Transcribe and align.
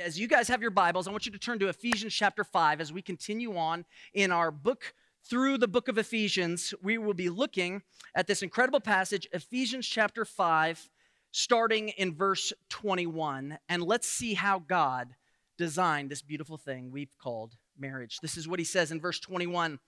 As 0.00 0.18
you 0.18 0.28
guys 0.28 0.48
have 0.48 0.62
your 0.62 0.70
Bibles, 0.70 1.06
I 1.06 1.10
want 1.10 1.26
you 1.26 1.32
to 1.32 1.38
turn 1.38 1.58
to 1.58 1.68
Ephesians 1.68 2.14
chapter 2.14 2.42
5 2.42 2.80
as 2.80 2.90
we 2.90 3.02
continue 3.02 3.58
on 3.58 3.84
in 4.14 4.32
our 4.32 4.50
book 4.50 4.94
through 5.28 5.58
the 5.58 5.68
book 5.68 5.88
of 5.88 5.98
Ephesians. 5.98 6.72
We 6.82 6.96
will 6.96 7.12
be 7.12 7.28
looking 7.28 7.82
at 8.14 8.26
this 8.26 8.42
incredible 8.42 8.80
passage, 8.80 9.28
Ephesians 9.32 9.86
chapter 9.86 10.24
5, 10.24 10.88
starting 11.32 11.90
in 11.90 12.14
verse 12.14 12.50
21. 12.70 13.58
And 13.68 13.82
let's 13.82 14.08
see 14.08 14.32
how 14.32 14.60
God 14.60 15.16
designed 15.58 16.10
this 16.10 16.22
beautiful 16.22 16.56
thing 16.56 16.90
we've 16.90 17.18
called 17.18 17.56
marriage. 17.78 18.20
This 18.20 18.38
is 18.38 18.48
what 18.48 18.58
he 18.58 18.64
says 18.64 18.90
in 18.90 19.02
verse 19.02 19.20
21. 19.20 19.80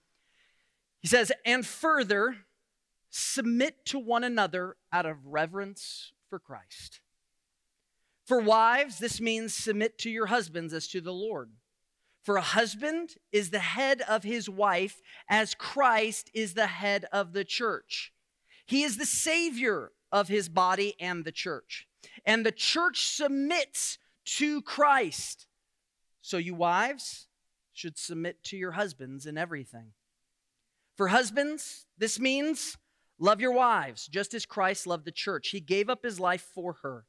He 0.99 1.07
says, 1.07 1.31
And 1.43 1.65
further, 1.65 2.35
submit 3.09 3.83
to 3.85 3.97
one 3.97 4.23
another 4.23 4.75
out 4.91 5.07
of 5.07 5.25
reverence 5.25 6.11
for 6.29 6.37
Christ. 6.37 6.99
For 8.25 8.39
wives, 8.39 8.99
this 8.99 9.19
means 9.19 9.53
submit 9.53 9.97
to 9.99 10.09
your 10.09 10.27
husbands 10.27 10.73
as 10.73 10.87
to 10.89 11.01
the 11.01 11.13
Lord. 11.13 11.51
For 12.21 12.37
a 12.37 12.41
husband 12.41 13.15
is 13.33 13.49
the 13.49 13.59
head 13.59 14.01
of 14.07 14.23
his 14.23 14.49
wife, 14.49 15.01
as 15.27 15.55
Christ 15.55 16.31
is 16.33 16.53
the 16.53 16.67
head 16.67 17.05
of 17.11 17.33
the 17.33 17.43
church. 17.43 18.13
He 18.65 18.83
is 18.83 18.95
the 18.95 19.05
Savior 19.05 19.91
of 20.09 20.29
his 20.29 20.47
body 20.47 20.95
and 21.01 21.25
the 21.25 21.33
church. 21.33 21.85
And 22.25 22.45
the 22.45 22.51
church 22.53 23.05
submits 23.07 23.97
to 24.25 24.61
Christ. 24.61 25.47
So, 26.21 26.37
you 26.37 26.55
wives 26.55 27.27
should 27.73 27.97
submit 27.97 28.41
to 28.45 28.57
your 28.57 28.71
husbands 28.71 29.25
in 29.25 29.37
everything. 29.37 29.91
For 30.95 31.09
husbands, 31.09 31.87
this 31.97 32.19
means 32.19 32.77
love 33.19 33.41
your 33.41 33.51
wives, 33.51 34.07
just 34.07 34.33
as 34.33 34.45
Christ 34.45 34.87
loved 34.87 35.03
the 35.03 35.11
church. 35.11 35.49
He 35.49 35.59
gave 35.59 35.89
up 35.89 36.03
his 36.05 36.21
life 36.21 36.47
for 36.53 36.77
her 36.83 37.03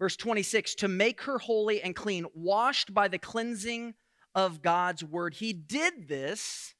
Verse 0.00 0.16
26 0.16 0.76
to 0.76 0.88
make 0.88 1.20
her 1.22 1.38
holy 1.38 1.82
and 1.82 1.94
clean, 1.94 2.24
washed 2.34 2.92
by 2.94 3.06
the 3.06 3.18
cleansing 3.18 3.94
of 4.34 4.62
God's 4.62 5.04
word. 5.04 5.34
He 5.34 5.52
did 5.52 6.08
this 6.08 6.74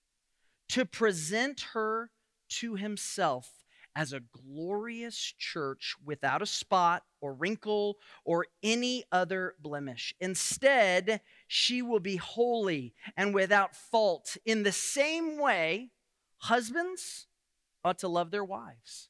to 0.70 0.86
present 0.86 1.60
her 1.74 2.10
to 2.48 2.76
himself 2.76 3.60
as 3.94 4.14
a 4.14 4.20
glorious 4.20 5.34
church 5.36 5.96
without 6.02 6.40
a 6.40 6.46
spot 6.46 7.02
or 7.20 7.34
wrinkle 7.34 7.98
or 8.24 8.46
any 8.62 9.04
other 9.12 9.54
blemish. 9.60 10.14
Instead, 10.18 11.20
she 11.46 11.82
will 11.82 12.00
be 12.00 12.16
holy 12.16 12.94
and 13.18 13.34
without 13.34 13.76
fault. 13.76 14.38
In 14.46 14.62
the 14.62 14.72
same 14.72 15.38
way, 15.38 15.90
husbands 16.38 17.26
ought 17.84 17.98
to 17.98 18.08
love 18.08 18.30
their 18.30 18.44
wives 18.44 19.09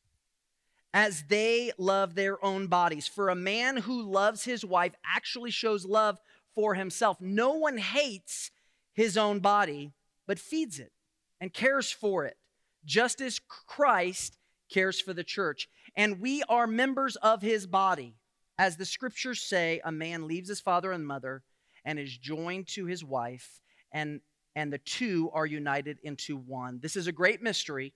as 0.92 1.24
they 1.28 1.72
love 1.78 2.14
their 2.14 2.44
own 2.44 2.66
bodies. 2.66 3.06
For 3.06 3.28
a 3.28 3.34
man 3.34 3.77
who 3.77 4.02
loves 4.02 4.44
his 4.44 4.64
wife 4.64 4.94
actually 5.05 5.50
shows 5.50 5.84
love 5.84 6.20
for 6.55 6.74
himself. 6.74 7.20
No 7.20 7.52
one 7.52 7.78
hates 7.78 8.50
his 8.92 9.16
own 9.16 9.38
body, 9.41 9.92
but 10.27 10.38
feeds 10.38 10.78
it 10.78 10.92
and 11.41 11.52
cares 11.52 11.91
for 11.91 12.24
it, 12.24 12.36
just 12.84 13.20
as 13.20 13.41
Christ 13.66 14.36
cares 14.72 15.00
for 15.00 15.12
the 15.12 15.24
church. 15.24 15.69
And 15.97 16.20
we 16.20 16.42
are 16.48 16.66
members 16.66 17.16
of 17.16 17.42
his 17.42 17.66
body. 17.66 18.14
As 18.58 18.77
the 18.77 18.84
scriptures 18.84 19.41
say, 19.41 19.80
a 19.84 19.92
man 19.92 20.28
leaves 20.28 20.48
his 20.48 20.60
father 20.60 20.92
and 20.92 21.06
mother 21.06 21.42
and 21.84 21.98
is 21.98 22.16
joined 22.19 22.69
to 22.69 22.84
his 22.84 23.02
wife, 23.02 23.60
and, 23.91 24.20
and 24.54 24.70
the 24.70 24.78
two 24.78 25.30
are 25.32 25.47
united 25.47 25.98
into 26.02 26.36
one. 26.36 26.78
This 26.82 26.94
is 26.94 27.06
a 27.06 27.12
great 27.12 27.42
mystery 27.42 27.94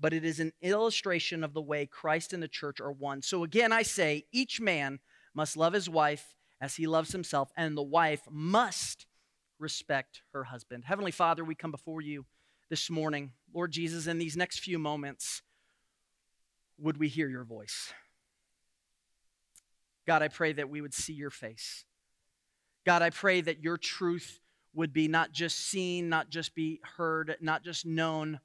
but 0.00 0.12
it 0.12 0.24
is 0.24 0.40
an 0.40 0.52
illustration 0.62 1.44
of 1.44 1.52
the 1.52 1.60
way 1.60 1.86
Christ 1.86 2.32
and 2.32 2.42
the 2.42 2.48
church 2.48 2.80
are 2.80 2.92
one. 2.92 3.22
So 3.22 3.44
again, 3.44 3.72
I 3.72 3.82
say 3.82 4.24
each 4.32 4.60
man 4.60 4.98
must 5.34 5.56
love 5.56 5.74
his 5.74 5.88
wife 5.88 6.34
as 6.60 6.76
he 6.76 6.86
loves 6.86 7.12
himself, 7.12 7.50
and 7.56 7.76
the 7.76 7.82
wife 7.82 8.22
must 8.30 9.06
respect 9.58 10.22
her 10.32 10.44
husband. 10.44 10.84
Heavenly 10.86 11.10
Father, 11.10 11.44
we 11.44 11.54
come 11.54 11.70
before 11.70 12.00
you 12.00 12.24
this 12.68 12.88
morning. 12.90 13.32
Lord 13.52 13.72
Jesus, 13.72 14.06
in 14.06 14.18
these 14.18 14.36
next 14.36 14.60
few 14.60 14.78
moments, 14.78 15.42
would 16.78 16.96
we 16.96 17.08
hear 17.08 17.28
your 17.28 17.44
voice? 17.44 17.92
God, 20.06 20.22
I 20.22 20.28
pray 20.28 20.52
that 20.54 20.70
we 20.70 20.80
would 20.80 20.94
see 20.94 21.12
your 21.12 21.30
face. 21.30 21.84
God, 22.86 23.02
I 23.02 23.10
pray 23.10 23.42
that 23.42 23.62
your 23.62 23.76
truth 23.76 24.40
would 24.72 24.92
be 24.92 25.08
not 25.08 25.32
just 25.32 25.58
seen, 25.58 26.08
not 26.08 26.30
just 26.30 26.54
be 26.54 26.80
heard, 26.96 27.36
not 27.40 27.62
just 27.62 27.84
known, 27.84 28.40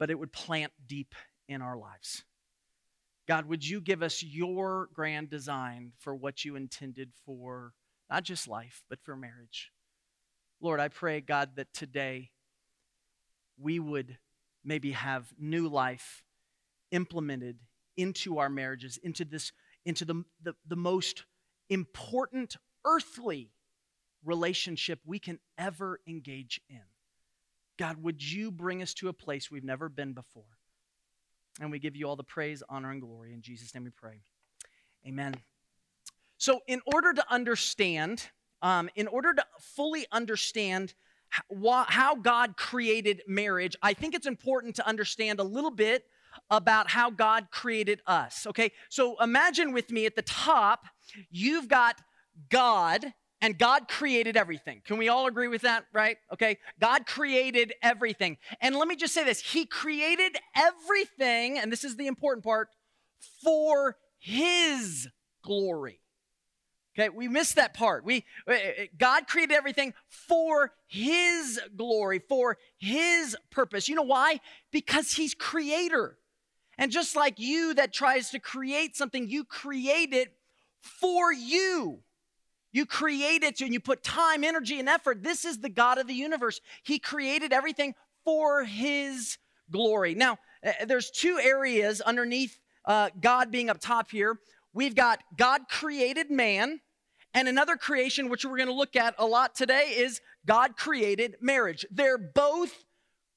but 0.00 0.10
it 0.10 0.18
would 0.18 0.32
plant 0.32 0.72
deep 0.88 1.14
in 1.46 1.62
our 1.62 1.76
lives. 1.76 2.24
God, 3.28 3.46
would 3.46 3.64
you 3.64 3.80
give 3.80 4.02
us 4.02 4.24
your 4.24 4.88
grand 4.94 5.30
design 5.30 5.92
for 5.98 6.14
what 6.16 6.44
you 6.44 6.56
intended 6.56 7.12
for 7.24 7.74
not 8.10 8.24
just 8.24 8.48
life, 8.48 8.82
but 8.88 8.98
for 9.04 9.14
marriage? 9.14 9.70
Lord, 10.60 10.80
I 10.80 10.88
pray, 10.88 11.20
God, 11.20 11.50
that 11.56 11.72
today 11.72 12.30
we 13.56 13.78
would 13.78 14.16
maybe 14.64 14.92
have 14.92 15.32
new 15.38 15.68
life 15.68 16.24
implemented 16.90 17.58
into 17.96 18.38
our 18.38 18.48
marriages, 18.48 18.98
into 19.02 19.24
this, 19.24 19.52
into 19.84 20.04
the, 20.04 20.24
the, 20.42 20.54
the 20.66 20.76
most 20.76 21.24
important 21.68 22.56
earthly 22.84 23.52
relationship 24.24 24.98
we 25.04 25.18
can 25.18 25.38
ever 25.58 26.00
engage 26.08 26.60
in. 26.70 26.80
God, 27.80 28.02
would 28.02 28.22
you 28.22 28.50
bring 28.50 28.82
us 28.82 28.92
to 28.92 29.08
a 29.08 29.12
place 29.14 29.50
we've 29.50 29.64
never 29.64 29.88
been 29.88 30.12
before? 30.12 30.44
And 31.62 31.70
we 31.70 31.78
give 31.78 31.96
you 31.96 32.06
all 32.06 32.14
the 32.14 32.22
praise, 32.22 32.62
honor, 32.68 32.90
and 32.90 33.00
glory. 33.00 33.32
In 33.32 33.40
Jesus' 33.40 33.74
name 33.74 33.84
we 33.84 33.90
pray. 33.90 34.20
Amen. 35.08 35.34
So, 36.36 36.60
in 36.66 36.82
order 36.84 37.14
to 37.14 37.24
understand, 37.32 38.28
um, 38.60 38.90
in 38.96 39.06
order 39.06 39.32
to 39.32 39.42
fully 39.58 40.04
understand 40.12 40.92
how 41.62 42.16
God 42.16 42.58
created 42.58 43.22
marriage, 43.26 43.76
I 43.82 43.94
think 43.94 44.14
it's 44.14 44.26
important 44.26 44.76
to 44.76 44.86
understand 44.86 45.40
a 45.40 45.44
little 45.44 45.70
bit 45.70 46.04
about 46.50 46.90
how 46.90 47.08
God 47.08 47.50
created 47.50 48.02
us. 48.06 48.46
Okay, 48.46 48.72
so 48.90 49.16
imagine 49.22 49.72
with 49.72 49.90
me 49.90 50.04
at 50.04 50.16
the 50.16 50.22
top, 50.22 50.84
you've 51.30 51.68
got 51.68 51.98
God 52.50 53.14
and 53.40 53.58
God 53.58 53.88
created 53.88 54.36
everything. 54.36 54.82
Can 54.84 54.98
we 54.98 55.08
all 55.08 55.26
agree 55.26 55.48
with 55.48 55.62
that, 55.62 55.86
right? 55.92 56.18
Okay. 56.32 56.58
God 56.78 57.06
created 57.06 57.72
everything. 57.82 58.36
And 58.60 58.76
let 58.76 58.88
me 58.88 58.96
just 58.96 59.14
say 59.14 59.24
this 59.24 59.40
He 59.40 59.66
created 59.66 60.36
everything, 60.54 61.58
and 61.58 61.72
this 61.72 61.84
is 61.84 61.96
the 61.96 62.06
important 62.06 62.44
part, 62.44 62.68
for 63.42 63.96
His 64.18 65.08
glory. 65.42 66.00
Okay, 66.98 67.08
we 67.08 67.28
missed 67.28 67.56
that 67.56 67.72
part. 67.72 68.04
We 68.04 68.24
eh, 68.48 68.52
eh, 68.52 68.72
eh, 68.76 68.86
God 68.98 69.26
created 69.28 69.54
everything 69.54 69.94
for 70.08 70.72
his 70.88 71.60
glory, 71.76 72.20
for 72.28 72.58
his 72.78 73.36
purpose. 73.50 73.88
You 73.88 73.94
know 73.94 74.02
why? 74.02 74.40
Because 74.72 75.12
he's 75.12 75.34
creator. 75.34 76.18
And 76.76 76.90
just 76.90 77.14
like 77.14 77.38
you 77.38 77.74
that 77.74 77.92
tries 77.92 78.30
to 78.30 78.40
create 78.40 78.96
something, 78.96 79.28
you 79.28 79.44
create 79.44 80.12
it 80.12 80.34
for 80.80 81.32
you. 81.32 82.00
You 82.72 82.86
created 82.86 83.56
to 83.56 83.64
and 83.64 83.72
you 83.72 83.80
put 83.80 84.02
time, 84.02 84.44
energy, 84.44 84.78
and 84.78 84.88
effort. 84.88 85.22
This 85.22 85.44
is 85.44 85.58
the 85.58 85.68
God 85.68 85.98
of 85.98 86.06
the 86.06 86.14
universe. 86.14 86.60
He 86.82 86.98
created 86.98 87.52
everything 87.52 87.94
for 88.24 88.64
His 88.64 89.38
glory. 89.70 90.14
Now, 90.14 90.38
eh, 90.62 90.84
there's 90.84 91.10
two 91.10 91.38
areas 91.38 92.00
underneath 92.00 92.58
uh, 92.84 93.10
God 93.20 93.50
being 93.50 93.70
up 93.70 93.80
top 93.80 94.10
here. 94.10 94.38
We've 94.72 94.94
got 94.94 95.20
God 95.36 95.62
created 95.68 96.30
man, 96.30 96.80
and 97.34 97.48
another 97.48 97.76
creation, 97.76 98.28
which 98.28 98.44
we're 98.44 98.56
going 98.56 98.68
to 98.68 98.74
look 98.74 98.96
at 98.96 99.14
a 99.18 99.26
lot 99.26 99.54
today, 99.54 99.94
is 99.96 100.20
God 100.46 100.76
created 100.76 101.36
marriage. 101.40 101.84
They're 101.90 102.18
both 102.18 102.84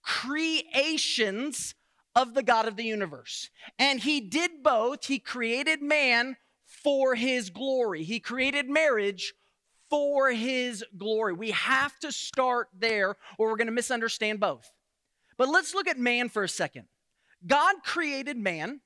creations 0.03 1.75
of 2.15 2.35
the 2.35 2.43
God 2.43 2.67
of 2.67 2.75
the 2.75 2.83
universe. 2.83 3.49
And 3.79 3.99
He 3.99 4.21
did 4.21 4.63
both. 4.63 5.05
He 5.05 5.17
created 5.17 5.81
man 5.81 6.37
for 6.83 7.15
his 7.15 7.49
glory. 7.49 8.03
He 8.03 8.19
created 8.19 8.69
marriage 8.69 9.33
for 9.89 10.31
his 10.31 10.83
glory. 10.97 11.33
We 11.33 11.51
have 11.51 11.97
to 11.99 12.11
start 12.11 12.69
there 12.77 13.15
or 13.37 13.49
we're 13.49 13.57
going 13.57 13.67
to 13.67 13.73
misunderstand 13.73 14.39
both. 14.39 14.69
But 15.37 15.49
let's 15.49 15.73
look 15.73 15.87
at 15.87 15.97
man 15.97 16.29
for 16.29 16.43
a 16.43 16.49
second. 16.49 16.85
God 17.45 17.75
created 17.83 18.37
man 18.37 18.81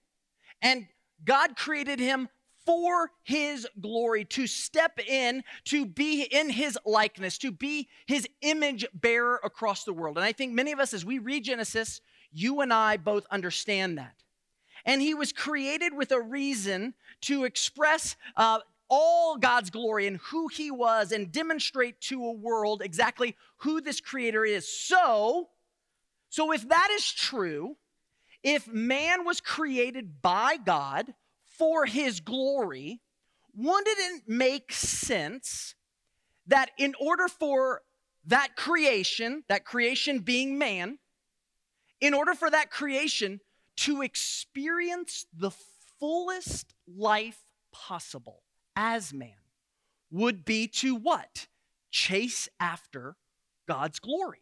and 0.62 0.88
God 1.24 1.56
created 1.56 2.00
him 2.00 2.30
for 2.66 3.12
his 3.24 3.66
glory, 3.80 4.26
to 4.26 4.46
step 4.46 5.00
in, 5.00 5.42
to 5.64 5.86
be 5.86 6.24
in 6.24 6.50
his 6.50 6.78
likeness, 6.86 7.38
to 7.38 7.50
be 7.50 7.88
his 8.06 8.28
image 8.42 8.86
bearer 8.94 9.40
across 9.42 9.86
the 9.86 9.94
world. 9.94 10.18
And 10.18 10.26
I 10.26 10.34
think 10.34 10.52
many 10.52 10.74
of 10.74 10.80
us, 10.80 10.94
as 10.94 11.06
we 11.06 11.18
read 11.20 11.46
Genesis, 11.46 12.02
you 12.34 12.60
and 12.60 12.74
I 12.74 12.98
both 12.98 13.26
understand 13.32 13.98
that. 13.98 14.16
And 14.88 15.02
he 15.02 15.14
was 15.14 15.34
created 15.34 15.94
with 15.94 16.12
a 16.12 16.22
reason 16.22 16.94
to 17.22 17.44
express 17.44 18.16
uh, 18.38 18.60
all 18.90 19.38
God's 19.38 19.70
glory 19.70 20.08
and 20.08 20.18
who 20.18 20.48
he 20.48 20.72
was 20.72 21.12
and 21.12 21.32
demonstrate 21.32 22.00
to 22.02 22.26
a 22.26 22.32
world 22.32 22.82
exactly 22.82 23.36
who 23.58 23.82
this 23.82 24.00
creator 24.00 24.46
is. 24.46 24.66
So, 24.68 25.50
so 26.30 26.54
if 26.54 26.68
that 26.70 26.88
is 26.94 27.12
true, 27.12 27.76
if 28.44 28.66
man 28.66 29.26
was 29.26 29.42
created 29.42 30.22
by 30.22 30.56
God 30.56 31.14
for 31.46 31.86
his 31.86 32.22
glory, 32.22 33.02
wouldn't 33.54 33.88
it 33.88 34.24
make 34.26 34.72
sense 34.72 35.76
that 36.48 36.72
in 36.78 36.96
order 37.00 37.28
for 37.28 37.82
that 38.26 38.56
creation, 38.56 39.44
that 39.50 39.66
creation 39.66 40.20
being 40.20 40.58
man, 40.58 41.00
in 42.00 42.14
order 42.14 42.34
for 42.34 42.50
that 42.50 42.72
creation 42.72 43.42
to 43.78 44.02
experience 44.02 45.26
the 45.34 45.52
fullest 46.00 46.74
life 46.88 47.44
possible 47.72 48.44
as 48.76 49.14
man, 49.14 49.34
would 50.12 50.46
be 50.46 50.68
to 50.68 50.96
what? 50.96 51.48
Chase 51.92 52.48
after 52.60 53.16
God's 53.68 54.00
glory. 54.00 54.42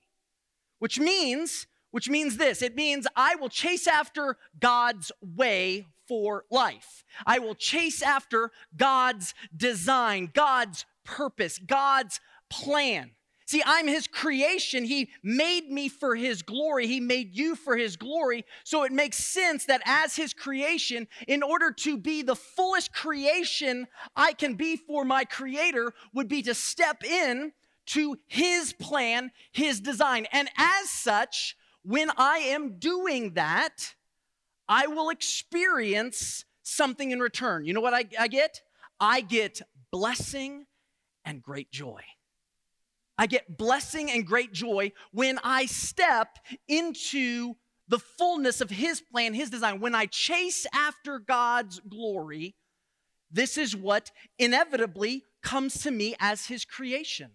Which 0.79 0.99
means, 0.99 1.67
which 1.91 2.09
means 2.09 2.37
this 2.37 2.61
it 2.61 2.75
means 2.75 3.07
I 3.15 3.35
will 3.35 3.49
chase 3.49 3.87
after 3.87 4.37
God's 4.59 5.11
way 5.21 5.87
for 6.07 6.45
life. 6.51 7.03
I 7.25 7.39
will 7.39 7.55
chase 7.55 8.01
after 8.01 8.51
God's 8.75 9.33
design, 9.55 10.31
God's 10.33 10.85
purpose, 11.03 11.59
God's 11.59 12.19
plan. 12.49 13.11
See, 13.47 13.61
I'm 13.63 13.87
his 13.87 14.07
creation. 14.07 14.85
He 14.85 15.09
made 15.21 15.69
me 15.69 15.87
for 15.87 16.15
his 16.15 16.41
glory. 16.41 16.87
He 16.87 16.99
made 16.99 17.35
you 17.35 17.55
for 17.55 17.77
his 17.77 17.95
glory. 17.95 18.43
So 18.63 18.83
it 18.83 18.91
makes 18.91 19.17
sense 19.17 19.65
that 19.65 19.83
as 19.85 20.15
his 20.15 20.33
creation, 20.33 21.07
in 21.27 21.43
order 21.43 21.71
to 21.71 21.95
be 21.95 22.23
the 22.23 22.35
fullest 22.35 22.91
creation 22.91 23.87
I 24.15 24.33
can 24.33 24.55
be 24.55 24.75
for 24.75 25.05
my 25.05 25.25
creator, 25.25 25.93
would 26.11 26.27
be 26.27 26.41
to 26.41 26.55
step 26.55 27.03
in 27.03 27.53
to 27.87 28.17
his 28.25 28.73
plan, 28.73 29.31
his 29.51 29.79
design. 29.79 30.25
And 30.31 30.49
as 30.57 30.89
such, 30.89 31.55
when 31.83 32.09
I 32.17 32.39
am 32.39 32.79
doing 32.79 33.33
that, 33.35 33.93
I 34.67 34.87
will 34.87 35.09
experience 35.09 36.45
something 36.63 37.11
in 37.11 37.19
return. 37.19 37.65
You 37.65 37.73
know 37.73 37.81
what 37.81 37.93
I, 37.93 38.05
I 38.19 38.27
get? 38.27 38.61
I 38.99 39.21
get 39.21 39.61
blessing 39.91 40.65
and 41.23 41.43
great 41.43 41.71
joy. 41.71 42.01
I 43.17 43.27
get 43.27 43.57
blessing 43.57 44.11
and 44.11 44.25
great 44.25 44.51
joy 44.51 44.91
when 45.11 45.39
I 45.43 45.65
step 45.65 46.37
into 46.67 47.55
the 47.87 47.99
fullness 47.99 48.61
of 48.61 48.69
His 48.69 49.01
plan, 49.01 49.33
His 49.33 49.49
design. 49.49 49.79
When 49.79 49.95
I 49.95 50.05
chase 50.07 50.65
after 50.73 51.19
God's 51.19 51.79
glory, 51.79 52.55
this 53.31 53.57
is 53.57 53.75
what 53.75 54.11
inevitably 54.37 55.23
comes 55.41 55.81
to 55.83 55.91
me 55.91 56.15
as 56.19 56.47
His 56.47 56.65
creation. 56.65 57.31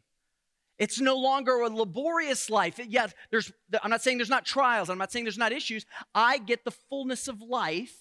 It's 0.78 1.00
no 1.00 1.16
longer 1.16 1.60
a 1.60 1.68
laborious 1.68 2.48
life. 2.48 2.80
Yes, 2.88 3.12
there's, 3.30 3.52
I'm 3.82 3.90
not 3.90 4.02
saying 4.02 4.16
there's 4.16 4.30
not 4.30 4.46
trials, 4.46 4.88
I'm 4.90 4.98
not 4.98 5.12
saying 5.12 5.24
there's 5.24 5.38
not 5.38 5.52
issues. 5.52 5.84
I 6.14 6.38
get 6.38 6.64
the 6.64 6.70
fullness 6.70 7.28
of 7.28 7.42
life 7.42 7.94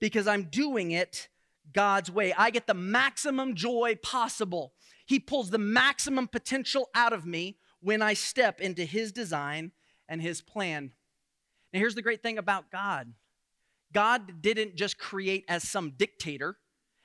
because 0.00 0.26
I'm 0.26 0.44
doing 0.44 0.90
it 0.92 1.28
God's 1.72 2.10
way. 2.10 2.32
I 2.32 2.50
get 2.50 2.66
the 2.66 2.74
maximum 2.74 3.54
joy 3.54 3.98
possible. 4.02 4.72
He 5.12 5.20
pulls 5.20 5.50
the 5.50 5.58
maximum 5.58 6.26
potential 6.26 6.88
out 6.94 7.12
of 7.12 7.26
me 7.26 7.58
when 7.80 8.00
I 8.00 8.14
step 8.14 8.62
into 8.62 8.86
His 8.86 9.12
design 9.12 9.72
and 10.08 10.22
His 10.22 10.40
plan. 10.40 10.90
Now, 11.70 11.80
here's 11.80 11.94
the 11.94 12.00
great 12.00 12.22
thing 12.22 12.38
about 12.38 12.70
God 12.70 13.12
God 13.92 14.40
didn't 14.40 14.74
just 14.74 14.96
create 14.96 15.44
as 15.48 15.68
some 15.68 15.90
dictator 15.90 16.56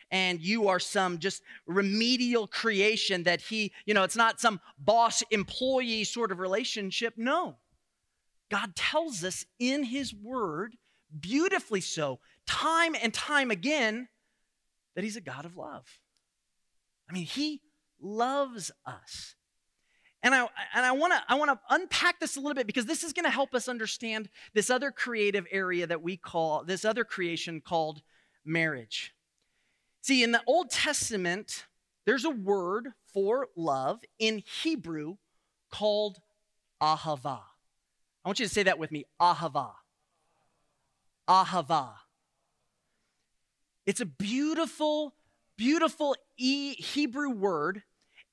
and 0.10 0.40
you 0.40 0.70
are 0.70 0.80
some 0.80 1.18
just 1.18 1.44
remedial 1.66 2.48
creation 2.48 3.24
that 3.24 3.42
he, 3.42 3.74
you 3.86 3.94
know, 3.94 4.04
it's 4.04 4.16
not 4.16 4.40
some 4.40 4.62
boss 4.80 5.22
employee 5.30 6.06
sort 6.06 6.32
of 6.32 6.40
relationship. 6.40 7.16
No. 7.18 7.58
God 8.50 8.74
tells 8.78 9.26
us 9.26 9.46
in 9.60 9.84
his 9.84 10.14
word, 10.14 10.78
beautifully 11.20 11.82
so, 11.82 12.20
time 12.46 12.96
and 13.04 13.14
time 13.14 13.52
again, 13.52 14.08
that 14.96 15.04
he's 15.04 15.18
a 15.18 15.22
God 15.22 15.44
of 15.44 15.58
love. 15.58 16.00
I 17.10 17.14
mean, 17.14 17.26
he 17.26 17.60
loves 18.02 18.72
us. 18.86 19.36
And 20.24 20.34
I, 20.34 20.48
and 20.74 20.86
I 20.86 20.92
want 20.94 21.14
to 21.14 21.22
I 21.30 21.36
want 21.36 21.52
to 21.52 21.60
unpack 21.70 22.20
this 22.20 22.36
a 22.36 22.40
little 22.40 22.56
bit 22.56 22.68
because 22.68 22.86
this 22.86 23.04
is 23.04 23.14
going 23.14 23.26
to 23.26 23.32
help 23.32 23.54
us 23.54 23.68
understand 23.68 24.30
this 24.54 24.70
other 24.70 24.92
creative 24.92 25.46
area 25.52 25.86
that 25.88 26.02
we 26.02 26.18
call 26.18 26.64
this 26.64 26.84
other 26.84 27.04
creation 27.04 27.62
called 27.62 28.02
marriage. 28.44 29.14
See, 30.02 30.24
in 30.24 30.32
the 30.32 30.42
Old 30.48 30.72
Testament, 30.72 31.66
there's 32.06 32.26
a 32.26 32.30
word 32.30 32.94
for 33.14 33.50
love 33.56 34.00
in 34.20 34.42
Hebrew 34.64 35.18
called 35.70 36.20
ahava. 36.82 37.42
I 38.24 38.30
want 38.30 38.40
you 38.40 38.46
to 38.46 38.54
say 38.54 38.64
that 38.64 38.80
with 38.80 38.92
me 38.92 39.06
ahava. 39.22 39.72
Ahava. 41.28 41.90
It's 43.86 44.02
a 44.02 44.06
beautiful, 44.06 45.14
beautiful 45.58 46.16
e- 46.38 46.76
Hebrew 46.76 47.30
word, 47.32 47.84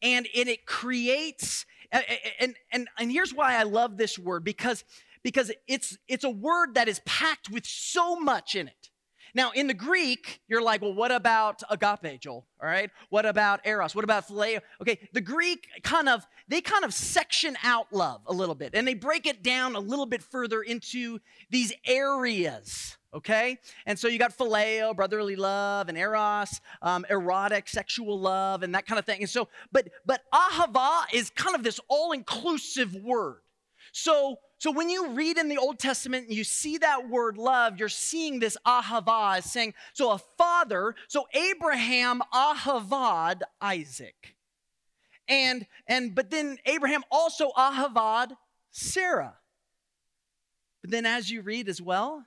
and 0.03 0.27
it, 0.35 0.49
it 0.49 0.67
creates, 0.67 1.67
and, 1.91 2.05
and, 2.39 2.55
and, 2.73 2.89
and 2.99 3.11
here's 3.11 3.35
why 3.35 3.57
I 3.57 3.63
love 3.63 3.97
this 3.97 4.19
word 4.19 4.45
because, 4.45 4.85
because 5.23 5.51
it's, 5.67 5.97
it's 6.07 6.25
a 6.25 6.31
word 6.31 6.75
that 6.75 6.89
is 6.89 7.01
packed 7.07 7.51
with 7.51 7.67
so 7.67 8.17
much 8.17 8.55
in 8.55 8.69
it. 8.69 8.91
Now, 9.37 9.51
in 9.51 9.67
the 9.67 9.75
Greek, 9.75 10.41
you're 10.47 10.63
like, 10.63 10.81
well, 10.81 10.95
what 10.95 11.11
about 11.11 11.63
agape, 11.69 12.21
Joel? 12.21 12.47
All 12.63 12.69
right. 12.69 12.89
What 13.11 13.27
about 13.27 13.67
eros? 13.67 13.93
What 13.93 14.05
about 14.05 14.29
phileo? 14.29 14.61
Okay, 14.81 15.09
the 15.13 15.21
Greek 15.21 15.67
kind 15.83 16.09
of, 16.09 16.25
they 16.47 16.61
kind 16.61 16.85
of 16.85 16.95
section 16.95 17.57
out 17.65 17.93
love 17.93 18.21
a 18.27 18.33
little 18.33 18.55
bit 18.55 18.71
and 18.75 18.87
they 18.87 18.95
break 18.95 19.27
it 19.27 19.43
down 19.43 19.75
a 19.75 19.81
little 19.81 20.07
bit 20.07 20.23
further 20.23 20.63
into 20.63 21.19
these 21.51 21.73
areas 21.85 22.97
okay? 23.15 23.59
And 23.87 23.99
so 23.99 24.09
you 24.09 24.19
got 24.19 24.37
phileo, 24.37 24.95
brotherly 24.95 25.37
love, 25.37 25.89
and 25.89 25.97
eros, 25.97 26.61
um, 26.83 27.07
erotic, 27.09 27.69
sexual 27.69 28.19
love, 28.19 28.63
and 28.63 28.75
that 28.75 28.87
kind 28.87 28.99
of 28.99 29.07
thing. 29.07 29.21
And 29.21 29.31
so, 29.31 29.49
but 29.73 29.89
but 30.05 30.23
ahava 30.33 31.05
is 31.13 31.31
kind 31.31 31.55
of 31.55 31.63
this 31.63 31.81
all-inclusive 31.89 32.95
word. 32.97 33.41
So 33.93 34.39
so 34.59 34.71
when 34.71 34.89
you 34.89 35.11
read 35.11 35.37
in 35.37 35.49
the 35.49 35.59
Old 35.59 35.79
Testament 35.79 36.29
and 36.29 36.35
you 36.35 36.43
see 36.45 36.79
that 36.79 37.09
word 37.09 37.37
love, 37.37 37.79
you're 37.79 37.89
seeing 37.89 38.39
this 38.39 38.57
ahava 38.67 39.37
as 39.39 39.53
saying, 39.53 39.75
so 39.93 40.11
a 40.11 40.19
father, 40.39 40.95
so 41.07 41.27
Abraham 41.35 42.23
ahavad 42.33 43.43
Isaac. 43.61 44.37
And 45.29 45.67
and 45.87 46.15
but 46.15 46.31
then 46.31 46.59
Abraham 46.67 47.03
also 47.11 47.51
ahavad 47.57 48.37
Sarah. 48.71 49.35
But 50.81 50.91
then 50.91 51.07
as 51.07 51.31
you 51.31 51.43
read 51.43 51.69
as 51.69 51.81
well, 51.81 52.27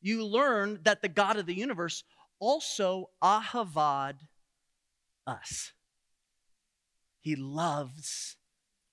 you 0.00 0.24
learn 0.24 0.80
that 0.84 1.02
the 1.02 1.08
God 1.08 1.36
of 1.36 1.46
the 1.46 1.54
universe 1.54 2.04
also 2.38 3.10
ahavad 3.22 4.14
us. 5.26 5.72
He 7.20 7.36
loves 7.36 8.36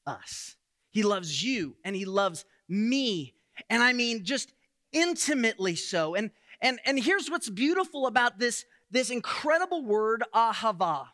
us. 0.05 0.55
He 0.91 1.03
loves 1.03 1.43
you 1.43 1.75
and 1.83 1.95
he 1.95 2.05
loves 2.05 2.45
me. 2.67 3.35
And 3.69 3.81
I 3.81 3.93
mean, 3.93 4.25
just 4.25 4.53
intimately 4.91 5.75
so. 5.75 6.15
And, 6.15 6.31
and, 6.61 6.79
and 6.85 6.99
here's 6.99 7.29
what's 7.29 7.49
beautiful 7.49 8.07
about 8.07 8.39
this, 8.39 8.65
this 8.91 9.09
incredible 9.09 9.83
word, 9.83 10.23
ahava. 10.33 11.07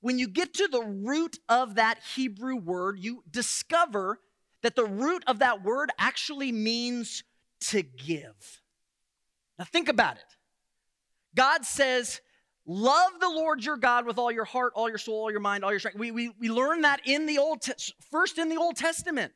When 0.00 0.18
you 0.18 0.28
get 0.28 0.54
to 0.54 0.68
the 0.68 0.82
root 0.82 1.38
of 1.48 1.76
that 1.76 1.98
Hebrew 2.14 2.56
word, 2.56 2.98
you 2.98 3.22
discover 3.30 4.20
that 4.62 4.76
the 4.76 4.84
root 4.84 5.24
of 5.26 5.38
that 5.38 5.62
word 5.62 5.90
actually 5.98 6.52
means 6.52 7.24
to 7.60 7.82
give. 7.82 8.62
Now, 9.58 9.64
think 9.64 9.88
about 9.88 10.16
it. 10.16 10.36
God 11.34 11.64
says, 11.64 12.20
Love 12.66 13.12
the 13.20 13.28
Lord 13.28 13.62
your 13.62 13.76
God 13.76 14.06
with 14.06 14.16
all 14.18 14.32
your 14.32 14.46
heart, 14.46 14.72
all 14.74 14.88
your 14.88 14.98
soul, 14.98 15.16
all 15.16 15.30
your 15.30 15.40
mind, 15.40 15.64
all 15.64 15.70
your 15.70 15.80
strength. 15.80 15.98
We, 15.98 16.10
we, 16.10 16.30
we 16.40 16.48
learn 16.48 16.80
that 16.80 17.02
in 17.04 17.26
the 17.26 17.38
Old 17.38 17.62
first 18.10 18.38
in 18.38 18.48
the 18.48 18.56
Old 18.56 18.76
Testament. 18.76 19.32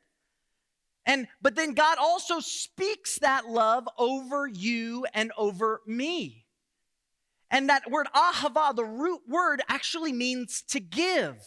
And 1.05 1.27
but 1.41 1.55
then 1.55 1.73
God 1.73 1.97
also 1.99 2.39
speaks 2.39 3.19
that 3.19 3.47
love 3.47 3.87
over 3.97 4.47
you 4.47 5.05
and 5.13 5.31
over 5.37 5.81
me. 5.85 6.45
And 7.51 7.69
that 7.69 7.89
word 7.89 8.07
ahava, 8.15 8.75
the 8.75 8.85
root 8.85 9.21
word, 9.27 9.61
actually 9.67 10.11
means 10.11 10.63
to 10.69 10.79
give. 10.79 11.37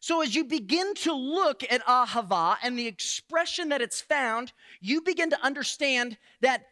So 0.00 0.20
as 0.22 0.34
you 0.34 0.44
begin 0.44 0.94
to 0.96 1.12
look 1.12 1.64
at 1.70 1.84
ahava 1.86 2.56
and 2.62 2.78
the 2.78 2.86
expression 2.86 3.70
that 3.70 3.80
it's 3.80 4.00
found, 4.00 4.52
you 4.80 5.00
begin 5.00 5.30
to 5.30 5.44
understand 5.44 6.18
that 6.40 6.66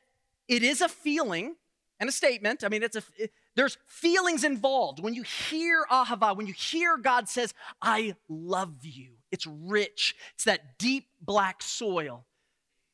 it 0.55 0.63
is 0.63 0.81
a 0.81 0.89
feeling 0.89 1.57
and 1.99 2.09
a 2.09 2.13
statement. 2.13 2.65
I 2.65 2.69
mean, 2.69 2.83
it's 2.83 2.97
a 2.97 3.03
it, 3.17 3.33
there's 3.55 3.79
feelings 3.87 4.45
involved. 4.45 5.01
When 5.01 5.15
you 5.15 5.23
hear 5.23 5.85
ahava, 5.91 6.37
when 6.37 6.47
you 6.47 6.55
hear 6.55 6.97
God 6.97 7.29
says, 7.29 7.55
"I 7.81 8.15
love 8.29 8.85
you," 8.85 9.13
It's 9.33 9.47
rich. 9.47 10.15
It's 10.35 10.45
that 10.45 10.79
deep 10.79 11.09
black 11.21 11.63
soil. 11.63 12.27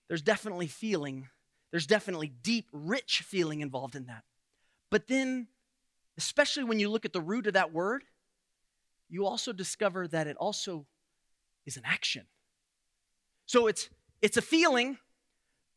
There's 0.06 0.22
definitely 0.22 0.68
feeling. 0.68 1.28
There's 1.72 1.86
definitely 1.86 2.28
deep, 2.28 2.68
rich 2.72 3.22
feeling 3.26 3.60
involved 3.60 3.96
in 3.96 4.06
that. 4.06 4.22
But 4.90 5.08
then, 5.08 5.48
especially 6.16 6.64
when 6.64 6.78
you 6.78 6.88
look 6.88 7.04
at 7.04 7.12
the 7.12 7.20
root 7.20 7.48
of 7.48 7.54
that 7.54 7.72
word, 7.72 8.04
you 9.10 9.26
also 9.26 9.52
discover 9.52 10.06
that 10.08 10.28
it 10.28 10.36
also 10.36 10.86
is 11.66 11.76
an 11.76 11.82
action. 11.84 12.24
So 13.46 13.66
it's 13.66 13.90
it's 14.22 14.36
a 14.36 14.42
feeling, 14.42 14.98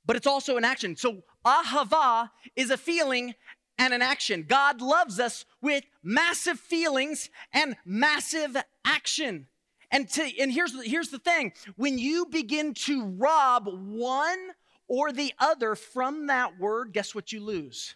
but 0.05 0.15
it's 0.15 0.27
also 0.27 0.57
an 0.57 0.65
action. 0.65 0.95
So 0.95 1.23
ahava 1.45 2.29
is 2.55 2.69
a 2.69 2.77
feeling 2.77 3.35
and 3.77 3.93
an 3.93 4.01
action. 4.01 4.45
God 4.47 4.81
loves 4.81 5.19
us 5.19 5.45
with 5.61 5.83
massive 6.03 6.59
feelings 6.59 7.29
and 7.53 7.75
massive 7.85 8.55
action. 8.85 9.47
And, 9.89 10.07
to, 10.09 10.29
and 10.39 10.51
here's, 10.51 10.73
here's 10.85 11.09
the 11.09 11.19
thing 11.19 11.53
when 11.75 11.97
you 11.97 12.25
begin 12.25 12.73
to 12.85 13.05
rob 13.05 13.67
one 13.67 14.51
or 14.87 15.11
the 15.11 15.33
other 15.39 15.75
from 15.75 16.27
that 16.27 16.59
word, 16.59 16.93
guess 16.93 17.15
what 17.15 17.31
you 17.31 17.41
lose? 17.41 17.95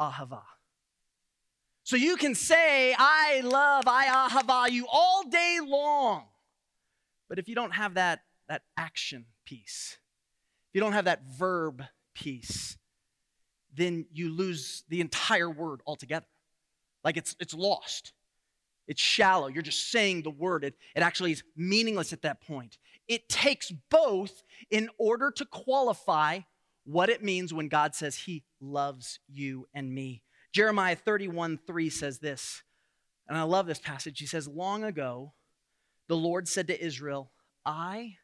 Ahava. 0.00 0.42
So 1.84 1.96
you 1.96 2.16
can 2.16 2.34
say, 2.34 2.94
I 2.96 3.40
love, 3.42 3.84
I 3.86 4.06
ahava 4.06 4.70
you 4.70 4.86
all 4.90 5.24
day 5.24 5.58
long. 5.64 6.24
But 7.28 7.38
if 7.38 7.48
you 7.48 7.54
don't 7.54 7.74
have 7.74 7.94
that, 7.94 8.20
that 8.48 8.62
action 8.76 9.26
piece, 9.44 9.98
if 10.70 10.74
you 10.74 10.80
don't 10.80 10.92
have 10.92 11.06
that 11.06 11.22
verb 11.24 11.82
piece, 12.14 12.76
then 13.74 14.06
you 14.12 14.30
lose 14.30 14.84
the 14.88 15.00
entire 15.00 15.50
word 15.50 15.80
altogether. 15.86 16.26
Like 17.04 17.16
it's, 17.16 17.34
it's 17.40 17.54
lost. 17.54 18.12
It's 18.86 19.00
shallow. 19.00 19.48
You're 19.48 19.62
just 19.62 19.90
saying 19.90 20.22
the 20.22 20.30
word. 20.30 20.64
It, 20.64 20.74
it 20.94 21.00
actually 21.00 21.32
is 21.32 21.42
meaningless 21.56 22.12
at 22.12 22.22
that 22.22 22.40
point. 22.40 22.78
It 23.08 23.28
takes 23.28 23.72
both 23.90 24.42
in 24.70 24.90
order 24.98 25.30
to 25.32 25.44
qualify 25.44 26.40
what 26.84 27.08
it 27.08 27.22
means 27.22 27.52
when 27.52 27.68
God 27.68 27.94
says 27.94 28.16
he 28.16 28.42
loves 28.60 29.20
you 29.28 29.66
and 29.74 29.92
me. 29.92 30.22
Jeremiah 30.52 30.96
31 30.96 31.58
3 31.66 31.90
says 31.90 32.18
this, 32.18 32.62
and 33.28 33.38
I 33.38 33.42
love 33.42 33.66
this 33.66 33.78
passage. 33.78 34.18
He 34.18 34.26
says, 34.26 34.48
Long 34.48 34.82
ago, 34.82 35.32
the 36.08 36.16
Lord 36.16 36.48
said 36.48 36.66
to 36.66 36.84
Israel, 36.84 37.30
I, 37.64 38.16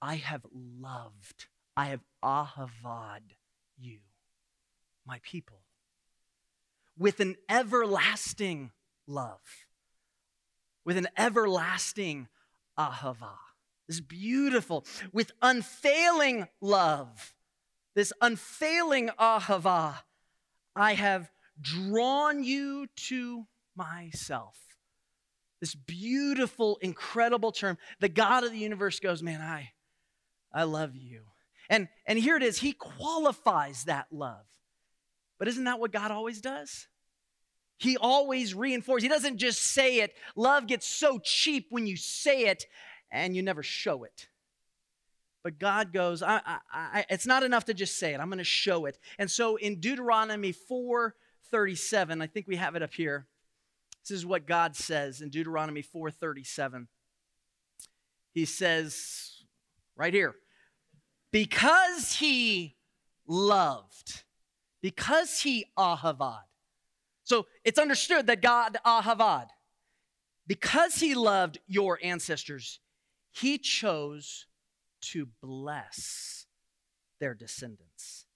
I 0.00 0.16
have 0.16 0.46
loved, 0.52 1.46
I 1.76 1.86
have 1.86 2.00
ahavad 2.22 3.22
you, 3.78 3.98
my 5.06 5.20
people, 5.22 5.60
with 6.98 7.20
an 7.20 7.36
everlasting 7.48 8.70
love, 9.06 9.40
with 10.84 10.96
an 10.96 11.08
everlasting 11.16 12.28
ahava. 12.78 13.36
This 13.88 14.00
beautiful, 14.00 14.86
with 15.12 15.32
unfailing 15.40 16.46
love, 16.60 17.34
this 17.94 18.12
unfailing 18.20 19.10
ahava. 19.18 19.94
I 20.74 20.94
have 20.94 21.30
drawn 21.60 22.44
you 22.44 22.86
to 23.08 23.46
myself. 23.76 24.56
This 25.60 25.74
beautiful, 25.74 26.78
incredible 26.80 27.52
term. 27.52 27.78
The 28.00 28.08
God 28.08 28.44
of 28.44 28.52
the 28.52 28.58
universe 28.58 28.98
goes, 29.00 29.22
Man, 29.22 29.40
I, 29.40 29.72
I 30.52 30.64
love 30.64 30.96
you. 30.96 31.22
And, 31.72 31.88
and 32.04 32.18
here 32.18 32.36
it 32.36 32.42
is, 32.42 32.58
he 32.58 32.74
qualifies 32.74 33.84
that 33.84 34.06
love. 34.12 34.44
But 35.38 35.48
isn't 35.48 35.64
that 35.64 35.80
what 35.80 35.90
God 35.90 36.10
always 36.10 36.42
does? 36.42 36.86
He 37.78 37.96
always 37.96 38.54
reinforces. 38.54 39.04
He 39.04 39.08
doesn't 39.08 39.38
just 39.38 39.58
say 39.62 40.00
it. 40.00 40.14
Love 40.36 40.66
gets 40.66 40.86
so 40.86 41.18
cheap 41.18 41.68
when 41.70 41.86
you 41.86 41.96
say 41.96 42.44
it 42.44 42.66
and 43.10 43.34
you 43.34 43.42
never 43.42 43.62
show 43.62 44.04
it. 44.04 44.28
But 45.42 45.58
God 45.58 45.94
goes, 45.94 46.22
I, 46.22 46.42
I, 46.44 46.58
I, 46.70 47.04
it's 47.08 47.26
not 47.26 47.42
enough 47.42 47.64
to 47.64 47.74
just 47.74 47.98
say 47.98 48.12
it. 48.12 48.20
I'm 48.20 48.28
going 48.28 48.36
to 48.36 48.44
show 48.44 48.84
it. 48.84 48.98
And 49.18 49.30
so 49.30 49.56
in 49.56 49.80
Deuteronomy 49.80 50.52
4:37, 50.52 52.22
I 52.22 52.26
think 52.26 52.46
we 52.46 52.56
have 52.56 52.76
it 52.76 52.82
up 52.82 52.92
here. 52.92 53.26
This 54.02 54.10
is 54.10 54.26
what 54.26 54.46
God 54.46 54.76
says 54.76 55.22
in 55.22 55.30
Deuteronomy 55.30 55.82
4:37. 55.82 56.86
He 58.34 58.44
says 58.44 59.42
right 59.96 60.12
here, 60.12 60.34
because 61.32 62.14
he 62.16 62.76
loved, 63.26 64.22
because 64.80 65.40
he 65.40 65.66
ahavad. 65.76 66.42
So 67.24 67.46
it's 67.64 67.78
understood 67.78 68.26
that 68.28 68.42
God 68.42 68.78
ahavad, 68.86 69.48
because 70.46 70.96
he 70.96 71.14
loved 71.14 71.58
your 71.66 71.98
ancestors, 72.02 72.78
he 73.30 73.58
chose 73.58 74.46
to 75.00 75.26
bless 75.42 76.46
their 77.18 77.34
descendants. 77.34 78.26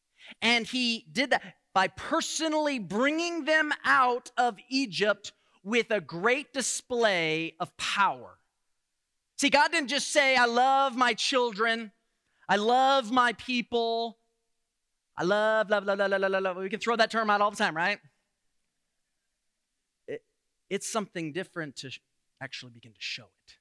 And 0.41 0.67
he 0.67 1.07
did 1.13 1.31
that 1.31 1.43
by 1.75 1.89
personally 1.89 2.79
bringing 2.79 3.45
them 3.45 3.73
out 3.85 4.31
of 4.37 4.57
Egypt 4.69 5.33
with 5.63 5.91
a 5.91 6.01
great 6.01 6.53
display 6.53 7.55
of 7.61 7.77
power. 7.77 8.39
See, 9.37 9.51
God 9.51 9.71
didn't 9.73 9.89
just 9.89 10.09
say, 10.09 10.37
I 10.37 10.47
love 10.47 10.97
my 10.97 11.13
children, 11.13 11.93
I 12.49 12.57
love 12.57 13.11
my 13.11 13.33
people, 13.33 14.19
I 15.17 15.25
love, 15.25 15.69
love, 15.69 15.85
love, 15.85 15.99
love, 15.99 16.11
love, 16.11 16.31
love, 16.31 16.43
love. 16.43 16.57
We 16.57 16.69
can 16.69 16.81
throw 16.81 16.97
that 16.97 17.11
term 17.11 17.29
out 17.29 17.41
all 17.41 17.51
the 17.51 17.57
time, 17.57 17.77
right? 17.77 17.99
It, 20.07 20.23
it's 20.71 20.91
something 20.91 21.33
different 21.33 21.77
to 21.77 21.91
actually 22.41 22.73
begin 22.73 22.93
to 22.93 23.01
show 23.01 23.25
it. 23.25 23.55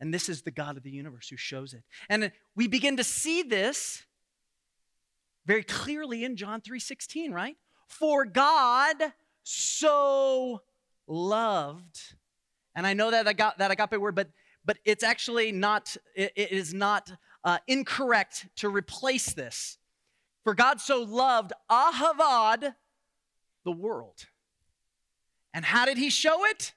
And 0.00 0.12
this 0.12 0.28
is 0.28 0.42
the 0.42 0.50
God 0.50 0.76
of 0.76 0.82
the 0.82 0.90
universe 0.90 1.28
who 1.28 1.36
shows 1.36 1.74
it. 1.74 1.82
And 2.08 2.32
we 2.54 2.68
begin 2.68 2.96
to 2.96 3.04
see 3.04 3.42
this 3.42 4.02
very 5.46 5.64
clearly 5.64 6.24
in 6.24 6.36
John 6.36 6.60
3:16, 6.60 7.32
right? 7.32 7.56
For 7.86 8.24
God 8.24 8.96
so 9.42 10.62
loved. 11.06 12.14
And 12.74 12.86
I 12.86 12.94
know 12.94 13.10
that 13.10 13.26
I 13.26 13.32
got 13.32 13.58
that 13.58 13.70
I 13.70 13.74
got 13.74 13.92
agape 13.92 14.00
word, 14.00 14.14
but 14.14 14.28
but 14.64 14.78
it's 14.84 15.02
actually 15.02 15.52
not, 15.52 15.96
it, 16.14 16.32
it 16.36 16.52
is 16.52 16.72
not 16.72 17.10
uh, 17.44 17.58
incorrect 17.66 18.48
to 18.56 18.68
replace 18.68 19.32
this. 19.32 19.78
For 20.44 20.54
God 20.54 20.80
so 20.80 21.02
loved 21.02 21.52
Ahavad, 21.70 22.74
the 23.64 23.72
world. 23.72 24.26
And 25.54 25.64
how 25.64 25.84
did 25.84 25.98
he 25.98 26.10
show 26.10 26.44
it? 26.46 26.72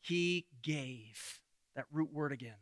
He 0.00 0.46
gave 0.62 1.40
that 1.74 1.86
root 1.92 2.12
word 2.12 2.32
again. 2.32 2.56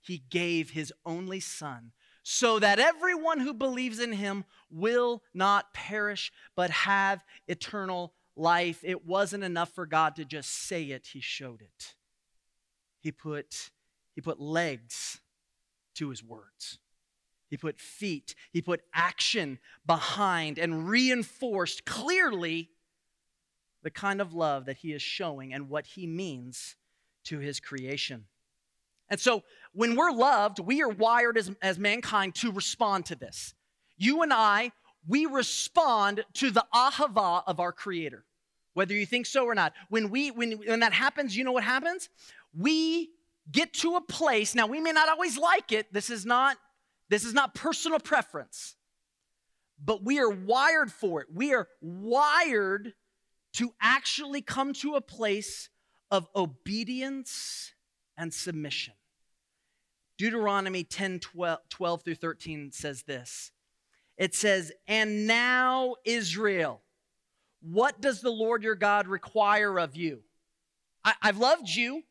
He 0.00 0.22
gave 0.30 0.70
his 0.70 0.92
only 1.04 1.40
son 1.40 1.92
so 2.22 2.58
that 2.58 2.78
everyone 2.78 3.40
who 3.40 3.54
believes 3.54 4.00
in 4.00 4.12
him 4.12 4.44
will 4.70 5.22
not 5.34 5.72
perish 5.74 6.32
but 6.56 6.70
have 6.70 7.24
eternal 7.48 8.14
life. 8.36 8.80
It 8.82 9.04
wasn't 9.06 9.44
enough 9.44 9.74
for 9.74 9.86
God 9.86 10.16
to 10.16 10.24
just 10.24 10.50
say 10.50 10.84
it, 10.84 11.08
he 11.12 11.20
showed 11.20 11.60
it. 11.60 11.94
He 13.00 13.12
put 13.12 13.70
he 14.14 14.20
put 14.20 14.40
legs 14.40 15.20
to 16.00 16.08
his 16.08 16.24
words. 16.24 16.78
He 17.50 17.58
put 17.58 17.78
feet, 17.78 18.34
he 18.52 18.62
put 18.62 18.80
action 18.94 19.58
behind 19.86 20.58
and 20.58 20.88
reinforced 20.88 21.84
clearly 21.84 22.70
the 23.82 23.90
kind 23.90 24.20
of 24.20 24.32
love 24.32 24.64
that 24.66 24.78
he 24.78 24.92
is 24.92 25.02
showing 25.02 25.52
and 25.52 25.68
what 25.68 25.86
he 25.86 26.06
means 26.06 26.76
to 27.24 27.38
his 27.38 27.60
creation. 27.60 28.24
And 29.10 29.20
so 29.20 29.42
when 29.72 29.94
we're 29.94 30.12
loved, 30.12 30.58
we 30.58 30.80
are 30.82 30.88
wired 30.88 31.36
as, 31.36 31.50
as 31.60 31.78
mankind 31.78 32.34
to 32.36 32.50
respond 32.50 33.06
to 33.06 33.14
this. 33.14 33.54
You 33.98 34.22
and 34.22 34.32
I, 34.32 34.72
we 35.06 35.26
respond 35.26 36.24
to 36.34 36.50
the 36.50 36.64
ahava 36.74 37.42
of 37.46 37.60
our 37.60 37.72
creator, 37.72 38.24
whether 38.72 38.94
you 38.94 39.04
think 39.04 39.26
so 39.26 39.44
or 39.44 39.54
not. 39.54 39.74
When 39.90 40.08
we 40.08 40.30
when, 40.30 40.52
when 40.52 40.80
that 40.80 40.92
happens, 40.92 41.36
you 41.36 41.44
know 41.44 41.52
what 41.52 41.64
happens? 41.64 42.08
We 42.56 43.10
get 43.50 43.72
to 43.74 43.96
a 43.96 44.00
place, 44.00 44.54
now 44.54 44.66
we 44.66 44.80
may 44.80 44.92
not 44.92 45.08
always 45.08 45.38
like 45.38 45.72
it. 45.72 45.92
This 45.92 46.10
is 46.10 46.26
not 46.26 46.56
this 47.08 47.24
is 47.24 47.34
not 47.34 47.54
personal 47.54 47.98
preference. 47.98 48.76
But 49.82 50.04
we 50.04 50.20
are 50.20 50.30
wired 50.30 50.92
for 50.92 51.22
it. 51.22 51.28
We 51.32 51.54
are 51.54 51.66
wired 51.80 52.92
to 53.54 53.72
actually 53.80 54.42
come 54.42 54.74
to 54.74 54.94
a 54.94 55.00
place 55.00 55.70
of 56.10 56.28
obedience 56.36 57.72
and 58.16 58.32
submission. 58.32 58.94
Deuteronomy 60.18 60.84
10 60.84 61.20
12, 61.20 61.58
12 61.70 62.02
through 62.02 62.14
13 62.14 62.72
says 62.72 63.02
this 63.04 63.52
it 64.20 64.34
says, 64.34 64.70
And 64.86 65.26
now, 65.26 65.94
Israel, 66.04 66.82
what 67.62 68.02
does 68.02 68.20
the 68.20 68.30
Lord 68.30 68.62
your 68.62 68.74
God 68.74 69.08
require 69.08 69.80
of 69.80 69.96
you? 69.96 70.20
I, 71.02 71.14
have 71.22 71.38
loved 71.38 71.70
you, 71.70 72.02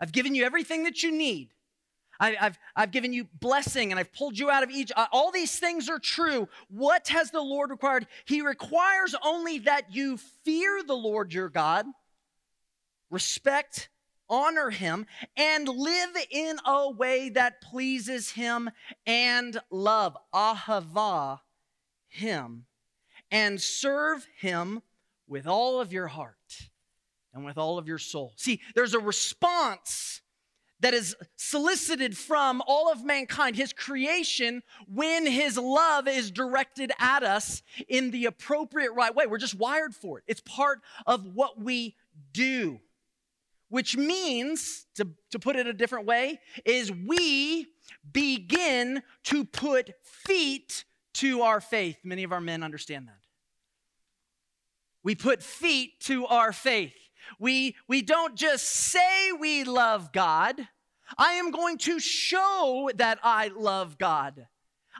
I've 0.00 0.12
given 0.12 0.34
you 0.34 0.44
everything 0.44 0.84
that 0.84 1.02
you 1.02 1.12
need. 1.12 1.52
I, 2.18 2.30
have 2.32 2.58
I've 2.74 2.90
given 2.90 3.12
you 3.12 3.26
blessing 3.40 3.90
and 3.90 3.98
I've 3.98 4.12
pulled 4.12 4.38
you 4.38 4.50
out 4.50 4.62
of 4.62 4.70
Egypt. 4.70 4.98
Uh, 4.98 5.06
all 5.12 5.30
these 5.30 5.58
things 5.58 5.88
are 5.88 5.98
true. 5.98 6.48
What 6.68 7.08
has 7.08 7.30
the 7.30 7.42
Lord 7.42 7.70
required? 7.70 8.06
He 8.24 8.40
requires 8.40 9.14
only 9.22 9.58
that 9.60 9.94
you 9.94 10.16
fear 10.44 10.82
the 10.82 10.94
Lord 10.94 11.32
your 11.32 11.48
God, 11.48 11.86
respect 13.10 13.90
honor 14.28 14.70
him, 14.70 15.06
and 15.36 15.68
live 15.68 16.10
in 16.30 16.56
a 16.64 16.90
way 16.90 17.28
that 17.30 17.60
pleases 17.60 18.30
him 18.30 18.70
and 19.06 19.60
love, 19.70 20.16
ahava, 20.34 21.40
him, 22.08 22.66
and 23.30 23.60
serve 23.60 24.26
him 24.38 24.82
with 25.28 25.46
all 25.46 25.80
of 25.80 25.92
your 25.92 26.08
heart 26.08 26.70
and 27.36 27.44
with 27.44 27.58
all 27.58 27.78
of 27.78 27.86
your 27.86 27.98
soul. 27.98 28.32
See, 28.36 28.60
there's 28.74 28.94
a 28.94 28.98
response 28.98 30.22
that 30.80 30.92
is 30.92 31.14
solicited 31.36 32.16
from 32.16 32.62
all 32.66 32.90
of 32.90 33.04
mankind, 33.04 33.56
his 33.56 33.72
creation, 33.72 34.62
when 34.92 35.26
his 35.26 35.56
love 35.56 36.08
is 36.08 36.30
directed 36.30 36.92
at 36.98 37.22
us 37.22 37.62
in 37.88 38.10
the 38.10 38.26
appropriate 38.26 38.92
right 38.92 39.14
way. 39.14 39.26
We're 39.26 39.38
just 39.38 39.54
wired 39.54 39.94
for 39.94 40.18
it, 40.18 40.24
it's 40.26 40.42
part 40.42 40.80
of 41.06 41.24
what 41.34 41.58
we 41.62 41.94
do. 42.32 42.80
which 43.68 43.96
means, 43.96 44.86
to, 44.94 45.08
to 45.30 45.38
put 45.38 45.56
it 45.56 45.66
a 45.66 45.72
different 45.72 46.06
way, 46.06 46.40
is 46.64 46.92
we 46.92 47.66
begin 48.12 49.02
to 49.24 49.44
put 49.44 49.90
feet 50.02 50.84
to 51.14 51.42
our 51.42 51.60
faith. 51.60 51.96
Many 52.04 52.22
of 52.24 52.32
our 52.32 52.40
men 52.40 52.62
understand 52.62 53.08
that. 53.08 53.18
We 55.02 55.14
put 55.14 55.42
feet 55.42 56.00
to 56.00 56.26
our 56.26 56.52
faith. 56.52 56.94
We, 57.38 57.76
we 57.88 58.02
don't 58.02 58.34
just 58.34 58.64
say 58.64 59.32
we 59.32 59.64
love 59.64 60.12
God. 60.12 60.68
I 61.18 61.34
am 61.34 61.50
going 61.50 61.78
to 61.78 61.98
show 62.00 62.90
that 62.96 63.18
I 63.22 63.50
love 63.56 63.98
God. 63.98 64.46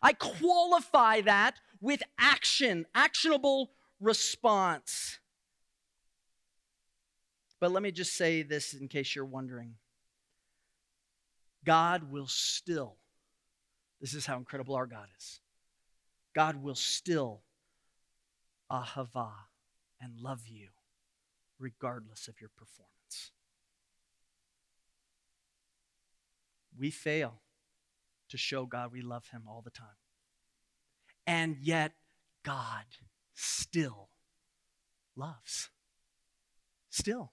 I 0.03 0.13
qualify 0.13 1.23
that 1.23 1.57
with 1.81 2.03
action, 2.19 2.87
actionable 2.95 3.71
response. 4.01 5.19
But 7.61 7.73
let 7.73 7.83
me 7.83 7.91
just 7.91 8.15
say 8.15 8.43
this 8.43 8.75
in 8.75 8.89
case 8.89 9.15
you're 9.15 9.25
wondering 9.25 9.75
God 11.65 12.13
will 12.13 12.29
still, 12.29 12.97
this 14.01 14.15
is 14.15 14.27
how 14.27 14.37
incredible 14.37 14.77
our 14.77 14.87
God 14.87 15.09
is. 15.19 15.41
God 16.35 16.63
will 16.63 16.75
still 16.75 17.43
ahava 18.71 19.33
and 20.01 20.21
love 20.21 20.47
you 20.47 20.69
regardless 21.59 22.29
of 22.29 22.41
your 22.41 22.51
performance. 22.57 23.33
We 26.79 26.91
fail 26.91 27.41
to 28.29 28.37
show 28.37 28.67
God 28.67 28.93
we 28.93 29.03
love 29.03 29.29
Him 29.29 29.45
all 29.49 29.63
the 29.63 29.71
time. 29.71 29.87
And 31.27 31.57
yet, 31.61 31.93
God 32.45 32.85
still 33.35 34.09
loves. 35.17 35.71
Still. 36.91 37.33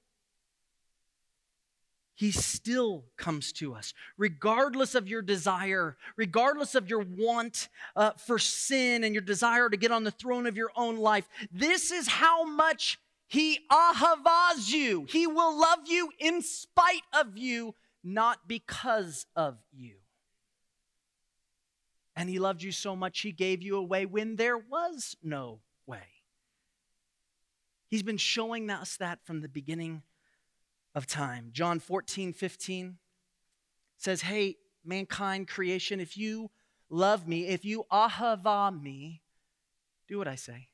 He 2.15 2.31
still 2.31 3.05
comes 3.17 3.51
to 3.53 3.73
us, 3.73 3.93
regardless 4.17 4.95
of 4.95 5.07
your 5.07 5.21
desire, 5.21 5.97
regardless 6.15 6.75
of 6.75 6.89
your 6.89 7.03
want 7.03 7.69
uh, 7.95 8.11
for 8.11 8.37
sin 8.37 9.03
and 9.03 9.13
your 9.13 9.23
desire 9.23 9.69
to 9.69 9.77
get 9.77 9.91
on 9.91 10.03
the 10.03 10.11
throne 10.11 10.45
of 10.45 10.55
your 10.55 10.71
own 10.75 10.97
life. 10.97 11.27
This 11.51 11.91
is 11.91 12.07
how 12.07 12.45
much 12.45 12.99
He 13.27 13.59
ahavas 13.71 14.71
you. 14.71 15.05
He 15.09 15.27
will 15.27 15.59
love 15.59 15.79
you 15.87 16.09
in 16.19 16.41
spite 16.41 17.03
of 17.13 17.37
you, 17.37 17.75
not 18.03 18.47
because 18.47 19.25
of 19.35 19.57
you. 19.71 19.95
And 22.15 22.29
He 22.29 22.39
loved 22.39 22.61
you 22.61 22.71
so 22.71 22.95
much, 22.95 23.21
He 23.21 23.31
gave 23.31 23.61
you 23.61 23.77
away 23.77 24.05
when 24.05 24.35
there 24.35 24.57
was 24.57 25.15
no 25.23 25.61
way. 25.87 26.01
He's 27.87 28.03
been 28.03 28.17
showing 28.17 28.69
us 28.69 28.97
that 28.97 29.19
from 29.23 29.41
the 29.41 29.49
beginning 29.49 30.03
of 30.95 31.07
time. 31.07 31.49
John 31.51 31.79
14, 31.79 32.33
15 32.33 32.97
says, 33.97 34.21
Hey, 34.21 34.57
mankind, 34.85 35.47
creation, 35.47 35.99
if 35.99 36.17
you 36.17 36.51
love 36.89 37.27
me, 37.27 37.47
if 37.47 37.65
you 37.65 37.85
ahava 37.91 38.79
me, 38.81 39.21
do 40.07 40.17
what 40.17 40.27
I 40.27 40.35
say. 40.35 40.67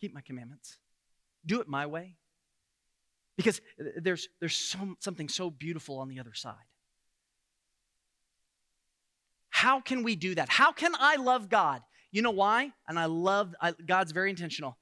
Keep 0.00 0.14
my 0.14 0.20
commandments. 0.20 0.78
Do 1.46 1.60
it 1.60 1.68
my 1.68 1.86
way. 1.86 2.16
Because 3.36 3.60
there's, 3.96 4.28
there's 4.40 4.54
so, 4.54 4.96
something 5.00 5.28
so 5.28 5.50
beautiful 5.50 5.98
on 5.98 6.08
the 6.08 6.18
other 6.18 6.34
side. 6.34 6.54
How 9.50 9.80
can 9.80 10.02
we 10.02 10.16
do 10.16 10.34
that? 10.34 10.48
How 10.48 10.72
can 10.72 10.92
I 10.98 11.16
love 11.16 11.48
God? 11.48 11.82
You 12.10 12.22
know 12.22 12.30
why? 12.30 12.72
And 12.88 12.98
I 12.98 13.06
love, 13.06 13.54
I, 13.60 13.72
God's 13.72 14.12
very 14.12 14.30
intentional. 14.30 14.76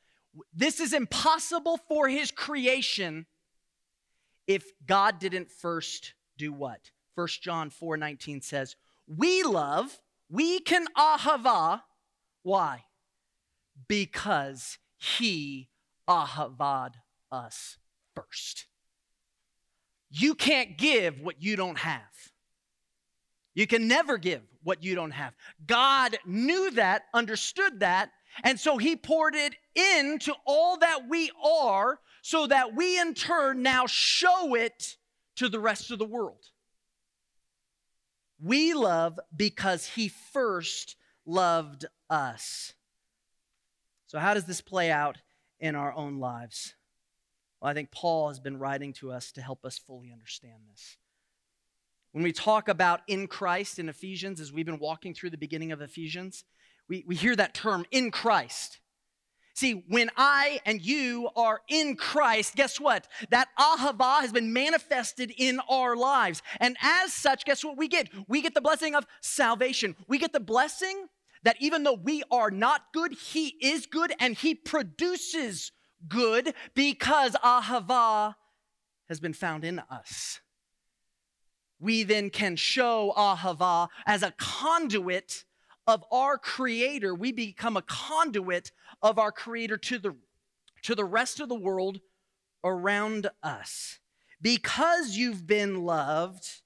This 0.53 0.81
is 0.81 0.93
impossible 0.93 1.79
for 1.89 2.09
his 2.09 2.31
creation 2.31 3.27
if 4.47 4.65
God 4.87 5.19
didn't 5.19 5.51
first 5.51 6.15
do 6.37 6.53
what? 6.53 6.91
1 7.15 7.29
John 7.43 7.71
4 7.71 7.97
19 7.97 8.41
says, 8.41 8.77
We 9.07 9.43
love, 9.43 9.99
we 10.29 10.61
can 10.61 10.87
ahava. 10.97 11.83
Why? 12.43 12.85
Because 13.89 14.79
he 14.97 15.69
ahavad 16.09 16.93
us 17.31 17.79
first. 18.15 18.67
You 20.11 20.35
can't 20.35 20.79
give 20.79 21.21
what 21.21 21.43
you 21.43 21.57
don't 21.57 21.79
have. 21.79 22.03
You 23.55 23.67
can 23.67 23.89
never 23.89 24.19
give 24.19 24.43
what 24.63 24.83
you 24.83 24.95
don't 24.95 25.13
have. 25.13 25.35
God 25.67 26.17
knew 26.27 26.71
that, 26.73 27.05
understood 27.13 27.81
that, 27.81 28.11
and 28.43 28.59
so 28.59 28.79
he 28.79 28.97
poured 28.97 29.35
it 29.35 29.55
into 29.75 30.33
all 30.45 30.79
that 30.79 31.09
we 31.09 31.31
are 31.43 32.01
so 32.23 32.47
that 32.47 32.75
we 32.75 32.99
in 32.99 33.15
turn 33.15 33.63
now 33.63 33.87
show 33.87 34.55
it 34.55 34.97
to 35.37 35.49
the 35.49 35.61
rest 35.61 35.91
of 35.91 35.99
the 35.99 36.05
world. 36.05 36.45
We 38.41 38.75
love 38.75 39.21
because 39.35 39.87
he 39.87 40.09
first 40.09 40.97
loved 41.27 41.87
us. 42.11 42.75
So, 44.07 44.19
how 44.19 44.35
does 44.35 44.45
this 44.45 44.61
play 44.61 44.91
out 44.91 45.19
in 45.65 45.75
our 45.75 45.95
own 45.95 46.19
lives? 46.19 46.75
Well, 47.59 47.71
I 47.71 47.75
think 47.75 47.91
Paul 47.91 48.29
has 48.29 48.39
been 48.39 48.59
writing 48.59 48.93
to 48.95 49.11
us 49.11 49.33
to 49.33 49.41
help 49.41 49.65
us 49.65 49.79
fully 49.79 50.13
understand 50.13 50.61
this. 50.71 50.99
When 52.13 52.23
we 52.23 52.33
talk 52.33 52.69
about 52.69 53.01
in 53.09 53.27
Christ 53.27 53.79
in 53.79 53.89
Ephesians, 53.89 54.41
as 54.41 54.53
we've 54.53 54.67
been 54.67 54.79
walking 54.79 55.15
through 55.15 55.31
the 55.31 55.39
beginning 55.39 55.73
of 55.73 55.81
Ephesians, 55.81 56.45
we, 56.87 57.03
we 57.07 57.15
hear 57.15 57.35
that 57.35 57.55
term 57.55 57.87
in 57.91 58.11
Christ. 58.11 58.81
See, 59.55 59.85
when 59.89 60.11
I 60.19 60.61
and 60.67 60.83
you 60.83 61.31
are 61.35 61.63
in 61.69 61.97
Christ, 61.97 62.57
guess 62.57 62.79
what? 62.79 63.09
That 63.31 63.49
ahava 63.59 64.21
has 64.21 64.33
been 64.33 64.53
manifested 64.53 65.33
in 65.35 65.61
our 65.71 65.97
lives. 65.97 66.43
And 66.61 66.77
as 66.83 67.15
such, 67.15 67.47
guess 67.47 67.65
what 67.65 67.79
we 67.79 67.89
get? 67.89 68.11
We 68.29 68.43
get 68.43 68.53
the 68.53 68.61
blessing 68.61 68.95
of 68.95 69.07
salvation. 69.23 69.97
We 70.09 70.19
get 70.19 70.35
the 70.35 70.41
blessing 70.41 71.07
that 71.45 71.57
even 71.61 71.85
though 71.85 71.95
we 71.95 72.23
are 72.31 72.51
not 72.51 72.93
good, 72.93 73.13
He 73.13 73.57
is 73.61 73.87
good 73.87 74.13
and 74.19 74.35
He 74.35 74.55
produces 74.55 75.73
good 76.09 76.55
because 76.75 77.33
ahava 77.45 78.35
has 79.09 79.21
been 79.21 79.33
found 79.33 79.65
in 79.65 79.79
us. 79.91 80.41
We 81.79 82.03
then 82.03 82.31
can 82.31 82.57
show 82.57 83.13
ahava 83.17 83.89
as 84.07 84.23
a 84.23 84.35
conduit 84.39 85.45
of 85.87 86.03
our 86.11 86.39
Creator, 86.39 87.15
we 87.15 87.31
become 87.31 87.77
a 87.77 87.83
conduit 87.83 88.73
of 89.03 89.19
our 89.19 89.31
Creator 89.31 89.77
to 89.77 89.99
the, 89.99 90.17
to 90.83 90.95
the 90.95 91.05
rest 91.05 91.41
of 91.41 91.49
the 91.49 91.55
world 91.55 92.01
around 92.63 93.29
us. 93.43 93.99
Because 94.41 95.17
you've 95.17 95.47
been 95.47 95.85
loved, 95.85 96.63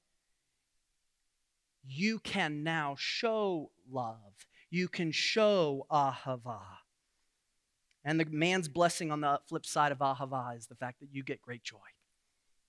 you 1.85 2.19
can 2.21 2.63
now 2.63 2.95
show 2.99 3.71
love. 3.91 4.48
You 4.71 4.89
can 4.89 5.13
show 5.13 5.87
ahava. 5.91 6.61
And 8.05 8.19
the 8.19 8.27
man's 8.27 8.69
blessing 8.69 9.11
on 9.11 9.21
the 9.21 9.41
flip 9.49 9.67
side 9.67 9.93
of 9.93 9.99
ahava 9.99 10.57
is 10.57 10.67
the 10.67 10.75
fact 10.75 11.01
that 11.01 11.09
you 11.13 11.23
get 11.23 11.43
great 11.43 11.63
joy. 11.63 11.77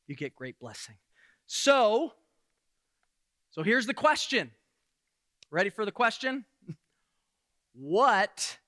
You 0.07 0.15
get 0.15 0.35
great 0.35 0.59
blessing. 0.59 0.95
So, 1.45 2.13
so 3.51 3.63
here's 3.63 3.85
the 3.85 3.93
question 3.93 4.51
Ready 5.51 5.69
for 5.69 5.83
the 5.83 5.91
question? 5.91 6.45
what 7.73 8.59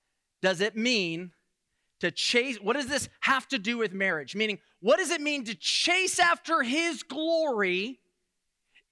does 0.42 0.62
it 0.62 0.76
mean 0.76 1.32
to 2.00 2.10
chase? 2.10 2.58
What 2.60 2.76
does 2.76 2.88
this 2.88 3.08
have 3.22 3.48
to 3.50 3.60
do 3.60 3.78
with 3.78 3.94
marriage? 3.94 4.36
Meaning, 4.36 4.60
what 4.80 4.98
does 4.98 5.12
it 5.12 5.22
mean 5.22 5.46
to 5.46 5.56
chase 5.56 6.20
after 6.20 6.64
his 6.64 7.04
glory 7.04 8.00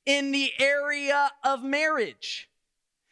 in 0.06 0.32
the 0.32 0.52
area 0.60 1.32
of 1.43 1.63
marriage? 1.63 2.49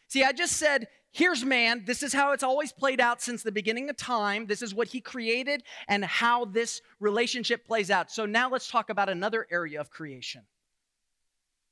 See, 0.08 0.24
I 0.24 0.32
just 0.32 0.54
said, 0.54 0.88
here's 1.18 1.44
man. 1.44 1.84
This 1.86 2.04
is 2.04 2.14
how 2.14 2.32
it's 2.32 2.44
always 2.44 2.72
played 2.72 3.02
out 3.02 3.24
since 3.24 3.42
the 3.42 3.52
beginning 3.52 3.90
of 3.90 3.98
time. 3.98 4.46
This 4.46 4.62
is 4.62 4.76
what 4.76 4.88
he 4.88 5.02
created 5.02 5.64
and 5.88 6.06
how 6.06 6.46
this 6.46 6.82
relationship 7.00 7.66
plays 7.66 7.90
out. 7.90 8.12
So 8.12 8.28
now 8.28 8.52
let's 8.52 8.70
talk 8.70 8.92
about 8.92 9.10
another 9.10 9.48
area 9.50 9.82
of 9.82 9.90
creation 9.90 10.44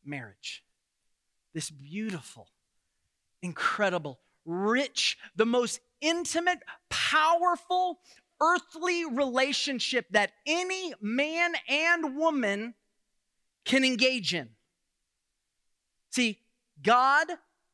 marriage. 0.04 0.64
This 1.54 1.70
beautiful, 1.70 2.48
incredible, 3.42 4.20
rich, 4.46 5.18
the 5.36 5.46
most 5.46 5.80
intimate, 6.02 6.60
powerful, 6.90 8.00
earthly 8.42 9.06
relationship 9.06 10.08
that 10.10 10.32
any 10.48 10.94
man 11.02 11.54
and 11.70 12.18
woman 12.18 12.74
can 13.64 13.84
engage 13.84 14.34
in. 14.34 14.50
See, 16.10 16.40
God 16.82 17.28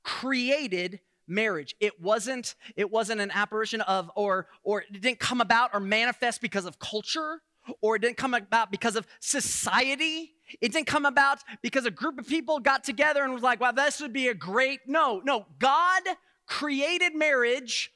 created 0.04 1.00
marriage. 1.28 1.76
It 1.80 2.02
wasn't 2.02 2.56
it 2.76 2.92
wasn't 2.92 3.22
an 3.22 3.32
apparition 3.32 3.82
of 3.82 4.12
or 4.16 4.48
or 4.64 4.82
it 4.82 5.02
didn't 5.02 5.20
come 5.20 5.42
about 5.42 5.72
or 5.74 5.80
manifest 5.80 6.42
because 6.42 6.66
of 6.66 6.80
culture 6.80 7.42
or 7.82 7.96
it 7.96 8.02
didn't 8.02 8.18
come 8.18 8.34
about 8.34 8.72
because 8.72 8.96
of 8.96 9.08
society. 9.20 10.34
It 10.60 10.72
didn't 10.72 10.88
come 10.88 11.06
about 11.06 11.40
because 11.62 11.86
a 11.86 11.92
group 11.92 12.20
of 12.20 12.28
people 12.28 12.60
got 12.60 12.84
together 12.84 13.24
and 13.24 13.34
was 13.34 13.44
like, 13.44 13.60
wow, 13.62 13.72
this 13.72 14.02
would 14.02 14.14
be 14.14 14.28
a 14.28 14.34
great. 14.34 14.82
No, 14.88 15.22
no. 15.24 15.46
God 15.60 16.02
created 16.48 17.16
marriage 17.16 17.92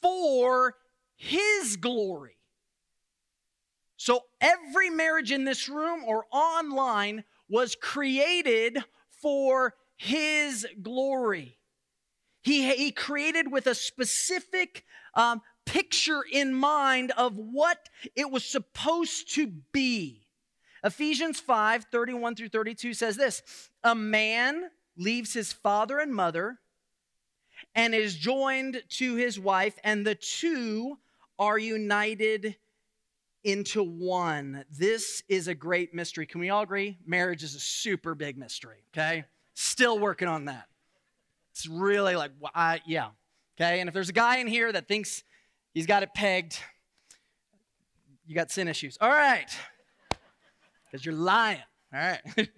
for 0.00 0.76
his 1.16 1.76
glory. 1.76 2.36
So 3.96 4.20
every 4.40 4.90
marriage 4.90 5.32
in 5.32 5.44
this 5.44 5.68
room 5.68 6.04
or 6.06 6.24
online 6.32 7.24
was 7.48 7.74
created 7.74 8.78
for 9.10 9.74
his 9.96 10.66
glory. 10.80 11.57
He, 12.42 12.72
he 12.74 12.92
created 12.92 13.50
with 13.50 13.66
a 13.66 13.74
specific 13.74 14.84
um, 15.14 15.42
picture 15.66 16.22
in 16.30 16.54
mind 16.54 17.10
of 17.12 17.36
what 17.36 17.88
it 18.16 18.30
was 18.30 18.44
supposed 18.44 19.34
to 19.34 19.52
be. 19.72 20.26
Ephesians 20.84 21.40
5 21.40 21.86
31 21.90 22.36
through 22.36 22.48
32 22.48 22.94
says 22.94 23.16
this 23.16 23.42
A 23.84 23.94
man 23.94 24.70
leaves 24.96 25.32
his 25.32 25.52
father 25.52 25.98
and 25.98 26.14
mother 26.14 26.58
and 27.74 27.94
is 27.94 28.14
joined 28.14 28.82
to 28.88 29.16
his 29.16 29.38
wife, 29.38 29.74
and 29.84 30.06
the 30.06 30.14
two 30.14 30.98
are 31.38 31.58
united 31.58 32.56
into 33.44 33.82
one. 33.82 34.64
This 34.70 35.22
is 35.28 35.48
a 35.48 35.54
great 35.54 35.94
mystery. 35.94 36.26
Can 36.26 36.40
we 36.40 36.50
all 36.50 36.62
agree? 36.62 36.98
Marriage 37.06 37.42
is 37.42 37.54
a 37.54 37.60
super 37.60 38.14
big 38.14 38.36
mystery, 38.36 38.78
okay? 38.92 39.24
Still 39.54 39.98
working 39.98 40.28
on 40.28 40.46
that. 40.46 40.66
It's 41.58 41.66
really 41.66 42.14
like, 42.14 42.30
uh, 42.54 42.78
yeah, 42.86 43.08
okay? 43.60 43.80
And 43.80 43.88
if 43.88 43.94
there's 43.94 44.10
a 44.10 44.12
guy 44.12 44.36
in 44.36 44.46
here 44.46 44.70
that 44.70 44.86
thinks 44.86 45.24
he's 45.74 45.86
got 45.86 46.04
it 46.04 46.14
pegged, 46.14 46.56
you 48.28 48.36
got 48.36 48.52
sin 48.52 48.68
issues. 48.68 48.96
All 49.00 49.08
right, 49.08 49.50
because 50.84 51.04
you're 51.04 51.16
lying, 51.16 51.58
all 51.92 51.98
right? 51.98 52.20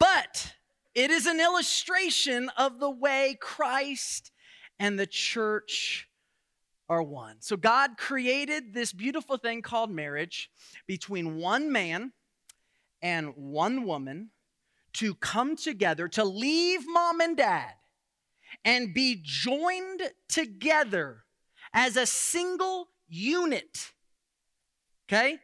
but 0.00 0.52
it 0.96 1.12
is 1.12 1.26
an 1.26 1.38
illustration 1.38 2.50
of 2.58 2.80
the 2.80 2.90
way 2.90 3.38
Christ 3.40 4.32
and 4.80 4.98
the 4.98 5.06
church 5.06 6.08
are 6.88 7.04
one. 7.04 7.36
So 7.38 7.56
God 7.56 7.98
created 7.98 8.74
this 8.74 8.92
beautiful 8.92 9.36
thing 9.36 9.62
called 9.62 9.92
marriage 9.92 10.50
between 10.88 11.36
one 11.36 11.70
man 11.70 12.12
and 13.00 13.32
one 13.36 13.86
woman 13.86 14.30
to 14.96 15.14
come 15.14 15.56
together, 15.56 16.08
to 16.08 16.24
leave 16.24 16.80
mom 16.86 17.20
and 17.20 17.36
dad 17.36 17.72
and 18.64 18.94
be 18.94 19.20
joined 19.22 20.02
together 20.28 21.24
as 21.72 21.96
a 21.96 22.06
single 22.06 22.88
unit. 23.08 23.92
Okay? 25.08 25.38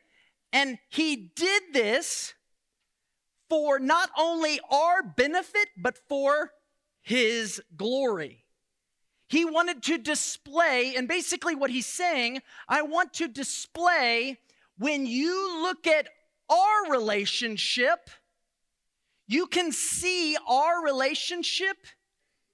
And 0.52 0.78
he 0.88 1.16
did 1.34 1.62
this 1.72 2.34
for 3.48 3.78
not 3.78 4.10
only 4.18 4.60
our 4.70 5.02
benefit, 5.02 5.68
but 5.76 5.98
for 6.08 6.52
his 7.02 7.60
glory. 7.76 8.44
He 9.28 9.44
wanted 9.44 9.82
to 9.84 9.98
display, 9.98 10.94
and 10.96 11.08
basically 11.08 11.54
what 11.54 11.70
he's 11.70 11.86
saying, 11.86 12.42
I 12.68 12.82
want 12.82 13.14
to 13.14 13.28
display 13.28 14.38
when 14.78 15.06
you 15.06 15.62
look 15.62 15.86
at 15.86 16.08
our 16.50 16.90
relationship, 16.90 18.10
you 19.32 19.46
can 19.46 19.72
see 19.72 20.36
our 20.48 20.82
relationship 20.84 21.76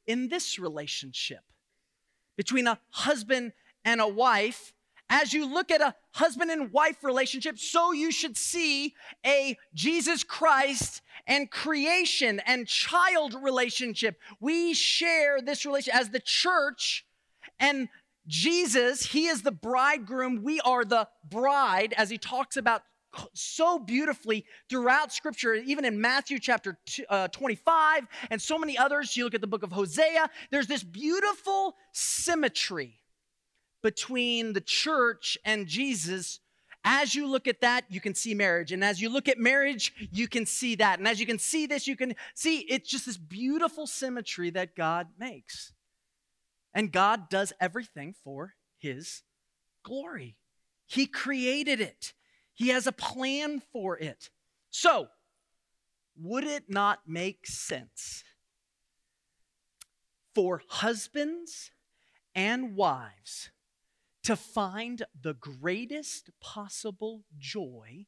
in 0.07 0.29
this 0.29 0.59
relationship 0.59 1.41
between 2.37 2.67
a 2.67 2.79
husband 2.91 3.53
and 3.85 4.01
a 4.01 4.09
wife. 4.09 4.73
As 5.11 5.33
you 5.33 5.47
look 5.47 5.71
at 5.71 5.81
a 5.81 5.95
husband 6.12 6.51
and 6.51 6.71
wife 6.71 7.03
relationship, 7.03 7.59
so 7.59 7.93
you 7.93 8.11
should 8.11 8.37
see 8.37 8.95
a 9.25 9.57
Jesus 9.75 10.23
Christ 10.23 11.01
and 11.27 11.51
creation 11.51 12.41
and 12.45 12.67
child 12.67 13.35
relationship. 13.35 14.21
We 14.38 14.75
share 14.75 15.41
this 15.41 15.64
relationship 15.64 16.01
as 16.01 16.11
the 16.11 16.21
church 16.21 17.07
and 17.59 17.88
Jesus, 18.27 19.07
he 19.07 19.27
is 19.27 19.43
the 19.43 19.51
bridegroom. 19.51 20.43
We 20.43 20.61
are 20.61 20.85
the 20.85 21.09
bride, 21.29 21.95
as 21.97 22.11
he 22.11 22.19
talks 22.19 22.59
about 22.59 22.83
so 23.35 23.78
beautifully 23.78 24.44
throughout 24.68 25.12
scripture, 25.12 25.54
even 25.54 25.85
in 25.85 26.00
Matthew 26.00 26.38
chapter 26.38 26.78
uh, 27.09 27.28
25 27.28 28.07
and 28.31 28.40
so 28.40 28.59
many 28.59 28.76
others. 28.76 29.16
You 29.16 29.24
look 29.24 29.35
at 29.35 29.40
the 29.40 29.46
book 29.46 29.62
of 29.62 29.72
Hosea, 29.72 30.31
there's 30.50 30.66
this 30.66 30.83
beautiful 30.83 31.76
symmetry 31.92 32.94
between 33.83 34.52
the 34.52 34.61
church 34.61 35.38
and 35.44 35.66
Jesus 35.66 36.40
as 36.85 37.14
you 37.14 37.26
look 37.26 37.46
at 37.46 37.61
that, 37.61 37.85
you 37.88 38.00
can 38.00 38.14
see 38.14 38.35
marriage. 38.35 38.72
And 38.72 38.85
as 38.85 39.00
you 39.00 39.09
look 39.09 39.28
at 39.28 39.38
marriage, 39.38 39.92
you 40.11 40.28
can 40.28 40.46
see 40.46 40.74
that. 40.76 40.98
And 40.98 41.09
as 41.09 41.20
you 41.20 41.26
can 41.26 41.38
see 41.38 41.66
this, 41.66 41.87
you 41.87 41.96
can 41.96 42.14
see 42.35 42.61
it's 42.61 42.88
just 42.88 43.07
this 43.07 43.16
beautiful 43.16 43.87
symmetry 43.87 44.50
that 44.50 44.74
God 44.74 45.09
makes. 45.18 45.72
And 46.72 46.92
God 46.92 47.28
does 47.28 47.52
everything 47.61 48.14
for 48.24 48.54
his 48.78 49.22
glory. 49.83 50.38
He 50.87 51.07
created 51.07 51.81
it, 51.81 52.14
He 52.59 52.71
has 52.71 52.88
a 52.88 52.92
plan 52.92 53.62
for 53.73 53.97
it. 53.97 54.31
So, 54.68 55.11
would 56.21 56.42
it 56.42 56.64
not 56.68 57.03
make 57.07 57.47
sense 57.47 58.25
for 60.35 60.61
husbands 60.68 61.71
and 62.35 62.75
wives 62.75 63.51
to 64.25 64.35
find 64.35 65.05
the 65.23 65.35
greatest 65.35 66.31
possible 66.40 67.23
joy 67.38 68.07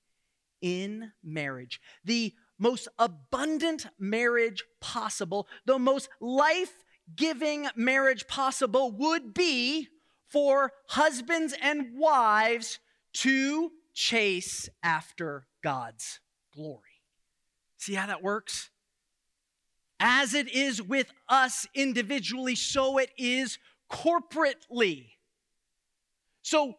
in 0.61 1.13
marriage, 1.23 1.81
the 2.05 2.35
most 2.59 2.89
abundant 2.99 3.87
marriage 4.01 4.65
possible, 4.81 5.47
the 5.65 5.79
most 5.79 6.09
life 6.21 6.83
giving 7.15 7.69
marriage 7.77 8.27
possible 8.27 8.91
would 8.91 9.33
be 9.33 9.87
for 10.29 10.73
husbands 10.89 11.55
and 11.63 11.97
wives 11.97 12.81
to 13.13 13.71
chase 13.95 14.69
after 14.83 15.47
God's 15.63 16.21
glory. 16.55 17.03
See 17.77 17.95
how 17.95 18.07
that 18.07 18.23
works? 18.23 18.71
As 19.99 20.35
it 20.35 20.49
is 20.49 20.83
with 20.83 21.13
us 21.29 21.67
individually, 21.75 22.55
so 22.55 22.99
it 22.99 23.11
is 23.19 23.59
corporately. 23.91 25.11
So, 26.43 26.75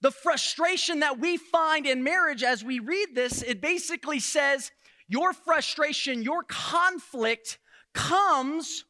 the 0.00 0.10
frustration 0.12 1.00
that 1.00 1.18
we 1.18 1.36
find 1.36 1.84
in 1.86 2.04
marriage 2.04 2.42
as 2.44 2.62
we 2.62 2.78
read 2.78 3.14
this, 3.14 3.42
it 3.42 3.60
basically 3.60 4.20
says 4.20 4.70
your 5.08 5.32
frustration, 5.32 6.22
your 6.22 6.44
conflict 6.44 7.58
comes 7.94 8.84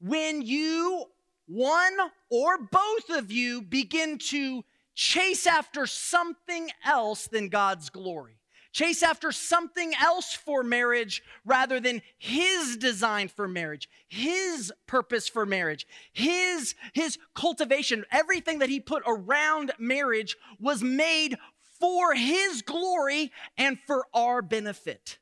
when 0.00 0.40
you, 0.42 1.04
one 1.46 1.96
or 2.30 2.58
both 2.58 3.10
of 3.10 3.30
you, 3.30 3.60
begin 3.60 4.18
to 4.18 4.64
chase 4.96 5.46
after 5.46 5.86
something 5.86 6.70
else 6.84 7.28
than 7.28 7.48
God's 7.48 7.90
glory. 7.90 8.38
Chase 8.72 9.02
after 9.02 9.30
something 9.30 9.94
else 9.94 10.34
for 10.34 10.62
marriage 10.62 11.22
rather 11.44 11.80
than 11.80 12.02
his 12.18 12.76
design 12.76 13.28
for 13.28 13.46
marriage, 13.46 13.88
his 14.08 14.72
purpose 14.86 15.28
for 15.28 15.46
marriage, 15.46 15.86
his, 16.12 16.74
his 16.92 17.18
cultivation. 17.34 18.04
Everything 18.10 18.58
that 18.58 18.68
he 18.68 18.80
put 18.80 19.02
around 19.06 19.72
marriage 19.78 20.36
was 20.58 20.82
made 20.82 21.38
for 21.78 22.14
his 22.14 22.62
glory 22.62 23.32
and 23.56 23.78
for 23.86 24.06
our 24.12 24.42
benefit 24.42 25.18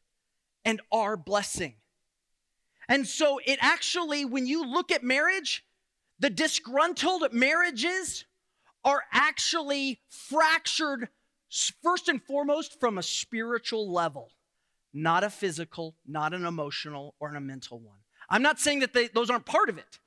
and 0.64 0.80
our 0.90 1.16
blessing. 1.16 1.74
And 2.88 3.06
so 3.06 3.40
it 3.44 3.58
actually, 3.60 4.24
when 4.24 4.46
you 4.46 4.64
look 4.64 4.90
at 4.90 5.02
marriage, 5.04 5.64
the 6.18 6.30
disgruntled 6.30 7.32
marriages 7.32 8.24
are 8.84 9.02
actually 9.12 10.00
fractured 10.08 11.08
first 11.82 12.08
and 12.08 12.22
foremost 12.22 12.78
from 12.80 12.98
a 12.98 13.02
spiritual 13.02 13.92
level, 13.92 14.30
not 14.92 15.24
a 15.24 15.30
physical, 15.30 15.96
not 16.06 16.34
an 16.34 16.44
emotional, 16.44 17.14
or 17.20 17.34
a 17.34 17.40
mental 17.40 17.78
one. 17.78 17.98
I'm 18.28 18.42
not 18.42 18.58
saying 18.58 18.80
that 18.80 18.92
they, 18.92 19.08
those 19.08 19.30
aren't 19.30 19.46
part 19.46 19.68
of 19.68 19.78
it. 19.78 19.98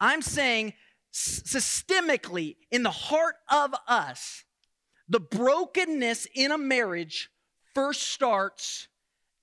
I'm 0.00 0.22
saying 0.22 0.74
systemically, 1.12 2.56
in 2.70 2.82
the 2.82 2.90
heart 2.90 3.36
of 3.50 3.74
us, 3.88 4.44
the 5.08 5.20
brokenness 5.20 6.26
in 6.34 6.50
a 6.50 6.58
marriage 6.58 7.30
first 7.74 8.02
starts 8.02 8.88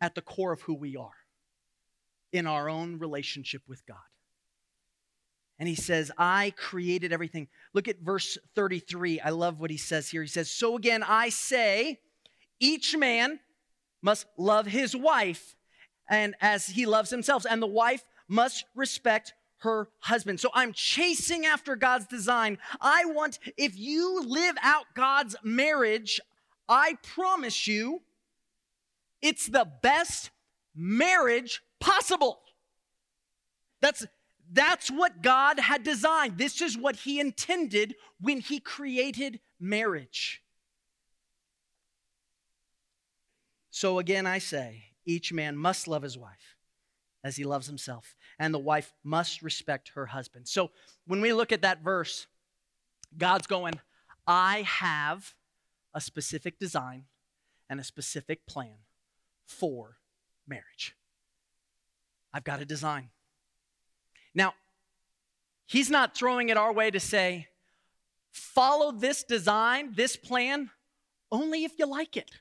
at 0.02 0.16
the 0.16 0.22
core 0.22 0.52
of 0.52 0.62
who 0.62 0.74
we 0.74 0.98
are 0.98 1.12
in 2.32 2.46
our 2.48 2.70
own 2.70 3.00
relationship 3.00 3.62
with 3.68 3.86
God. 3.86 3.98
And 5.64 5.70
he 5.70 5.76
says, 5.76 6.12
I 6.18 6.52
created 6.58 7.14
everything. 7.14 7.48
Look 7.74 7.88
at 7.88 8.02
verse 8.02 8.38
33. 8.54 9.22
I 9.22 9.30
love 9.30 9.62
what 9.62 9.72
he 9.72 9.78
says 9.78 10.10
here. 10.10 10.22
He 10.22 10.28
says, 10.28 10.52
So 10.52 10.76
again, 10.76 11.04
I 11.08 11.30
say, 11.30 12.02
each 12.60 12.98
man 12.98 13.40
must 14.02 14.26
love 14.38 14.66
his 14.66 14.94
wife 14.94 15.56
and 16.10 16.36
as 16.42 16.68
he 16.68 16.86
loves 16.86 17.10
himself, 17.12 17.46
and 17.50 17.62
the 17.62 17.68
wife 17.68 18.04
must 18.28 18.66
respect 18.76 19.36
her 19.60 19.88
husband. 20.00 20.42
So 20.42 20.50
I'm 20.54 20.74
chasing 20.74 21.46
after 21.46 21.78
God's 21.78 22.08
design. 22.08 22.58
I 22.82 23.06
want, 23.06 23.40
if 23.56 23.80
you 23.80 24.22
live 24.22 24.58
out 24.62 24.88
God's 24.96 25.38
marriage, 25.46 26.20
I 26.68 26.98
promise 27.04 27.68
you, 27.68 28.02
it's 29.22 29.48
the 29.48 29.66
best 29.82 30.30
marriage 30.76 31.62
possible. 31.80 32.42
That's 33.80 34.06
that's 34.52 34.92
what 34.92 35.22
God 35.22 35.60
had 35.60 35.84
designed. 35.84 36.38
This 36.38 36.62
is 36.62 36.78
what 36.78 36.98
He 36.98 37.20
intended 37.20 37.96
when 38.20 38.40
He 38.40 38.60
created 38.60 39.40
marriage. 39.60 40.44
So 43.70 43.98
again, 43.98 44.28
I 44.28 44.38
say, 44.38 44.84
each 45.04 45.34
man 45.34 45.58
must 45.58 45.88
love 45.88 46.04
his 46.04 46.18
wife 46.18 46.58
as 47.24 47.38
he 47.38 47.44
loves 47.44 47.68
himself, 47.68 48.16
and 48.38 48.54
the 48.54 48.60
wife 48.60 48.94
must 49.04 49.42
respect 49.42 49.92
her 49.96 50.06
husband. 50.06 50.48
So 50.48 50.70
when 51.08 51.22
we 51.22 51.34
look 51.34 51.52
at 51.52 51.64
that 51.64 51.82
verse, 51.82 52.28
God's 53.18 53.48
going, 53.48 53.80
I 54.28 54.62
have 54.62 55.34
a 55.94 56.02
specific 56.02 56.60
design 56.60 57.06
and 57.70 57.80
a 57.80 57.84
specific 57.84 58.46
plan 58.46 58.76
for 59.46 59.98
marriage. 60.48 60.96
I've 62.34 62.44
got 62.44 62.62
a 62.62 62.66
design. 62.66 63.10
Now, 64.36 64.54
he's 65.66 65.90
not 65.90 66.16
throwing 66.16 66.50
it 66.50 66.58
our 66.58 66.74
way 66.74 66.92
to 66.92 67.00
say, 67.00 67.48
follow 68.32 68.92
this 68.92 69.24
design, 69.24 69.94
this 69.96 70.16
plan, 70.16 70.70
only 71.32 71.64
if 71.64 71.78
you 71.78 71.86
like 71.86 72.18
it. 72.18 72.32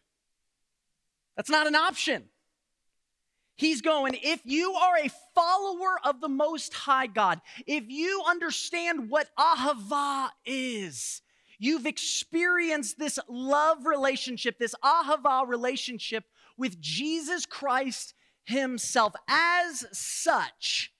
That's 1.37 1.51
not 1.51 1.67
an 1.67 1.75
option. 1.75 2.25
He's 3.57 3.83
going, 3.83 4.19
if 4.23 4.41
you 4.45 4.73
are 4.73 4.97
a 4.97 5.11
follower 5.35 5.99
of 6.05 6.21
the 6.21 6.29
Most 6.29 6.73
High 6.75 7.07
God, 7.07 7.41
if 7.67 7.85
you 7.89 8.23
understand 8.27 9.11
what 9.11 9.29
ahava 9.39 10.31
is, 10.45 11.23
you've 11.59 11.87
experienced 11.87 12.99
this 12.99 13.19
love 13.29 13.87
relationship, 13.87 14.59
this 14.59 14.75
ahava 14.83 15.47
relationship 15.47 16.25
with 16.57 16.81
Jesus 16.81 17.47
Christ 17.47 18.15
Himself. 18.45 19.15
As 19.29 19.85
such, 19.93 20.93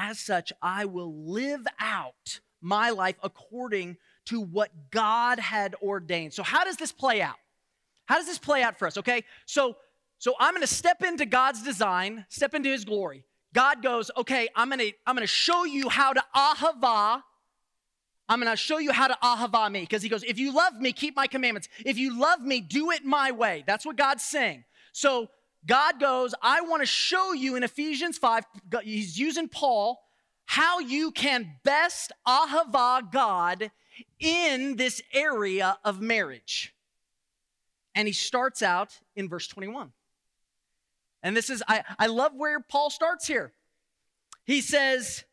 as 0.00 0.18
such, 0.18 0.52
I 0.62 0.86
will 0.86 1.30
live 1.30 1.66
out 1.78 2.40
my 2.60 2.90
life 2.90 3.16
according 3.22 3.96
to 4.26 4.40
what 4.40 4.70
God 4.90 5.38
had 5.38 5.74
ordained. 5.82 6.32
So, 6.32 6.42
how 6.42 6.64
does 6.64 6.76
this 6.76 6.92
play 6.92 7.20
out? 7.20 7.36
How 8.06 8.16
does 8.16 8.26
this 8.26 8.38
play 8.38 8.62
out 8.62 8.78
for 8.78 8.86
us? 8.86 8.96
Okay, 8.98 9.24
so 9.46 9.76
so 10.18 10.34
I'm 10.38 10.52
going 10.52 10.62
to 10.62 10.66
step 10.66 11.02
into 11.02 11.24
God's 11.24 11.62
design, 11.62 12.26
step 12.28 12.54
into 12.54 12.68
His 12.68 12.84
glory. 12.84 13.24
God 13.54 13.82
goes, 13.82 14.10
okay, 14.16 14.48
I'm 14.54 14.68
going 14.68 14.80
to 14.80 14.92
I'm 15.06 15.14
going 15.14 15.26
to 15.26 15.32
show 15.32 15.64
you 15.64 15.88
how 15.88 16.12
to 16.12 16.22
ahava. 16.34 17.22
I'm 18.28 18.40
going 18.40 18.52
to 18.52 18.56
show 18.56 18.78
you 18.78 18.92
how 18.92 19.08
to 19.08 19.18
ahava 19.22 19.70
me 19.72 19.80
because 19.80 20.02
He 20.02 20.08
goes, 20.08 20.22
if 20.22 20.38
you 20.38 20.54
love 20.54 20.74
me, 20.74 20.92
keep 20.92 21.16
my 21.16 21.26
commandments. 21.26 21.68
If 21.84 21.98
you 21.98 22.18
love 22.18 22.40
me, 22.40 22.60
do 22.60 22.90
it 22.90 23.04
my 23.04 23.32
way. 23.32 23.64
That's 23.66 23.84
what 23.84 23.96
God's 23.96 24.22
saying. 24.22 24.64
So 24.92 25.28
God 25.66 26.00
goes, 26.00 26.34
I 26.42 26.62
want 26.62 26.82
to 26.82 26.86
show 26.86 27.32
you 27.32 27.56
in 27.56 27.62
Ephesians 27.62 28.18
5, 28.18 28.44
he's 28.82 29.18
using 29.18 29.48
Paul, 29.48 30.00
how 30.46 30.78
you 30.78 31.10
can 31.10 31.56
best 31.64 32.12
ahava 32.26 33.10
God 33.12 33.70
in 34.18 34.76
this 34.76 35.02
area 35.12 35.78
of 35.84 36.00
marriage. 36.00 36.74
And 37.94 38.08
he 38.08 38.12
starts 38.12 38.62
out 38.62 38.98
in 39.14 39.28
verse 39.28 39.46
21. 39.46 39.92
And 41.22 41.36
this 41.36 41.50
is, 41.50 41.62
I, 41.68 41.84
I 41.98 42.06
love 42.06 42.32
where 42.34 42.60
Paul 42.60 42.88
starts 42.88 43.26
here. 43.26 43.52
He 44.44 44.60
says, 44.60 45.24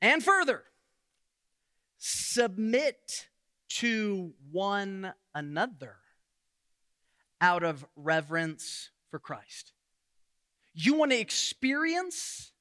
and 0.00 0.22
further, 0.22 0.62
submit 1.98 3.28
to 3.68 4.32
one 4.52 5.12
another 5.34 5.96
out 7.40 7.64
of 7.64 7.84
reverence 7.96 8.90
for 9.10 9.18
Christ. 9.18 9.72
You 10.74 10.94
want 10.94 11.12
to 11.12 11.18
experience 11.18 12.52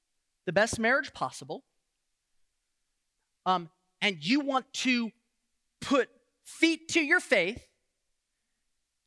the 0.45 0.53
best 0.53 0.79
marriage 0.79 1.13
possible, 1.13 1.63
um, 3.45 3.69
and 4.01 4.17
you 4.19 4.39
want 4.39 4.71
to 4.73 5.11
put 5.81 6.09
feet 6.43 6.89
to 6.89 7.01
your 7.01 7.19
faith, 7.19 7.65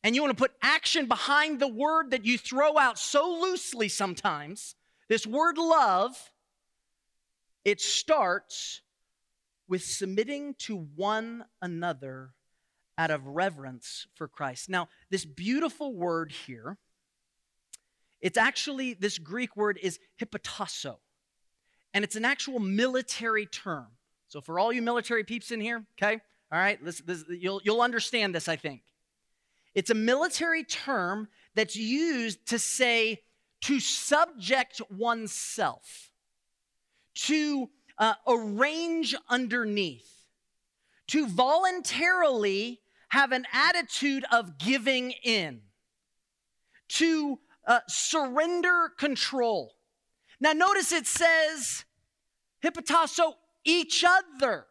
and 0.04 0.14
you 0.14 0.22
want 0.22 0.36
to 0.36 0.40
put 0.40 0.52
action 0.62 1.06
behind 1.06 1.60
the 1.60 1.68
word 1.68 2.10
that 2.10 2.24
you 2.24 2.38
throw 2.38 2.78
out 2.78 2.98
so 2.98 3.38
loosely 3.40 3.88
sometimes, 3.88 4.74
this 5.08 5.26
word 5.26 5.58
love, 5.58 6.16
it 7.64 7.80
starts 7.80 8.82
with 9.68 9.82
submitting 9.82 10.54
to 10.54 10.88
one 10.96 11.44
another 11.60 12.30
out 12.96 13.10
of 13.10 13.26
reverence 13.26 14.06
for 14.14 14.26
Christ. 14.26 14.68
Now, 14.68 14.88
this 15.10 15.24
beautiful 15.24 15.94
word 15.94 16.32
here, 16.32 16.78
it's 18.20 18.38
actually, 18.38 18.94
this 18.94 19.18
Greek 19.18 19.56
word 19.56 19.78
is 19.82 19.98
hypotasso, 20.20 20.96
and 21.94 22.04
it's 22.04 22.16
an 22.16 22.24
actual 22.24 22.58
military 22.58 23.46
term. 23.46 23.86
So, 24.28 24.40
for 24.40 24.58
all 24.58 24.72
you 24.72 24.82
military 24.82 25.24
peeps 25.24 25.50
in 25.50 25.60
here, 25.60 25.84
okay, 26.00 26.20
all 26.52 26.58
right, 26.58 26.82
this, 26.84 27.00
this, 27.00 27.24
you'll, 27.28 27.60
you'll 27.64 27.80
understand 27.80 28.34
this, 28.34 28.48
I 28.48 28.56
think. 28.56 28.82
It's 29.74 29.90
a 29.90 29.94
military 29.94 30.64
term 30.64 31.28
that's 31.54 31.76
used 31.76 32.46
to 32.48 32.58
say 32.58 33.22
to 33.62 33.80
subject 33.80 34.80
oneself, 34.90 36.10
to 37.14 37.70
uh, 37.98 38.14
arrange 38.26 39.14
underneath, 39.28 40.10
to 41.08 41.26
voluntarily 41.26 42.80
have 43.10 43.32
an 43.32 43.46
attitude 43.52 44.24
of 44.30 44.58
giving 44.58 45.12
in, 45.22 45.60
to 46.88 47.38
uh, 47.68 47.80
surrender 47.86 48.90
control. 48.98 49.74
Now, 50.40 50.52
notice 50.52 50.90
it 50.90 51.06
says, 51.06 51.84
hypotasso 52.64 53.34
each 53.64 54.04
other. 54.04 54.66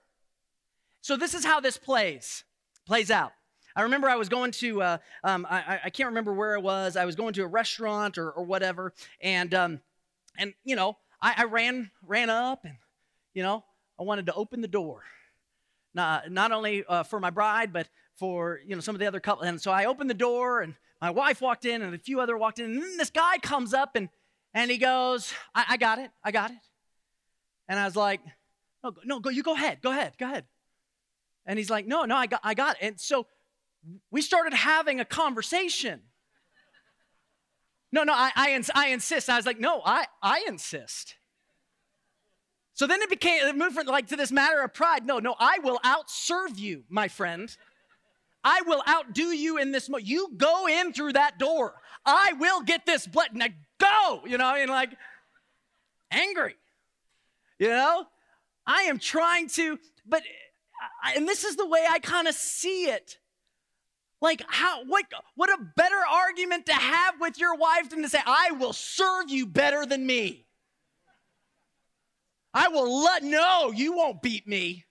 So, 1.01 1.15
this 1.15 1.33
is 1.33 1.45
how 1.45 1.61
this 1.61 1.77
plays, 1.77 2.43
plays 2.85 3.11
out. 3.11 3.31
I 3.75 3.83
remember 3.83 4.09
I 4.09 4.15
was 4.15 4.27
going 4.27 4.51
to, 4.53 4.81
uh, 4.81 4.97
um, 5.23 5.45
I, 5.47 5.79
I, 5.85 5.89
can't 5.91 6.07
remember 6.07 6.33
where 6.33 6.55
it 6.55 6.63
was. 6.63 6.97
I 6.97 7.05
was 7.05 7.15
going 7.15 7.33
to 7.35 7.43
a 7.43 7.47
restaurant 7.47 8.17
or, 8.17 8.31
or 8.31 8.43
whatever, 8.43 8.91
and 9.21 9.53
um, 9.53 9.81
and 10.35 10.55
you 10.63 10.75
know, 10.75 10.97
I, 11.21 11.35
I 11.37 11.43
ran 11.43 11.91
ran 12.01 12.31
up 12.31 12.65
and 12.65 12.77
you 13.35 13.43
know, 13.43 13.63
I 13.99 14.03
wanted 14.03 14.25
to 14.25 14.33
open 14.33 14.61
the 14.61 14.67
door, 14.67 15.03
not 15.93 16.31
not 16.31 16.51
only 16.51 16.85
uh, 16.89 17.03
for 17.03 17.19
my 17.19 17.29
bride, 17.29 17.71
but 17.71 17.87
for 18.15 18.59
you 18.65 18.73
know 18.73 18.81
some 18.81 18.95
of 18.95 18.99
the 18.99 19.05
other 19.05 19.19
couple. 19.19 19.43
And 19.43 19.61
so 19.61 19.69
I 19.69 19.85
opened 19.85 20.09
the 20.09 20.15
door, 20.15 20.61
and 20.61 20.73
my 21.01 21.11
wife 21.11 21.41
walked 21.41 21.65
in, 21.65 21.81
and 21.81 21.93
a 21.93 21.99
few 21.99 22.19
other 22.19 22.37
walked 22.37 22.59
in, 22.59 22.65
and 22.65 22.81
then 22.81 22.97
this 22.97 23.09
guy 23.09 23.37
comes 23.37 23.73
up 23.73 23.95
and 23.95 24.09
and 24.53 24.71
he 24.71 24.77
goes, 24.77 25.33
I, 25.53 25.65
I 25.69 25.77
got 25.77 25.99
it, 25.99 26.09
I 26.23 26.31
got 26.31 26.49
it. 26.49 26.57
And 27.67 27.79
I 27.79 27.85
was 27.85 27.95
like, 27.95 28.21
no, 28.83 28.93
no, 29.03 29.19
go, 29.19 29.29
you 29.29 29.43
go 29.43 29.53
ahead, 29.53 29.81
go 29.81 29.91
ahead, 29.91 30.13
go 30.17 30.25
ahead. 30.25 30.45
And 31.45 31.59
he's 31.59 31.69
like, 31.69 31.85
no, 31.85 32.05
no, 32.05 32.15
I 32.15 32.25
got, 32.25 32.41
I 32.43 32.53
got 32.53 32.77
it. 32.77 32.85
And 32.85 32.99
so 32.99 33.27
we 34.09 34.21
started 34.21 34.53
having 34.53 34.99
a 34.99 35.05
conversation. 35.05 36.01
No, 37.91 38.03
no, 38.03 38.13
I, 38.13 38.31
I, 38.35 38.63
I 38.73 38.87
insist. 38.87 39.29
I 39.29 39.37
was 39.37 39.45
like, 39.45 39.59
no, 39.59 39.81
I, 39.85 40.05
I 40.21 40.43
insist. 40.47 41.15
So 42.73 42.85
then 42.85 43.01
it 43.01 43.09
became 43.09 43.45
it 43.45 43.55
moved 43.55 43.75
from 43.75 43.87
like 43.87 44.07
to 44.07 44.15
this 44.15 44.31
matter 44.31 44.61
of 44.61 44.73
pride. 44.73 45.05
No, 45.05 45.19
no, 45.19 45.35
I 45.39 45.59
will 45.63 45.79
outserve 45.79 46.57
you, 46.57 46.83
my 46.89 47.07
friend. 47.07 47.55
I 48.47 48.61
will 48.65 48.81
outdo 48.87 49.25
you 49.25 49.57
in 49.57 49.73
this. 49.73 49.89
Mo- 49.89 49.97
you 49.97 50.31
go 50.37 50.69
in 50.69 50.93
through 50.93 51.13
that 51.13 51.37
door. 51.37 51.73
I 52.05 52.31
will 52.39 52.61
get 52.61 52.85
this 52.85 53.05
blood. 53.05 53.31
Now 53.33 53.47
go. 53.77 54.21
You 54.25 54.37
know, 54.37 54.55
and 54.55 54.71
like 54.71 54.91
angry. 56.09 56.55
You 57.59 57.67
know, 57.67 58.05
I 58.65 58.83
am 58.83 58.99
trying 58.99 59.49
to, 59.49 59.77
but 60.05 60.23
and 61.13 61.27
this 61.27 61.43
is 61.43 61.57
the 61.57 61.67
way 61.67 61.85
I 61.89 61.99
kind 61.99 62.25
of 62.25 62.35
see 62.35 62.85
it. 62.85 63.17
Like 64.21 64.41
how 64.47 64.85
what 64.85 65.03
what 65.35 65.49
a 65.49 65.57
better 65.75 65.99
argument 66.09 66.67
to 66.67 66.73
have 66.73 67.15
with 67.19 67.37
your 67.37 67.55
wife 67.55 67.89
than 67.89 68.01
to 68.01 68.07
say 68.09 68.19
I 68.25 68.51
will 68.51 68.71
serve 68.71 69.29
you 69.29 69.45
better 69.45 69.85
than 69.85 70.05
me. 70.05 70.45
I 72.53 72.69
will 72.69 73.03
let 73.03 73.23
no, 73.23 73.71
you 73.71 73.91
won't 73.91 74.21
beat 74.21 74.47
me. 74.47 74.85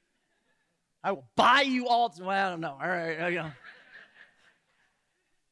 I 1.07 1.13
will 1.13 1.29
buy 1.37 1.61
you 1.61 1.87
all. 1.87 2.13
Well, 2.19 2.31
I 2.31 2.51
don't 2.51 2.61
know. 2.61 2.77
All 2.83 2.89
right, 2.89 3.31
you 3.31 3.39
know. 3.39 3.53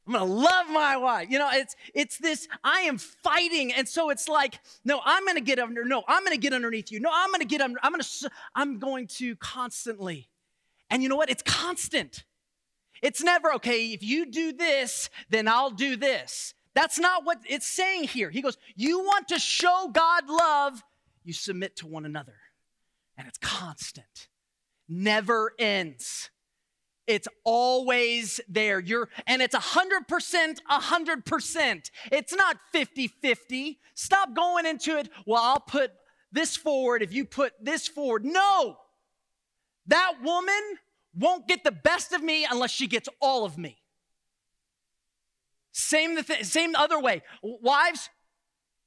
I'm 0.06 0.12
gonna 0.12 0.24
love 0.24 0.68
my 0.68 0.96
wife. 0.96 1.30
You 1.30 1.38
know, 1.38 1.48
it's 1.52 1.76
it's 1.94 2.18
this. 2.18 2.48
I 2.64 2.80
am 2.80 2.98
fighting, 2.98 3.72
and 3.72 3.88
so 3.88 4.10
it's 4.10 4.28
like, 4.28 4.58
no, 4.84 5.00
I'm 5.04 5.24
gonna 5.24 5.40
get 5.40 5.60
under. 5.60 5.84
No, 5.84 6.02
I'm 6.08 6.24
gonna 6.24 6.38
get 6.38 6.52
underneath 6.52 6.90
you. 6.90 6.98
No, 6.98 7.08
I'm 7.12 7.30
gonna 7.30 7.44
get 7.44 7.60
under. 7.60 7.78
I'm 7.84 7.92
gonna. 7.92 8.04
I'm 8.56 8.80
going 8.80 9.06
to 9.18 9.36
constantly, 9.36 10.28
and 10.90 11.04
you 11.04 11.08
know 11.08 11.16
what? 11.16 11.30
It's 11.30 11.44
constant. 11.44 12.24
It's 13.00 13.22
never, 13.22 13.52
okay, 13.54 13.92
if 13.92 14.02
you 14.02 14.26
do 14.26 14.52
this, 14.52 15.10
then 15.28 15.46
I'll 15.46 15.70
do 15.70 15.94
this. 15.94 16.54
That's 16.74 16.98
not 16.98 17.24
what 17.24 17.38
it's 17.46 17.66
saying 17.66 18.04
here. 18.04 18.30
He 18.30 18.42
goes, 18.42 18.56
You 18.74 19.00
want 19.00 19.28
to 19.28 19.38
show 19.38 19.90
God 19.92 20.28
love, 20.28 20.82
you 21.22 21.32
submit 21.32 21.76
to 21.76 21.86
one 21.86 22.06
another. 22.06 22.36
And 23.16 23.28
it's 23.28 23.38
constant, 23.38 24.28
never 24.88 25.52
ends. 25.58 26.30
It's 27.06 27.28
always 27.44 28.40
there. 28.48 28.80
You're, 28.80 29.08
and 29.26 29.42
it's 29.42 29.54
100%, 29.54 30.56
100%. 30.70 31.90
It's 32.10 32.34
not 32.34 32.56
50 32.72 33.08
50. 33.08 33.78
Stop 33.94 34.34
going 34.34 34.66
into 34.66 34.98
it. 34.98 35.10
Well, 35.26 35.42
I'll 35.42 35.60
put 35.60 35.92
this 36.32 36.56
forward 36.56 37.02
if 37.02 37.12
you 37.12 37.24
put 37.24 37.52
this 37.60 37.86
forward. 37.86 38.24
No. 38.24 38.78
That 39.86 40.14
woman 40.22 40.60
won't 41.14 41.46
get 41.46 41.62
the 41.62 41.72
best 41.72 42.12
of 42.12 42.22
me 42.22 42.46
unless 42.50 42.70
she 42.70 42.86
gets 42.86 43.08
all 43.20 43.44
of 43.44 43.58
me. 43.58 43.78
Same 45.72 46.14
the 46.14 46.22
th- 46.22 46.44
same 46.44 46.74
other 46.74 47.00
way. 47.00 47.22
Wives, 47.42 48.08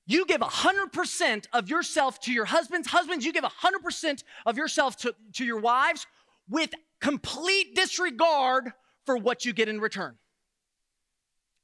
you 0.07 0.25
give 0.25 0.39
100% 0.41 1.45
of 1.51 1.69
yourself 1.69 2.19
to 2.21 2.31
your 2.31 2.45
husbands. 2.45 2.87
Husbands, 2.87 3.25
you 3.25 3.33
give 3.33 3.43
100% 3.43 4.23
of 4.45 4.57
yourself 4.57 4.95
to, 4.97 5.13
to 5.33 5.45
your 5.45 5.59
wives 5.59 6.07
with 6.49 6.71
complete 7.01 7.75
disregard 7.75 8.71
for 9.05 9.17
what 9.17 9.43
you 9.45 9.51
get 9.51 9.67
in 9.67 9.81
return. 9.81 10.15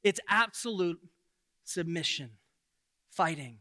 It's 0.04 0.20
absolute 0.30 1.00
submission, 1.64 2.32
fighting 3.12 3.60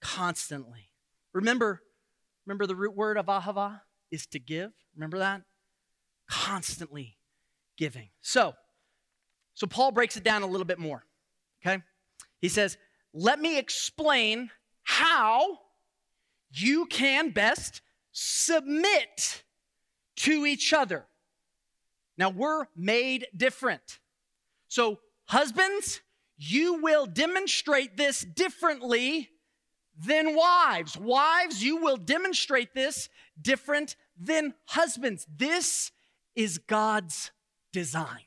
constantly. 0.00 0.90
Remember, 1.34 1.82
remember 2.46 2.66
the 2.66 2.76
root 2.76 2.96
word 2.96 3.18
of 3.18 3.26
ahava 3.26 3.82
is 4.10 4.26
to 4.28 4.38
give. 4.38 4.70
Remember 4.96 5.18
that? 5.18 5.42
Constantly 6.30 7.18
giving. 7.76 8.08
So, 8.22 8.54
so 9.52 9.66
Paul 9.66 9.92
breaks 9.92 10.16
it 10.16 10.24
down 10.24 10.42
a 10.42 10.46
little 10.46 10.64
bit 10.64 10.78
more. 10.78 11.04
Okay? 11.64 11.82
He 12.40 12.48
says, 12.48 12.78
let 13.14 13.40
me 13.40 13.58
explain 13.58 14.50
how 14.82 15.60
you 16.50 16.86
can 16.86 17.30
best 17.30 17.80
submit 18.12 19.44
to 20.16 20.44
each 20.44 20.72
other. 20.72 21.06
Now, 22.18 22.30
we're 22.30 22.66
made 22.76 23.26
different. 23.36 24.00
So, 24.68 24.98
husbands, 25.26 26.00
you 26.36 26.82
will 26.82 27.06
demonstrate 27.06 27.96
this 27.96 28.20
differently 28.20 29.30
than 29.96 30.36
wives. 30.36 30.96
Wives, 30.96 31.62
you 31.62 31.76
will 31.76 31.96
demonstrate 31.96 32.74
this 32.74 33.08
different 33.40 33.96
than 34.18 34.54
husbands. 34.66 35.26
This 35.34 35.92
is 36.34 36.58
God's 36.58 37.30
design. 37.72 38.22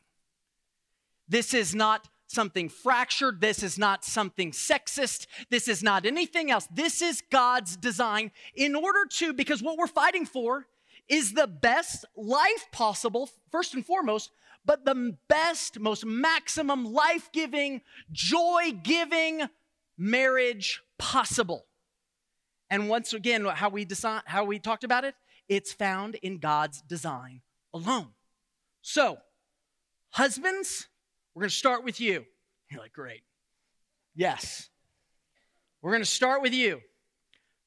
This 1.27 1.53
is 1.53 1.75
not 1.75 2.07
something 2.27 2.69
fractured. 2.69 3.41
This 3.41 3.63
is 3.63 3.77
not 3.77 4.05
something 4.05 4.51
sexist. 4.51 5.25
This 5.49 5.67
is 5.67 5.81
not 5.81 6.05
anything 6.05 6.51
else. 6.51 6.67
This 6.71 7.01
is 7.01 7.23
God's 7.31 7.75
design 7.75 8.31
in 8.55 8.75
order 8.75 9.05
to, 9.05 9.33
because 9.33 9.63
what 9.63 9.77
we're 9.77 9.87
fighting 9.87 10.25
for 10.25 10.67
is 11.07 11.33
the 11.33 11.47
best 11.47 12.05
life 12.15 12.67
possible, 12.71 13.29
first 13.49 13.73
and 13.73 13.85
foremost, 13.85 14.31
but 14.65 14.83
the 14.83 15.15
best, 15.29 15.79
most 15.79 16.05
maximum 16.05 16.85
life 16.85 17.29
giving, 17.31 17.81
joy 18.11 18.73
giving 18.83 19.47
marriage 19.97 20.81
possible. 20.97 21.65
And 22.69 22.89
once 22.89 23.13
again, 23.13 23.45
how 23.45 23.69
we 23.69 23.85
decide, 23.85 24.23
how 24.25 24.43
we 24.43 24.59
talked 24.59 24.83
about 24.83 25.05
it, 25.05 25.15
it's 25.47 25.71
found 25.71 26.15
in 26.15 26.39
God's 26.39 26.81
design 26.81 27.41
alone. 27.73 28.09
So, 28.81 29.19
husbands, 30.09 30.87
we're 31.37 31.41
going 31.41 31.49
to 31.51 31.55
start 31.55 31.83
with 31.83 32.01
you. 32.01 32.25
You're 32.71 32.81
like, 32.81 32.93
great. 32.93 33.21
Yes. 34.15 34.69
We're 35.83 35.91
going 35.91 36.01
to 36.01 36.09
start 36.09 36.41
with 36.41 36.51
you. 36.51 36.81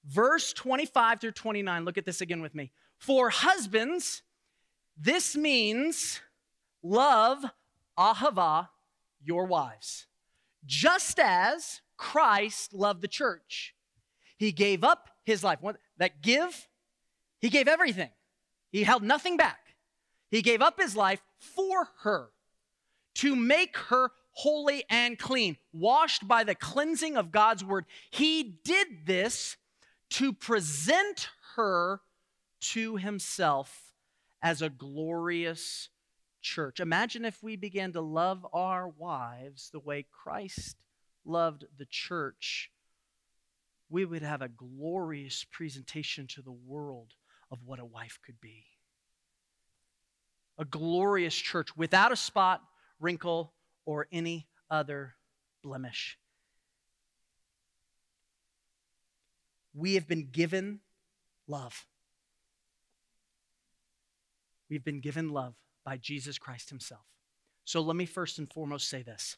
Verse 0.05 0.53
25 0.53 1.21
through 1.21 1.31
29. 1.31 1.85
Look 1.85 1.97
at 1.97 2.05
this 2.05 2.21
again 2.21 2.43
with 2.43 2.53
me. 2.53 2.73
For 2.99 3.31
husbands, 3.31 4.23
this 5.01 5.37
means 5.37 6.21
love, 6.83 7.45
ahava, 7.97 8.71
your 9.23 9.45
wives, 9.45 10.09
just 10.67 11.21
as 11.21 11.81
Christ 11.97 12.75
loved 12.75 13.03
the 13.03 13.07
church. 13.07 13.77
He 14.37 14.51
gave 14.51 14.83
up 14.83 15.11
his 15.23 15.45
life. 15.45 15.61
That 15.97 16.21
give, 16.23 16.67
he 17.39 17.51
gave 17.51 17.69
everything. 17.69 18.11
He 18.73 18.83
held 18.83 19.05
nothing 19.05 19.37
back. 19.37 19.77
He 20.29 20.43
gave 20.43 20.61
up 20.61 20.81
his 20.81 20.97
life 20.97 21.23
for 21.39 21.87
her 22.01 22.31
to 23.21 23.37
make 23.37 23.77
her 23.77 24.11
holy 24.33 24.85
and 24.89 25.19
clean, 25.19 25.57
washed 25.73 26.27
by 26.27 26.45
the 26.45 26.55
cleansing 26.55 27.17
of 27.17 27.33
God's 27.33 27.65
word. 27.65 27.85
He 28.11 28.43
did 28.65 29.07
this 29.07 29.57
to 30.11 30.33
present 30.33 31.29
her 31.57 32.01
to 32.61 32.97
himself 32.97 33.93
as 34.43 34.63
a 34.63 34.71
glorious 34.71 35.91
church. 36.41 36.81
Imagine 36.81 37.27
if 37.27 37.43
we 37.43 37.57
began 37.57 37.93
to 37.93 38.01
love 38.01 38.47
our 38.55 38.89
wives 38.89 39.69
the 39.71 39.81
way 39.81 40.07
Christ 40.11 40.77
loved 41.27 41.67
the 41.79 41.87
church. 41.87 42.71
We 43.91 44.07
would 44.07 44.23
have 44.23 44.41
a 44.41 44.49
glorious 44.49 45.45
presentation 45.45 46.27
to 46.29 46.43
the 46.43 46.53
world 46.53 47.13
of 47.51 47.59
what 47.67 47.81
a 47.81 47.85
wife 47.85 48.19
could 48.25 48.41
be. 48.41 48.65
A 50.57 50.65
glorious 50.65 51.35
church 51.35 51.77
without 51.77 52.13
a 52.13 52.17
spot, 52.17 52.63
wrinkle, 53.01 53.53
or 53.87 54.07
any 54.13 54.47
other 54.71 55.15
blemish. 55.63 56.19
We 59.75 59.95
have 59.95 60.07
been 60.07 60.29
given 60.31 60.81
love. 61.47 61.87
We've 64.69 64.85
been 64.85 65.01
given 65.01 65.31
love 65.31 65.55
by 65.85 65.97
Jesus 65.97 66.39
Christ 66.39 66.69
Himself. 66.69 67.05
So 67.65 67.81
let 67.81 67.97
me 67.97 68.07
first 68.07 68.39
and 68.39 68.53
foremost 68.53 68.89
say 68.89 69.03
this. 69.03 69.37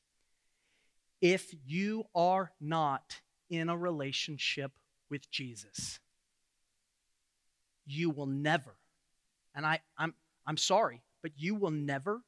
If 1.20 1.54
you 1.64 2.04
are 2.14 2.50
not 2.60 3.20
in 3.48 3.68
a 3.68 3.76
relationship 3.76 4.72
with 5.08 5.30
Jesus, 5.30 6.00
you 7.86 8.10
will 8.10 8.26
never, 8.26 8.74
and 9.54 9.64
I, 9.64 9.80
I'm, 9.96 10.14
I'm 10.46 10.56
sorry, 10.56 11.02
but 11.22 11.32
you 11.36 11.54
will 11.54 11.70
never 11.70 12.22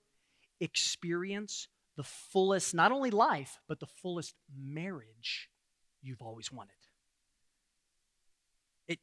experience 0.65 1.69
the 1.97 2.03
fullest, 2.03 2.75
not 2.75 2.91
only 2.91 3.11
life, 3.11 3.59
but 3.69 3.79
the 3.79 3.87
fullest 3.87 4.35
marriage 4.57 5.49
you've 6.03 6.23
always 6.23 6.51
wanted. 6.51 6.73
It, 8.89 8.99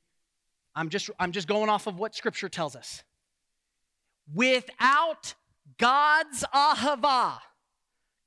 I'm, 0.76 0.89
just, 0.89 1.10
I'm 1.19 1.32
just 1.32 1.47
going 1.47 1.69
off 1.69 1.88
of 1.88 1.97
what 1.97 2.15
Scripture 2.15 2.50
tells 2.50 2.76
us. 2.76 3.04
Without 4.34 5.34
God's 5.78 6.43
ahava, 6.54 7.39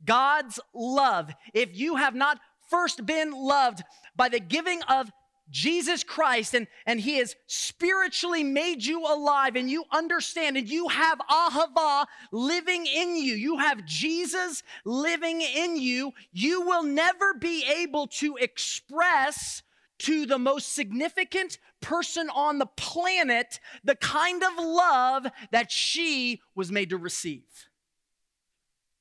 God's 0.04 0.60
love, 0.74 1.32
if 1.52 1.76
you 1.76 1.96
have 1.96 2.14
not 2.14 2.38
first 2.70 3.04
been 3.04 3.32
loved 3.32 3.82
by 4.16 4.28
the 4.28 4.40
giving 4.40 4.82
of 4.84 5.10
Jesus 5.50 6.02
Christ 6.02 6.54
and, 6.54 6.66
and 6.87 7.00
He 7.00 7.18
has 7.18 7.37
spiritually 7.46 8.42
made 8.42 8.85
you 8.85 9.04
alive 9.07 9.57
and 9.57 9.70
you 9.70 9.85
understand 9.92 10.57
and 10.57 10.68
you 10.68 10.88
have 10.88 11.18
Ahava 11.30 12.07
living 12.33 12.87
in 12.87 13.16
you. 13.16 13.35
You 13.35 13.59
have 13.59 13.85
Jesus 13.85 14.62
living 14.85 15.40
in 15.40 15.76
you. 15.76 16.12
You 16.33 16.62
will 16.62 16.83
never 16.83 17.35
be 17.35 17.64
able 17.64 18.07
to 18.09 18.37
express 18.37 19.62
to 20.00 20.26
the 20.26 20.38
most 20.38 20.72
significant 20.74 21.59
person 21.80 22.28
on 22.30 22.59
the 22.59 22.66
planet 22.66 23.61
the 23.85 23.94
kind 23.94 24.42
of 24.42 24.52
love 24.57 25.26
that 25.52 25.70
she 25.70 26.40
was 26.54 26.72
made 26.72 26.90
to 26.90 26.96
receive. 26.96 27.44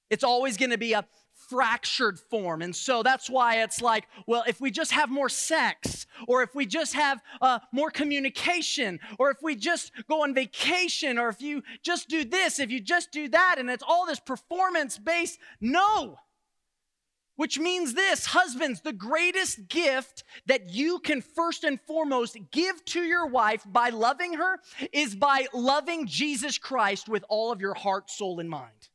It's 0.10 0.24
always 0.24 0.58
going 0.58 0.70
to 0.70 0.78
be 0.78 0.94
a 0.94 1.06
fractured 1.54 2.20
form. 2.20 2.64
And 2.64 2.76
so 2.76 3.04
that's 3.04 3.30
why 3.30 3.62
it's 3.62 3.80
like, 3.80 4.08
well, 4.26 4.44
if 4.48 4.60
we 4.60 4.72
just 4.72 4.92
have 4.92 5.12
more 5.12 5.30
sex, 5.30 6.08
or 6.28 6.42
if 6.42 6.56
we 6.56 6.66
just 6.66 6.96
have 6.96 7.22
uh, 7.42 7.60
more 7.72 7.92
communication, 7.92 9.00
or 9.20 9.30
if 9.30 9.38
we 9.44 9.56
just 9.56 9.92
go 10.10 10.24
on 10.24 10.34
vacation, 10.34 11.20
or 11.20 11.30
if 11.30 11.44
you 11.44 11.62
just 11.84 12.10
do 12.10 12.26
this, 12.26 12.60
if 12.60 12.72
you 12.72 12.82
just 12.82 13.12
do 13.12 13.28
that, 13.30 13.58
and 13.60 13.70
it's 13.70 13.84
all 13.88 14.08
this 14.08 14.20
performance 14.20 14.98
based. 14.98 15.38
No. 15.62 16.18
Which 17.36 17.60
means 17.60 17.94
this, 17.94 18.26
husbands, 18.26 18.82
the 18.82 18.94
greatest 18.94 19.68
gift 19.68 20.24
that 20.48 20.72
you 20.72 21.00
can 21.00 21.22
first 21.22 21.64
and 21.64 21.80
foremost 21.82 22.36
give 22.52 22.84
to 22.86 23.02
your 23.04 23.28
wife 23.28 23.64
by 23.66 23.90
loving 23.90 24.34
her 24.34 24.58
is 24.92 25.16
by 25.16 25.46
loving 25.54 26.08
Jesus 26.08 26.58
Christ 26.58 27.08
with 27.08 27.24
all 27.30 27.52
of 27.52 27.62
your 27.62 27.76
heart, 27.76 28.10
soul, 28.10 28.40
and 28.40 28.50
mind. 28.50 28.90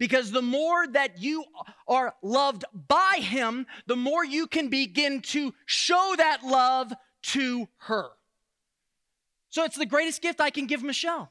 Because 0.00 0.30
the 0.30 0.40
more 0.40 0.86
that 0.86 1.20
you 1.20 1.44
are 1.86 2.14
loved 2.22 2.64
by 2.88 3.18
Him, 3.20 3.66
the 3.86 3.96
more 3.96 4.24
you 4.24 4.46
can 4.46 4.68
begin 4.68 5.20
to 5.20 5.52
show 5.66 6.14
that 6.16 6.42
love 6.42 6.90
to 7.22 7.68
her. 7.76 8.08
So 9.50 9.62
it's 9.64 9.76
the 9.76 9.84
greatest 9.84 10.22
gift 10.22 10.40
I 10.40 10.48
can 10.48 10.66
give 10.66 10.82
Michelle. 10.82 11.30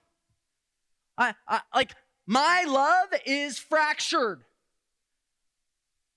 I, 1.18 1.34
I 1.48 1.62
like 1.74 1.96
my 2.28 2.64
love 2.68 3.08
is 3.26 3.58
fractured. 3.58 4.44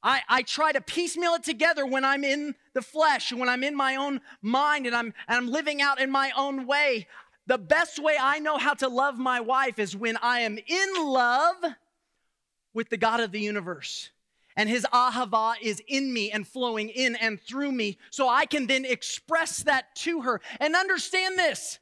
I, 0.02 0.20
I 0.28 0.42
try 0.42 0.72
to 0.72 0.80
piecemeal 0.82 1.34
it 1.34 1.44
together 1.44 1.86
when 1.86 2.04
I'm 2.04 2.22
in 2.22 2.54
the 2.74 2.82
flesh 2.82 3.30
and 3.30 3.40
when 3.40 3.48
I'm 3.48 3.64
in 3.64 3.74
my 3.74 3.96
own 3.96 4.20
mind 4.42 4.86
and 4.86 4.94
I'm, 4.94 5.14
and 5.26 5.38
I'm 5.38 5.48
living 5.48 5.80
out 5.80 6.00
in 6.00 6.10
my 6.10 6.32
own 6.36 6.66
way. 6.66 7.06
The 7.46 7.56
best 7.56 7.98
way 7.98 8.16
I 8.20 8.40
know 8.40 8.58
how 8.58 8.74
to 8.74 8.88
love 8.88 9.18
my 9.18 9.40
wife 9.40 9.78
is 9.78 9.96
when 9.96 10.18
I 10.18 10.40
am 10.40 10.58
in 10.58 10.88
love 10.98 11.56
with 12.74 12.88
the 12.88 12.96
God 12.96 13.20
of 13.20 13.32
the 13.32 13.40
universe. 13.40 14.10
And 14.56 14.68
his 14.68 14.86
ahava 14.92 15.54
is 15.62 15.82
in 15.86 16.12
me 16.12 16.30
and 16.30 16.46
flowing 16.46 16.90
in 16.90 17.16
and 17.16 17.40
through 17.40 17.72
me, 17.72 17.98
so 18.10 18.28
I 18.28 18.44
can 18.44 18.66
then 18.66 18.84
express 18.84 19.62
that 19.62 19.94
to 19.96 20.22
her. 20.22 20.40
And 20.60 20.76
understand 20.76 21.38
this 21.38 21.78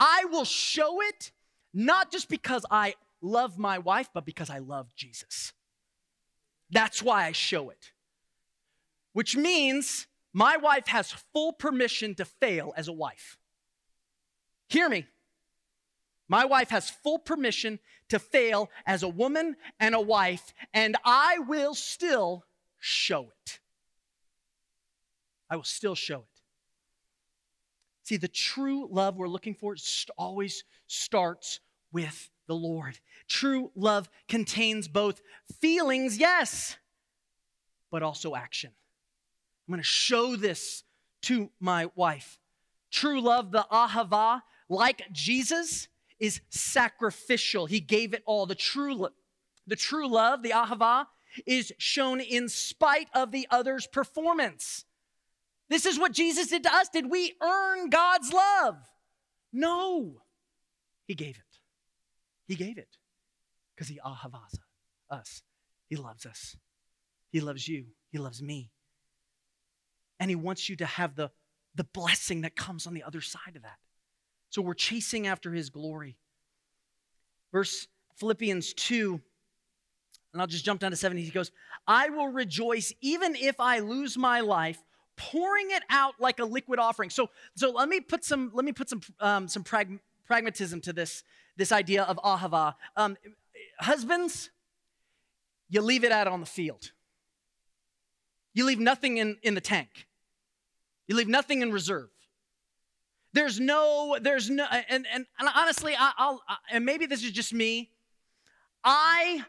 I 0.00 0.24
will 0.30 0.44
show 0.44 1.00
it 1.02 1.32
not 1.74 2.10
just 2.10 2.28
because 2.28 2.64
I 2.70 2.94
love 3.20 3.58
my 3.58 3.78
wife, 3.78 4.08
but 4.14 4.24
because 4.24 4.48
I 4.48 4.58
love 4.58 4.94
Jesus. 4.94 5.52
That's 6.70 7.02
why 7.02 7.24
I 7.24 7.32
show 7.32 7.70
it. 7.70 7.92
Which 9.12 9.36
means 9.36 10.06
my 10.32 10.56
wife 10.56 10.86
has 10.88 11.12
full 11.32 11.52
permission 11.52 12.14
to 12.16 12.24
fail 12.24 12.72
as 12.76 12.88
a 12.88 12.92
wife. 12.92 13.38
Hear 14.68 14.88
me. 14.88 15.06
My 16.28 16.44
wife 16.44 16.68
has 16.70 16.90
full 16.90 17.18
permission 17.18 17.78
to 18.08 18.18
fail 18.18 18.70
as 18.86 19.02
a 19.02 19.08
woman 19.08 19.56
and 19.78 19.94
a 19.94 20.00
wife, 20.00 20.54
and 20.72 20.96
I 21.04 21.38
will 21.40 21.74
still 21.74 22.44
show 22.78 23.30
it. 23.44 23.60
I 25.50 25.56
will 25.56 25.64
still 25.64 25.94
show 25.94 26.20
it. 26.20 26.42
See, 28.04 28.16
the 28.16 28.28
true 28.28 28.88
love 28.90 29.16
we're 29.16 29.28
looking 29.28 29.54
for 29.54 29.76
always 30.16 30.64
starts 30.86 31.60
with 31.92 32.30
the 32.46 32.54
Lord. 32.54 32.98
True 33.28 33.70
love 33.74 34.08
contains 34.28 34.88
both 34.88 35.20
feelings, 35.60 36.16
yes, 36.16 36.76
but 37.90 38.02
also 38.02 38.34
action. 38.34 38.70
I'm 39.66 39.72
going 39.72 39.82
to 39.82 39.86
show 39.86 40.36
this 40.36 40.84
to 41.22 41.50
my 41.60 41.90
wife. 41.94 42.38
True 42.90 43.20
love, 43.20 43.52
the 43.52 43.66
ahava, 43.70 44.40
like 44.70 45.02
Jesus, 45.12 45.88
is 46.20 46.40
sacrificial. 46.50 47.66
He 47.66 47.80
gave 47.80 48.14
it 48.14 48.22
all. 48.26 48.46
The 48.46 48.54
true, 48.54 49.08
the 49.66 49.76
true 49.76 50.08
love, 50.08 50.42
the 50.42 50.50
ahava, 50.50 51.06
is 51.46 51.72
shown 51.78 52.20
in 52.20 52.48
spite 52.48 53.08
of 53.14 53.30
the 53.30 53.46
other's 53.50 53.86
performance. 53.86 54.84
This 55.68 55.86
is 55.86 55.98
what 55.98 56.12
Jesus 56.12 56.48
did 56.48 56.62
to 56.62 56.74
us. 56.74 56.88
Did 56.88 57.10
we 57.10 57.34
earn 57.42 57.90
God's 57.90 58.32
love? 58.32 58.76
No. 59.52 60.22
He 61.06 61.14
gave 61.14 61.36
it. 61.36 61.42
He 62.46 62.54
gave 62.54 62.78
it 62.78 62.96
because 63.74 63.88
he 63.88 64.00
ahavasa 64.04 64.60
us. 65.10 65.42
He 65.88 65.96
loves 65.96 66.26
us. 66.26 66.56
He 67.30 67.40
loves 67.40 67.68
you. 67.68 67.86
He 68.10 68.18
loves 68.18 68.42
me. 68.42 68.70
And 70.18 70.30
he 70.30 70.36
wants 70.36 70.68
you 70.68 70.76
to 70.76 70.86
have 70.86 71.14
the, 71.14 71.30
the 71.74 71.84
blessing 71.84 72.42
that 72.42 72.56
comes 72.56 72.86
on 72.86 72.94
the 72.94 73.02
other 73.02 73.20
side 73.20 73.56
of 73.56 73.62
that. 73.62 73.78
So 74.50 74.62
we're 74.62 74.74
chasing 74.74 75.26
after 75.26 75.52
his 75.52 75.70
glory. 75.70 76.16
Verse 77.52 77.86
Philippians 78.16 78.74
2, 78.74 79.20
and 80.32 80.42
I'll 80.42 80.48
just 80.48 80.64
jump 80.64 80.80
down 80.80 80.90
to 80.90 80.96
70. 80.96 81.22
He 81.22 81.30
goes, 81.30 81.50
I 81.86 82.08
will 82.10 82.28
rejoice 82.28 82.92
even 83.00 83.34
if 83.36 83.60
I 83.60 83.78
lose 83.78 84.18
my 84.18 84.40
life 84.40 84.82
pouring 85.16 85.70
it 85.70 85.82
out 85.90 86.14
like 86.20 86.38
a 86.38 86.44
liquid 86.44 86.78
offering. 86.78 87.10
So, 87.10 87.30
so 87.56 87.70
let 87.70 87.88
me 87.88 88.00
put 88.00 88.24
some 88.24 88.50
let 88.54 88.64
me 88.64 88.72
put 88.72 88.88
some 88.88 89.00
um, 89.20 89.48
some 89.48 89.64
prag- 89.64 90.00
pragmatism 90.26 90.80
to 90.82 90.92
this 90.92 91.24
this 91.56 91.72
idea 91.72 92.04
of 92.04 92.16
ahava. 92.18 92.74
Um, 92.96 93.16
husbands, 93.80 94.50
you 95.68 95.82
leave 95.82 96.04
it 96.04 96.12
out 96.12 96.28
on 96.28 96.40
the 96.40 96.46
field. 96.46 96.92
You 98.54 98.64
leave 98.64 98.80
nothing 98.80 99.18
in, 99.18 99.36
in 99.42 99.54
the 99.54 99.60
tank. 99.60 100.08
You 101.06 101.16
leave 101.16 101.28
nothing 101.28 101.62
in 101.62 101.72
reserve. 101.72 102.10
There's 103.38 103.60
no, 103.60 104.18
there's 104.20 104.50
no, 104.50 104.64
and, 104.64 105.06
and, 105.08 105.24
and 105.38 105.48
honestly, 105.54 105.94
I, 105.96 106.10
will 106.18 106.42
and 106.72 106.84
maybe 106.84 107.06
this 107.06 107.22
is 107.22 107.30
just 107.30 107.54
me. 107.54 107.92
I, 108.82 109.44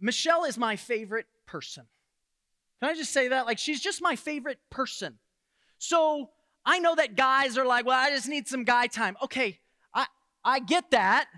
Michelle 0.00 0.42
is 0.42 0.58
my 0.58 0.74
favorite 0.74 1.26
person. 1.46 1.84
Can 2.80 2.90
I 2.90 2.94
just 2.96 3.12
say 3.12 3.28
that? 3.28 3.46
Like, 3.46 3.58
she's 3.58 3.80
just 3.80 4.02
my 4.02 4.16
favorite 4.16 4.58
person. 4.70 5.20
So 5.78 6.30
I 6.66 6.80
know 6.80 6.96
that 6.96 7.14
guys 7.14 7.56
are 7.56 7.64
like, 7.64 7.86
well, 7.86 7.96
I 7.96 8.10
just 8.10 8.26
need 8.26 8.48
some 8.48 8.64
guy 8.64 8.88
time. 8.88 9.16
Okay, 9.22 9.60
I, 9.94 10.06
I 10.44 10.58
get 10.58 10.90
that. 10.90 11.28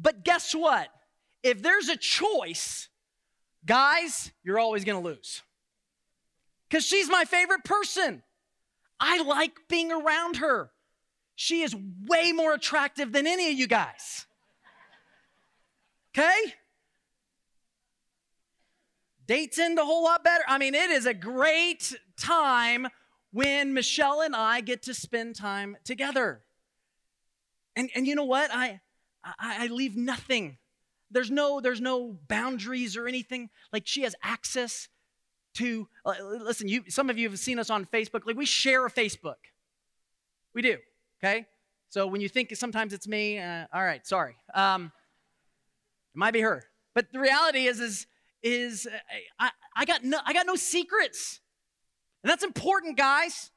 But 0.00 0.24
guess 0.24 0.54
what? 0.54 0.86
If 1.42 1.60
there's 1.60 1.88
a 1.88 1.96
choice, 1.96 2.88
guys, 3.66 4.30
you're 4.44 4.60
always 4.60 4.84
to 5.02 5.08
lose. 5.08 5.42
Because 6.68 6.86
she's 6.86 7.10
my 7.10 7.24
favorite 7.24 7.64
person. 7.64 8.22
I 9.02 9.22
like 9.22 9.68
being 9.68 9.92
around 9.92 10.36
her. 10.36 10.70
She 11.34 11.62
is 11.62 11.74
way 12.06 12.32
more 12.32 12.54
attractive 12.54 13.12
than 13.12 13.26
any 13.26 13.50
of 13.50 13.58
you 13.58 13.66
guys. 13.66 14.26
Okay? 16.16 16.54
dates 19.32 19.58
end 19.58 19.78
a 19.78 19.84
whole 19.84 20.04
lot 20.04 20.22
better. 20.22 20.44
I 20.46 20.58
mean, 20.58 20.74
it 20.74 20.90
is 20.90 21.06
a 21.06 21.14
great 21.14 21.94
time 22.18 22.88
when 23.32 23.72
Michelle 23.72 24.20
and 24.20 24.36
I 24.36 24.60
get 24.60 24.82
to 24.82 24.92
spend 24.94 25.36
time 25.36 25.76
together. 25.84 26.42
And, 27.74 27.88
and 27.94 28.06
you 28.06 28.14
know 28.14 28.24
what? 28.24 28.50
I, 28.52 28.80
I, 29.24 29.64
I 29.64 29.66
leave 29.68 29.96
nothing. 29.96 30.58
There's 31.10 31.30
no, 31.30 31.60
there's 31.60 31.80
no 31.80 32.18
boundaries 32.28 32.94
or 32.94 33.08
anything. 33.08 33.48
Like 33.72 33.86
she 33.86 34.02
has 34.02 34.14
access 34.22 34.88
to, 35.54 35.88
listen, 36.04 36.68
you, 36.68 36.84
some 36.88 37.10
of 37.10 37.18
you 37.18 37.28
have 37.28 37.38
seen 37.38 37.58
us 37.58 37.70
on 37.70 37.84
Facebook. 37.86 38.26
Like 38.26 38.36
we 38.36 38.46
share 38.46 38.86
a 38.86 38.90
Facebook. 38.90 39.36
We 40.54 40.62
do, 40.62 40.78
okay? 41.22 41.46
So 41.88 42.06
when 42.06 42.20
you 42.20 42.28
think 42.28 42.54
sometimes 42.56 42.92
it's 42.92 43.06
me, 43.06 43.38
uh, 43.38 43.66
all 43.72 43.84
right, 43.84 44.06
sorry. 44.06 44.34
Um, 44.54 44.92
it 46.14 46.18
might 46.18 46.32
be 46.32 46.40
her. 46.40 46.64
But 46.94 47.12
the 47.12 47.20
reality 47.20 47.66
is, 47.66 47.80
is 47.80 48.06
is 48.42 48.86
uh, 48.86 48.98
I, 49.38 49.50
I, 49.76 49.84
got 49.84 50.04
no, 50.04 50.18
I 50.24 50.32
got 50.32 50.46
no 50.46 50.56
secrets. 50.56 51.40
And 52.22 52.30
that's 52.30 52.44
important, 52.44 52.96
guys. 52.96 53.50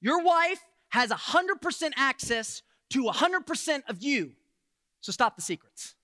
Your 0.00 0.22
wife 0.22 0.60
has 0.90 1.10
100% 1.10 1.90
access 1.96 2.62
to 2.90 3.04
100% 3.04 3.82
of 3.88 4.02
you. 4.02 4.32
So 5.00 5.12
stop 5.12 5.36
the 5.36 5.42
secrets. 5.42 5.94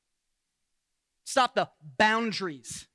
Stop 1.24 1.55
the 1.55 1.68
boundaries. 1.99 2.87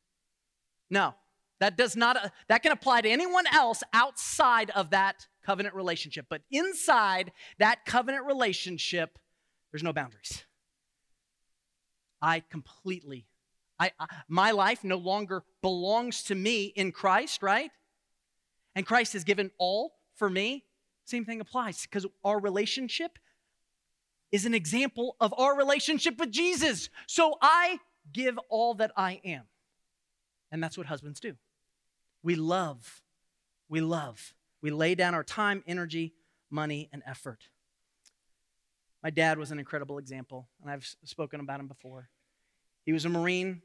No, 0.89 1.15
that 1.61 1.77
does 1.77 1.95
not, 1.95 2.17
uh, 2.17 2.29
that 2.49 2.61
can 2.63 2.73
apply 2.73 2.99
to 3.01 3.09
anyone 3.09 3.45
else 3.53 3.81
outside 3.93 4.69
of 4.71 4.89
that 4.89 5.27
covenant 5.45 5.73
relationship. 5.73 6.25
But 6.29 6.41
inside 6.51 7.31
that 7.57 7.85
covenant 7.85 8.25
relationship, 8.25 9.17
there's 9.71 9.83
no 9.83 9.93
boundaries. 9.93 10.43
I 12.21 12.41
completely 12.41 13.25
I, 13.81 13.91
I, 13.99 14.05
my 14.27 14.51
life 14.51 14.83
no 14.83 14.97
longer 14.97 15.43
belongs 15.63 16.21
to 16.25 16.35
me 16.35 16.65
in 16.65 16.91
Christ, 16.91 17.41
right? 17.41 17.71
And 18.75 18.85
Christ 18.85 19.13
has 19.13 19.23
given 19.23 19.49
all 19.57 19.95
for 20.15 20.29
me. 20.29 20.65
Same 21.05 21.25
thing 21.25 21.41
applies 21.41 21.81
because 21.81 22.05
our 22.23 22.39
relationship 22.39 23.17
is 24.31 24.45
an 24.45 24.53
example 24.53 25.15
of 25.19 25.33
our 25.35 25.57
relationship 25.57 26.19
with 26.19 26.31
Jesus. 26.31 26.89
So 27.07 27.39
I 27.41 27.79
give 28.13 28.37
all 28.49 28.75
that 28.75 28.91
I 28.95 29.19
am. 29.25 29.45
And 30.51 30.61
that's 30.61 30.77
what 30.77 30.85
husbands 30.85 31.19
do. 31.19 31.33
We 32.23 32.35
love, 32.35 33.01
we 33.67 33.81
love, 33.81 34.33
we 34.61 34.69
lay 34.69 34.95
down 34.95 35.15
our 35.15 35.23
time, 35.23 35.63
energy, 35.65 36.13
money, 36.49 36.89
and 36.93 37.01
effort. 37.05 37.49
My 39.03 39.09
dad 39.09 39.39
was 39.39 39.51
an 39.51 39.57
incredible 39.57 39.97
example, 39.97 40.47
and 40.61 40.69
I've 40.69 40.87
spoken 41.03 41.39
about 41.39 41.59
him 41.59 41.67
before. 41.67 42.09
He 42.85 42.93
was 42.93 43.05
a 43.05 43.09
Marine 43.09 43.61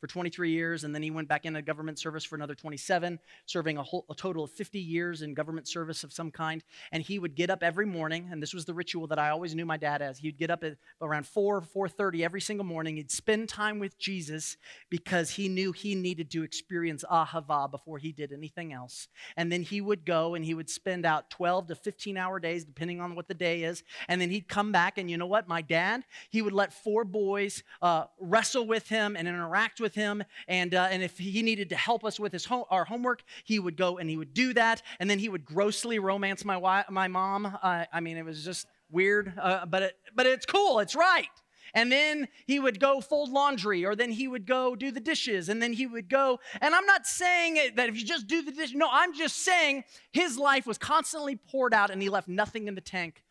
for 0.00 0.06
23 0.06 0.50
years, 0.50 0.84
and 0.84 0.94
then 0.94 1.02
he 1.02 1.10
went 1.10 1.28
back 1.28 1.44
into 1.44 1.60
government 1.62 1.98
service 1.98 2.24
for 2.24 2.36
another 2.36 2.54
27, 2.54 3.18
serving 3.46 3.78
a, 3.78 3.82
whole, 3.82 4.04
a 4.10 4.14
total 4.14 4.44
of 4.44 4.50
50 4.50 4.78
years 4.78 5.22
in 5.22 5.34
government 5.34 5.68
service 5.68 6.04
of 6.04 6.12
some 6.12 6.30
kind. 6.30 6.62
And 6.92 7.02
he 7.02 7.18
would 7.18 7.34
get 7.34 7.50
up 7.50 7.62
every 7.62 7.86
morning, 7.86 8.28
and 8.30 8.42
this 8.42 8.54
was 8.54 8.64
the 8.64 8.74
ritual 8.74 9.06
that 9.08 9.18
I 9.18 9.30
always 9.30 9.54
knew 9.54 9.66
my 9.66 9.76
dad 9.76 10.02
as. 10.02 10.18
He'd 10.18 10.38
get 10.38 10.50
up 10.50 10.62
at 10.64 10.76
around 11.00 11.26
4, 11.26 11.62
4.30 11.62 12.24
every 12.24 12.40
single 12.40 12.66
morning. 12.66 12.96
He'd 12.96 13.10
spend 13.10 13.48
time 13.48 13.78
with 13.78 13.98
Jesus 13.98 14.56
because 14.90 15.30
he 15.30 15.48
knew 15.48 15.72
he 15.72 15.94
needed 15.94 16.30
to 16.30 16.42
experience 16.42 17.04
ahava 17.10 17.70
before 17.70 17.98
he 17.98 18.12
did 18.12 18.32
anything 18.32 18.72
else. 18.72 19.08
And 19.36 19.50
then 19.50 19.62
he 19.62 19.80
would 19.80 20.04
go 20.04 20.34
and 20.34 20.44
he 20.44 20.54
would 20.54 20.70
spend 20.70 21.04
out 21.04 21.30
12 21.30 21.68
to 21.68 21.74
15 21.74 22.16
hour 22.16 22.38
days, 22.38 22.64
depending 22.64 23.00
on 23.00 23.14
what 23.14 23.28
the 23.28 23.34
day 23.34 23.62
is. 23.62 23.82
And 24.08 24.20
then 24.20 24.30
he'd 24.30 24.48
come 24.48 24.72
back, 24.72 24.98
and 24.98 25.10
you 25.10 25.16
know 25.16 25.26
what? 25.26 25.48
My 25.48 25.62
dad, 25.62 26.04
he 26.30 26.42
would 26.42 26.52
let 26.52 26.72
four 26.72 27.04
boys 27.04 27.62
uh, 27.82 28.04
wrestle 28.20 28.66
with 28.66 28.88
him 28.88 29.16
and 29.16 29.26
interact 29.26 29.80
with 29.80 29.87
with 29.88 29.94
him. 29.94 30.22
And, 30.48 30.74
uh, 30.74 30.88
and 30.90 31.02
if 31.02 31.16
he 31.16 31.40
needed 31.40 31.70
to 31.70 31.76
help 31.76 32.04
us 32.04 32.20
with 32.20 32.32
his 32.32 32.46
our 32.70 32.84
homework, 32.84 33.22
he 33.44 33.58
would 33.58 33.76
go 33.76 33.96
and 33.96 34.10
he 34.10 34.18
would 34.18 34.34
do 34.34 34.52
that. 34.52 34.82
And 35.00 35.08
then 35.08 35.18
he 35.18 35.30
would 35.30 35.46
grossly 35.46 35.98
romance 35.98 36.44
my, 36.44 36.58
wife, 36.58 36.90
my 36.90 37.08
mom. 37.08 37.46
Uh, 37.46 37.86
I 37.90 38.00
mean, 38.00 38.18
it 38.18 38.24
was 38.24 38.44
just 38.44 38.66
weird, 38.90 39.32
uh, 39.40 39.64
but, 39.64 39.82
it, 39.82 39.96
but 40.14 40.26
it's 40.26 40.44
cool. 40.44 40.80
It's 40.80 40.94
right. 40.94 41.26
And 41.74 41.90
then 41.90 42.28
he 42.46 42.58
would 42.60 42.80
go 42.80 43.00
fold 43.00 43.30
laundry, 43.30 43.84
or 43.84 43.94
then 43.94 44.10
he 44.10 44.28
would 44.28 44.46
go 44.46 44.74
do 44.74 44.90
the 44.90 45.00
dishes, 45.00 45.48
and 45.48 45.60
then 45.62 45.72
he 45.72 45.86
would 45.86 46.08
go. 46.08 46.40
And 46.60 46.74
I'm 46.74 46.86
not 46.86 47.06
saying 47.06 47.74
that 47.76 47.88
if 47.88 47.96
you 47.98 48.04
just 48.04 48.26
do 48.26 48.42
the 48.42 48.52
dishes, 48.52 48.74
no, 48.74 48.88
I'm 48.90 49.14
just 49.14 49.36
saying 49.36 49.84
his 50.12 50.38
life 50.38 50.66
was 50.66 50.78
constantly 50.78 51.36
poured 51.36 51.74
out 51.74 51.90
and 51.90 52.00
he 52.00 52.08
left 52.08 52.28
nothing 52.28 52.68
in 52.68 52.74
the 52.74 52.80
tank. 52.80 53.22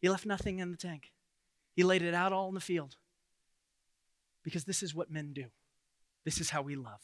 He 0.00 0.08
left 0.08 0.26
nothing 0.26 0.60
in 0.60 0.70
the 0.70 0.76
tank. 0.76 1.12
He 1.76 1.82
laid 1.82 2.02
it 2.02 2.14
out 2.14 2.32
all 2.32 2.48
in 2.48 2.54
the 2.54 2.60
field. 2.60 2.96
Because 4.42 4.64
this 4.64 4.82
is 4.82 4.94
what 4.94 5.10
men 5.10 5.32
do. 5.32 5.46
This 6.24 6.40
is 6.40 6.50
how 6.50 6.62
we 6.62 6.76
love. 6.76 7.00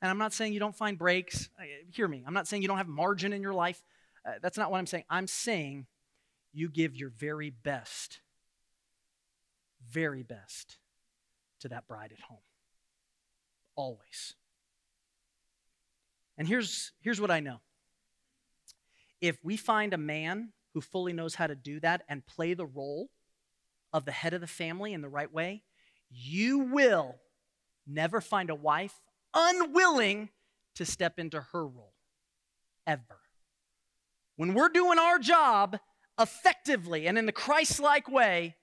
And 0.00 0.10
I'm 0.10 0.18
not 0.18 0.32
saying 0.32 0.52
you 0.52 0.60
don't 0.60 0.76
find 0.76 0.98
breaks. 0.98 1.48
Hear 1.92 2.08
me. 2.08 2.24
I'm 2.26 2.34
not 2.34 2.48
saying 2.48 2.62
you 2.62 2.68
don't 2.68 2.78
have 2.78 2.88
margin 2.88 3.32
in 3.32 3.40
your 3.40 3.54
life. 3.54 3.82
Uh, 4.26 4.32
that's 4.42 4.58
not 4.58 4.70
what 4.70 4.78
I'm 4.78 4.86
saying. 4.86 5.04
I'm 5.08 5.26
saying 5.26 5.86
you 6.52 6.68
give 6.68 6.96
your 6.96 7.10
very 7.10 7.50
best, 7.50 8.20
very 9.88 10.22
best 10.22 10.78
to 11.60 11.68
that 11.68 11.86
bride 11.86 12.12
at 12.12 12.20
home. 12.20 12.38
Always. 13.74 14.34
And 16.36 16.48
here's, 16.48 16.92
here's 17.00 17.20
what 17.20 17.30
I 17.30 17.40
know 17.40 17.60
if 19.20 19.38
we 19.44 19.56
find 19.56 19.94
a 19.94 19.98
man 19.98 20.52
who 20.74 20.80
fully 20.80 21.12
knows 21.12 21.36
how 21.36 21.46
to 21.46 21.54
do 21.54 21.78
that 21.80 22.02
and 22.08 22.26
play 22.26 22.54
the 22.54 22.66
role 22.66 23.08
of 23.92 24.04
the 24.04 24.12
head 24.12 24.34
of 24.34 24.40
the 24.40 24.46
family 24.46 24.92
in 24.92 25.00
the 25.00 25.08
right 25.08 25.32
way, 25.32 25.62
you 26.10 26.58
will 26.58 27.14
never 27.86 28.20
find 28.20 28.50
a 28.50 28.54
wife 28.54 29.00
unwilling 29.34 30.28
to 30.74 30.84
step 30.84 31.18
into 31.18 31.40
her 31.52 31.66
role. 31.66 31.94
Ever. 32.86 33.20
When 34.36 34.54
we're 34.54 34.68
doing 34.68 34.98
our 34.98 35.18
job 35.18 35.78
effectively 36.18 37.06
and 37.06 37.16
in 37.16 37.26
the 37.26 37.32
Christ 37.32 37.80
like 37.80 38.08
way, 38.08 38.56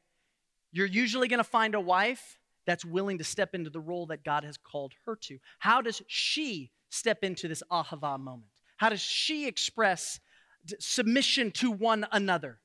you're 0.71 0.85
usually 0.85 1.27
going 1.27 1.39
to 1.39 1.43
find 1.43 1.75
a 1.75 1.79
wife 1.79 2.39
that's 2.65 2.85
willing 2.85 3.17
to 3.17 3.23
step 3.23 3.55
into 3.55 3.69
the 3.69 3.79
role 3.79 4.05
that 4.07 4.23
God 4.23 4.43
has 4.43 4.57
called 4.57 4.93
her 5.05 5.15
to. 5.15 5.39
How 5.59 5.81
does 5.81 6.01
she 6.07 6.71
step 6.89 7.23
into 7.23 7.47
this 7.47 7.63
ahava 7.71 8.19
moment? 8.19 8.51
How 8.77 8.89
does 8.89 9.01
she 9.01 9.47
express 9.47 10.19
submission 10.79 11.51
to 11.51 11.71
one 11.71 12.05
another? 12.11 12.59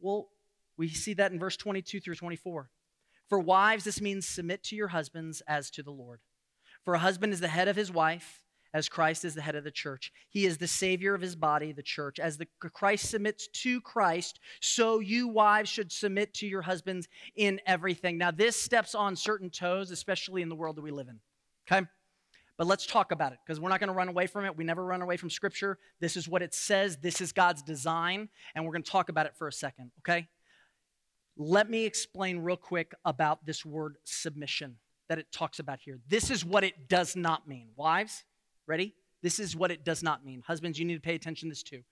Well, 0.00 0.28
we 0.76 0.88
see 0.88 1.14
that 1.14 1.32
in 1.32 1.38
verse 1.38 1.56
22 1.56 2.00
through 2.00 2.16
24. 2.16 2.68
For 3.32 3.38
wives, 3.38 3.84
this 3.84 4.02
means 4.02 4.28
submit 4.28 4.62
to 4.64 4.76
your 4.76 4.88
husbands 4.88 5.40
as 5.48 5.70
to 5.70 5.82
the 5.82 5.90
Lord. 5.90 6.20
For 6.84 6.92
a 6.92 6.98
husband 6.98 7.32
is 7.32 7.40
the 7.40 7.48
head 7.48 7.66
of 7.66 7.76
his 7.76 7.90
wife 7.90 8.44
as 8.74 8.90
Christ 8.90 9.24
is 9.24 9.34
the 9.34 9.40
head 9.40 9.54
of 9.54 9.64
the 9.64 9.70
church. 9.70 10.12
He 10.28 10.44
is 10.44 10.58
the 10.58 10.68
Savior 10.68 11.14
of 11.14 11.22
his 11.22 11.34
body, 11.34 11.72
the 11.72 11.82
church. 11.82 12.18
As 12.18 12.36
the 12.36 12.46
Christ 12.60 13.08
submits 13.08 13.48
to 13.62 13.80
Christ, 13.80 14.38
so 14.60 15.00
you 15.00 15.28
wives 15.28 15.70
should 15.70 15.90
submit 15.90 16.34
to 16.34 16.46
your 16.46 16.60
husbands 16.60 17.08
in 17.34 17.58
everything. 17.64 18.18
Now, 18.18 18.32
this 18.32 18.62
steps 18.62 18.94
on 18.94 19.16
certain 19.16 19.48
toes, 19.48 19.90
especially 19.90 20.42
in 20.42 20.50
the 20.50 20.54
world 20.54 20.76
that 20.76 20.82
we 20.82 20.90
live 20.90 21.08
in. 21.08 21.18
Okay? 21.66 21.86
But 22.58 22.66
let's 22.66 22.84
talk 22.84 23.12
about 23.12 23.32
it 23.32 23.38
because 23.46 23.58
we're 23.58 23.70
not 23.70 23.80
going 23.80 23.88
to 23.88 23.94
run 23.94 24.08
away 24.08 24.26
from 24.26 24.44
it. 24.44 24.58
We 24.58 24.64
never 24.64 24.84
run 24.84 25.00
away 25.00 25.16
from 25.16 25.30
Scripture. 25.30 25.78
This 26.00 26.18
is 26.18 26.28
what 26.28 26.42
it 26.42 26.52
says, 26.52 26.98
this 26.98 27.22
is 27.22 27.32
God's 27.32 27.62
design, 27.62 28.28
and 28.54 28.66
we're 28.66 28.72
going 28.72 28.82
to 28.82 28.90
talk 28.90 29.08
about 29.08 29.24
it 29.24 29.34
for 29.38 29.48
a 29.48 29.52
second, 29.52 29.90
okay? 30.00 30.28
Let 31.36 31.70
me 31.70 31.84
explain 31.84 32.38
real 32.38 32.56
quick 32.56 32.94
about 33.04 33.46
this 33.46 33.64
word 33.64 33.96
submission 34.04 34.76
that 35.08 35.18
it 35.18 35.32
talks 35.32 35.58
about 35.58 35.80
here. 35.80 35.98
This 36.08 36.30
is 36.30 36.44
what 36.44 36.64
it 36.64 36.88
does 36.88 37.16
not 37.16 37.48
mean. 37.48 37.68
Wives, 37.76 38.24
Ready? 38.66 38.94
This 39.22 39.38
is 39.38 39.56
what 39.56 39.70
it 39.70 39.84
does 39.84 40.02
not 40.02 40.24
mean. 40.24 40.42
Husbands, 40.46 40.78
you 40.78 40.84
need 40.84 40.94
to 40.94 41.00
pay 41.00 41.14
attention 41.14 41.48
to 41.48 41.52
this 41.52 41.62
too. 41.62 41.82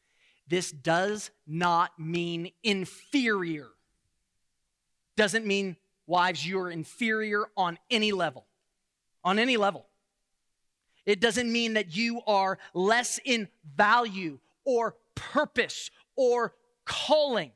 This 0.49 0.71
does 0.73 1.31
not 1.47 1.99
mean 1.99 2.51
inferior. 2.63 3.69
Doesn't 5.17 5.47
mean, 5.47 5.77
wives, 6.07 6.47
you're 6.47 6.71
inferior 6.71 7.47
on 7.57 7.79
any 7.91 8.13
level. 8.13 8.47
On 9.23 9.39
any 9.39 9.57
level. 9.57 9.87
It 11.07 11.21
doesn't 11.21 11.51
mean 11.51 11.75
that 11.75 11.97
you 11.97 12.21
are 12.27 12.59
less 12.75 13.21
in 13.25 13.49
value 13.77 14.39
or 14.65 14.97
purpose 15.15 15.91
or 16.17 16.55
calling. 16.85 17.53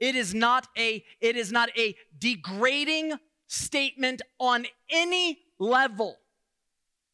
It 0.00 0.16
is 0.16 0.34
not 0.34 0.66
a 0.76 1.04
it 1.20 1.36
is 1.36 1.52
not 1.52 1.68
a 1.78 1.94
degrading 2.18 3.12
statement 3.46 4.22
on 4.38 4.66
any 4.88 5.38
level. 5.58 6.16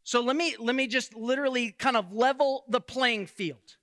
So 0.04 0.22
let 0.22 0.36
me 0.36 0.54
let 0.58 0.76
me 0.76 0.86
just 0.86 1.14
literally 1.14 1.72
kind 1.72 1.96
of 1.96 2.12
level 2.12 2.64
the 2.68 2.80
playing 2.80 3.26
field. 3.26 3.76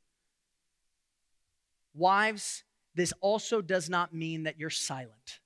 Wives, 1.93 2.63
this 2.95 3.13
also 3.21 3.61
does 3.61 3.89
not 3.89 4.13
mean 4.13 4.43
that 4.43 4.57
you're 4.57 4.69
silent. 4.69 5.39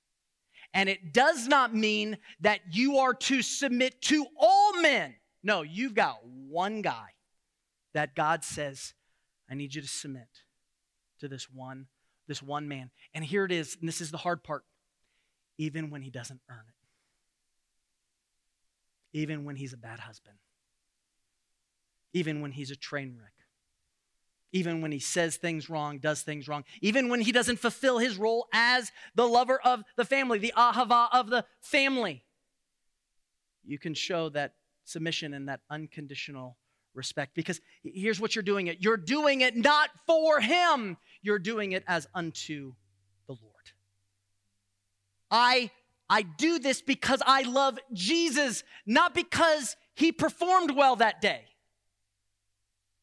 And 0.72 0.88
it 0.88 1.12
does 1.12 1.48
not 1.48 1.74
mean 1.74 2.18
that 2.40 2.60
you 2.70 2.98
are 2.98 3.14
to 3.14 3.42
submit 3.42 4.00
to 4.02 4.26
all 4.38 4.80
men. 4.80 5.14
No, 5.42 5.62
you've 5.62 5.94
got 5.94 6.24
one 6.24 6.82
guy 6.82 7.14
that 7.94 8.14
God 8.14 8.44
says, 8.44 8.94
I 9.50 9.54
need 9.54 9.74
you 9.74 9.82
to 9.82 9.88
submit 9.88 10.28
to 11.20 11.28
this 11.28 11.48
one, 11.50 11.86
this 12.28 12.42
one 12.42 12.68
man. 12.68 12.90
And 13.14 13.24
here 13.24 13.44
it 13.44 13.50
is, 13.50 13.76
and 13.80 13.88
this 13.88 14.00
is 14.00 14.12
the 14.12 14.18
hard 14.18 14.44
part. 14.44 14.64
Even 15.56 15.90
when 15.90 16.02
he 16.02 16.10
doesn't 16.10 16.40
earn 16.48 16.64
it. 16.68 16.74
Even 19.18 19.44
when 19.44 19.56
he's 19.56 19.72
a 19.72 19.76
bad 19.76 19.98
husband 19.98 20.36
even 22.12 22.40
when 22.40 22.52
he's 22.52 22.70
a 22.70 22.76
train 22.76 23.16
wreck. 23.18 23.32
Even 24.52 24.80
when 24.80 24.92
he 24.92 24.98
says 24.98 25.36
things 25.36 25.68
wrong, 25.68 25.98
does 25.98 26.22
things 26.22 26.48
wrong, 26.48 26.64
even 26.80 27.10
when 27.10 27.20
he 27.20 27.32
doesn't 27.32 27.58
fulfill 27.58 27.98
his 27.98 28.16
role 28.16 28.48
as 28.52 28.90
the 29.14 29.26
lover 29.26 29.60
of 29.62 29.82
the 29.96 30.06
family, 30.06 30.38
the 30.38 30.54
ahava 30.56 31.08
of 31.12 31.28
the 31.28 31.44
family, 31.60 32.24
you 33.62 33.78
can 33.78 33.92
show 33.92 34.30
that 34.30 34.54
submission 34.84 35.34
and 35.34 35.48
that 35.48 35.60
unconditional 35.68 36.56
respect 36.98 37.34
because 37.34 37.60
here's 37.82 38.20
what 38.20 38.34
you're 38.34 38.42
doing 38.42 38.66
it 38.66 38.78
you're 38.80 38.98
doing 38.98 39.40
it 39.40 39.56
not 39.56 39.88
for 40.06 40.40
him 40.40 40.98
you're 41.22 41.38
doing 41.38 41.72
it 41.72 41.82
as 41.86 42.06
unto 42.14 42.74
the 43.26 43.32
lord 43.32 43.72
i 45.30 45.70
i 46.10 46.20
do 46.20 46.58
this 46.58 46.82
because 46.82 47.22
i 47.26 47.42
love 47.42 47.78
jesus 47.94 48.62
not 48.84 49.14
because 49.14 49.76
he 49.94 50.12
performed 50.12 50.76
well 50.76 50.96
that 50.96 51.22
day 51.22 51.44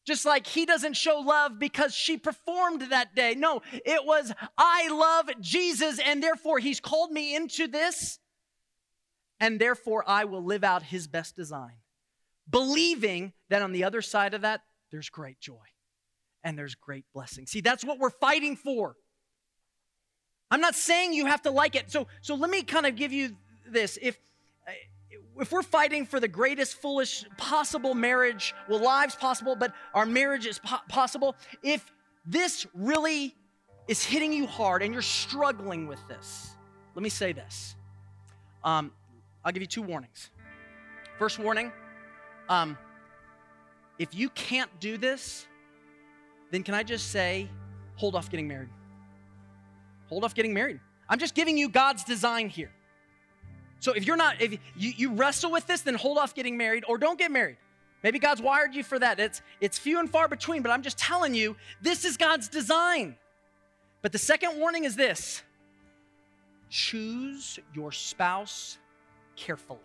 just 0.06 0.24
like 0.24 0.46
he 0.46 0.64
doesn't 0.64 0.94
show 0.94 1.18
love 1.18 1.58
because 1.58 1.92
she 1.92 2.16
performed 2.16 2.82
that 2.90 3.14
day. 3.16 3.34
No, 3.36 3.60
it 3.72 4.06
was, 4.06 4.32
I 4.56 4.88
love 4.88 5.28
Jesus, 5.40 5.98
and 5.98 6.22
therefore 6.22 6.60
he's 6.60 6.78
called 6.78 7.10
me 7.10 7.34
into 7.34 7.66
this, 7.66 8.20
and 9.40 9.60
therefore 9.60 10.04
I 10.06 10.24
will 10.24 10.44
live 10.44 10.62
out 10.62 10.84
his 10.84 11.08
best 11.08 11.34
design. 11.34 11.74
Believing 12.50 13.32
that 13.48 13.62
on 13.62 13.72
the 13.72 13.84
other 13.84 14.02
side 14.02 14.34
of 14.34 14.42
that, 14.42 14.62
there's 14.90 15.08
great 15.08 15.40
joy 15.40 15.54
and 16.44 16.56
there's 16.56 16.74
great 16.74 17.04
blessing. 17.12 17.46
See, 17.46 17.60
that's 17.60 17.84
what 17.84 17.98
we're 17.98 18.10
fighting 18.10 18.56
for. 18.56 18.96
I'm 20.50 20.60
not 20.60 20.76
saying 20.76 21.12
you 21.12 21.26
have 21.26 21.42
to 21.42 21.50
like 21.50 21.74
it. 21.74 21.90
So, 21.90 22.06
so 22.20 22.36
let 22.36 22.50
me 22.50 22.62
kind 22.62 22.86
of 22.86 22.94
give 22.94 23.12
you 23.12 23.36
this. 23.68 23.98
If 24.00 24.16
if 25.38 25.52
we're 25.52 25.62
fighting 25.62 26.06
for 26.06 26.18
the 26.18 26.28
greatest 26.28 26.80
foolish 26.80 27.24
possible 27.36 27.94
marriage, 27.94 28.54
well, 28.68 28.80
lives 28.80 29.14
possible, 29.14 29.54
but 29.54 29.72
our 29.94 30.06
marriage 30.06 30.46
is 30.46 30.58
po- 30.58 30.78
possible, 30.88 31.36
if 31.62 31.92
this 32.24 32.66
really 32.74 33.34
is 33.86 34.02
hitting 34.02 34.32
you 34.32 34.46
hard 34.46 34.82
and 34.82 34.92
you're 34.92 35.02
struggling 35.02 35.86
with 35.86 36.00
this, 36.08 36.56
let 36.94 37.02
me 37.02 37.08
say 37.08 37.32
this. 37.32 37.76
Um, 38.64 38.92
I'll 39.44 39.52
give 39.52 39.62
you 39.62 39.66
two 39.66 39.82
warnings. 39.82 40.30
First 41.18 41.38
warning 41.38 41.70
um, 42.48 42.76
if 43.98 44.14
you 44.14 44.28
can't 44.30 44.70
do 44.80 44.96
this, 44.96 45.46
then 46.50 46.62
can 46.62 46.74
I 46.74 46.82
just 46.82 47.10
say, 47.10 47.48
hold 47.96 48.14
off 48.14 48.30
getting 48.30 48.46
married? 48.46 48.68
Hold 50.08 50.24
off 50.24 50.34
getting 50.34 50.54
married. 50.54 50.80
I'm 51.08 51.18
just 51.18 51.34
giving 51.34 51.56
you 51.58 51.68
God's 51.68 52.04
design 52.04 52.48
here. 52.48 52.70
So 53.80 53.92
if 53.92 54.06
you're 54.06 54.16
not, 54.16 54.40
if 54.40 54.52
you, 54.76 54.92
you 54.96 55.12
wrestle 55.12 55.50
with 55.50 55.66
this, 55.66 55.82
then 55.82 55.94
hold 55.94 56.18
off 56.18 56.34
getting 56.34 56.56
married 56.56 56.84
or 56.88 56.98
don't 56.98 57.18
get 57.18 57.30
married. 57.30 57.56
Maybe 58.02 58.18
God's 58.18 58.42
wired 58.42 58.74
you 58.74 58.84
for 58.84 58.98
that. 58.98 59.18
It's, 59.18 59.42
it's 59.60 59.78
few 59.78 59.98
and 59.98 60.10
far 60.10 60.28
between, 60.28 60.62
but 60.62 60.70
I'm 60.70 60.82
just 60.82 60.98
telling 60.98 61.34
you, 61.34 61.56
this 61.80 62.04
is 62.04 62.16
God's 62.16 62.48
design. 62.48 63.16
But 64.02 64.12
the 64.12 64.18
second 64.18 64.58
warning 64.58 64.84
is 64.84 64.96
this 64.96 65.42
choose 66.68 67.58
your 67.74 67.92
spouse 67.92 68.78
carefully. 69.36 69.78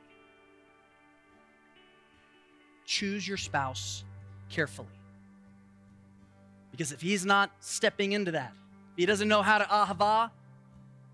Choose 2.92 3.26
your 3.26 3.38
spouse 3.38 4.04
carefully. 4.50 4.90
Because 6.72 6.92
if 6.92 7.00
he's 7.00 7.26
not 7.26 7.50
stepping 7.62 8.12
into 8.12 8.32
that, 8.32 8.52
if 8.92 8.98
he 8.98 9.06
doesn't 9.06 9.30
know 9.30 9.42
how 9.42 9.60
to 9.60 9.64
ahava, 9.64 10.30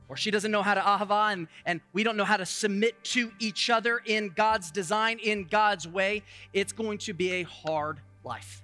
or 0.09 0.17
she 0.17 0.32
doesn't 0.32 0.49
know 0.49 0.63
how 0.63 0.73
to 0.73 0.82
ahava 0.82 1.34
and, 1.34 1.47
and 1.67 1.80
we 1.93 2.01
don't 2.01 2.17
know 2.17 2.25
how 2.25 2.38
to 2.38 2.47
submit 2.47 3.03
to 3.03 3.32
each 3.38 3.69
other 3.69 4.01
in 4.03 4.30
God's 4.30 4.71
design, 4.71 5.19
in 5.19 5.43
God's 5.43 5.88
way, 5.88 6.23
it's 6.51 6.73
going 6.73 6.97
to 6.97 7.13
be 7.13 7.34
a 7.34 7.43
hard 7.43 7.99
life. 8.23 8.63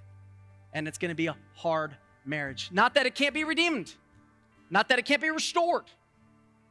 And 0.72 0.88
it's 0.88 0.98
going 0.98 1.10
to 1.10 1.14
be 1.14 1.28
a 1.28 1.36
hard 1.54 1.96
marriage. 2.24 2.68
Not 2.72 2.94
that 2.94 3.06
it 3.06 3.14
can't 3.14 3.32
be 3.32 3.44
redeemed, 3.44 3.94
not 4.70 4.88
that 4.88 4.98
it 4.98 5.04
can't 5.04 5.22
be 5.22 5.30
restored. 5.30 5.84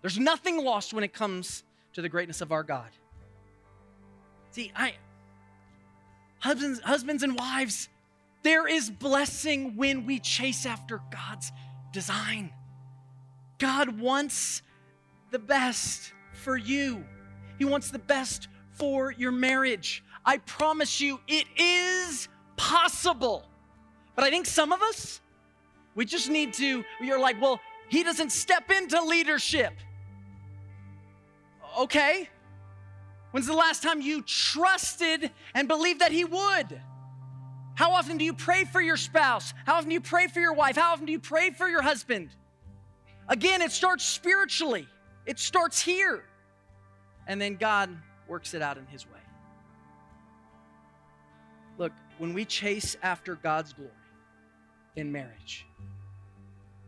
There's 0.01 0.19
nothing 0.19 0.61
lost 0.61 0.93
when 0.93 1.05
it 1.05 1.13
comes 1.13 1.63
to 1.93 2.01
the 2.01 2.09
greatness 2.09 2.41
of 2.41 2.51
our 2.51 2.63
God. 2.63 2.89
See, 4.51 4.73
I 4.75 4.95
husbands, 6.43 6.81
husbands 6.81 7.23
and 7.23 7.39
wives, 7.39 7.87
there 8.43 8.67
is 8.67 8.89
blessing 8.89 9.77
when 9.77 10.05
we 10.05 10.19
chase 10.19 10.65
after 10.65 11.01
God's 11.09 11.51
design. 11.93 12.51
God 13.59 13.97
wants 13.97 14.61
the 15.31 15.39
best 15.39 16.11
for 16.33 16.57
you, 16.57 17.05
He 17.57 17.65
wants 17.65 17.91
the 17.91 17.99
best 17.99 18.49
for 18.71 19.11
your 19.11 19.31
marriage. 19.31 20.03
I 20.25 20.37
promise 20.39 20.99
you, 20.99 21.19
it 21.27 21.45
is 21.55 22.27
possible. 22.57 23.45
But 24.15 24.25
I 24.25 24.29
think 24.29 24.45
some 24.45 24.71
of 24.71 24.81
us, 24.81 25.21
we 25.95 26.05
just 26.05 26.29
need 26.29 26.53
to, 26.55 26.83
you're 27.01 27.19
like, 27.19 27.41
well, 27.41 27.59
he 27.89 28.03
doesn't 28.03 28.31
step 28.31 28.71
into 28.71 29.01
leadership. 29.01 29.73
Okay. 31.79 32.29
When's 33.33 33.47
the 33.47 33.53
last 33.53 33.81
time 33.81 33.99
you 33.99 34.21
trusted 34.21 35.31
and 35.55 35.67
believed 35.67 36.01
that 36.01 36.11
he 36.11 36.23
would? 36.23 36.79
How 37.73 37.93
often 37.93 38.19
do 38.19 38.25
you 38.25 38.33
pray 38.35 38.63
for 38.63 38.79
your 38.79 38.95
spouse? 38.95 39.55
How 39.65 39.73
often 39.73 39.89
do 39.89 39.95
you 39.95 40.01
pray 40.01 40.27
for 40.27 40.39
your 40.39 40.53
wife? 40.53 40.75
How 40.75 40.93
often 40.93 41.07
do 41.07 41.11
you 41.11 41.19
pray 41.19 41.49
for 41.49 41.67
your 41.67 41.81
husband? 41.81 42.29
Again, 43.27 43.63
it 43.63 43.71
starts 43.71 44.05
spiritually, 44.05 44.87
it 45.25 45.39
starts 45.39 45.81
here. 45.81 46.23
And 47.25 47.41
then 47.41 47.55
God 47.55 47.89
works 48.27 48.53
it 48.53 48.61
out 48.61 48.77
in 48.77 48.85
His 48.85 49.07
way. 49.07 49.19
Look, 51.79 51.93
when 52.19 52.35
we 52.35 52.45
chase 52.45 52.95
after 53.01 53.33
God's 53.33 53.73
glory 53.73 53.89
in 54.95 55.11
marriage, 55.11 55.65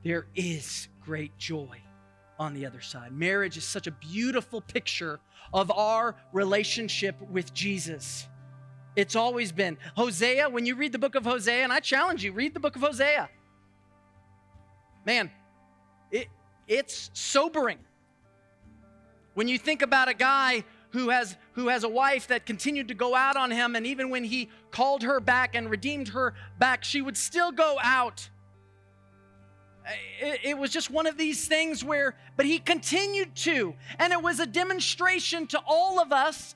there 0.03 0.27
is 0.35 0.89
great 1.01 1.35
joy 1.39 1.81
on 2.39 2.53
the 2.53 2.65
other 2.65 2.81
side. 2.81 3.11
Marriage 3.11 3.57
is 3.57 3.63
such 3.63 3.87
a 3.87 3.91
beautiful 3.91 4.61
picture 4.61 5.19
of 5.53 5.71
our 5.71 6.15
relationship 6.33 7.15
with 7.29 7.53
Jesus. 7.53 8.27
It's 8.95 9.15
always 9.15 9.51
been. 9.51 9.77
Hosea, 9.95 10.49
when 10.49 10.65
you 10.65 10.75
read 10.75 10.91
the 10.91 10.99
book 10.99 11.15
of 11.15 11.25
Hosea, 11.25 11.63
and 11.63 11.71
I 11.71 11.79
challenge 11.79 12.23
you, 12.23 12.31
read 12.31 12.53
the 12.53 12.59
book 12.59 12.75
of 12.75 12.81
Hosea. 12.81 13.29
Man, 15.05 15.29
it, 16.11 16.27
it's 16.67 17.11
sobering. 17.13 17.79
When 19.33 19.47
you 19.47 19.57
think 19.57 19.81
about 19.81 20.07
a 20.07 20.13
guy 20.13 20.63
who 20.95 21.09
has 21.09 21.35
who 21.53 21.67
has 21.67 21.83
a 21.83 21.89
wife 21.89 22.27
that 22.27 22.45
continued 22.45 22.87
to 22.87 22.93
go 22.93 23.13
out 23.13 23.35
on 23.35 23.51
him 23.51 23.75
and 23.75 23.85
even 23.85 24.09
when 24.09 24.23
he 24.23 24.49
called 24.71 25.03
her 25.03 25.19
back 25.19 25.53
and 25.53 25.69
redeemed 25.69 26.07
her 26.07 26.33
back 26.57 26.85
she 26.85 27.01
would 27.01 27.17
still 27.17 27.51
go 27.51 27.77
out 27.83 28.29
it, 30.19 30.39
it, 30.43 30.57
was 30.57 30.71
just 30.71 30.89
one 30.89 31.05
of 31.05 31.17
these 31.17 31.47
things 31.47 31.83
where 31.83 32.15
but 32.35 32.45
he 32.45 32.59
continued 32.59 33.35
to 33.35 33.75
and 33.99 34.11
it 34.11 34.21
was 34.21 34.39
a 34.39 34.45
demonstration 34.45 35.47
to 35.47 35.61
all 35.67 35.99
of 35.99 36.11
us 36.11 36.55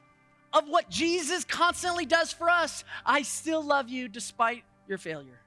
of 0.54 0.68
what 0.68 0.90
Jesus 0.90 1.44
constantly 1.44 2.06
does 2.06 2.34
for 2.34 2.50
us. 2.50 2.84
I 3.06 3.22
still 3.22 3.64
love 3.64 3.90
you 3.90 4.08
despite 4.08 4.64
your 4.88 4.98
failure. 4.98 5.40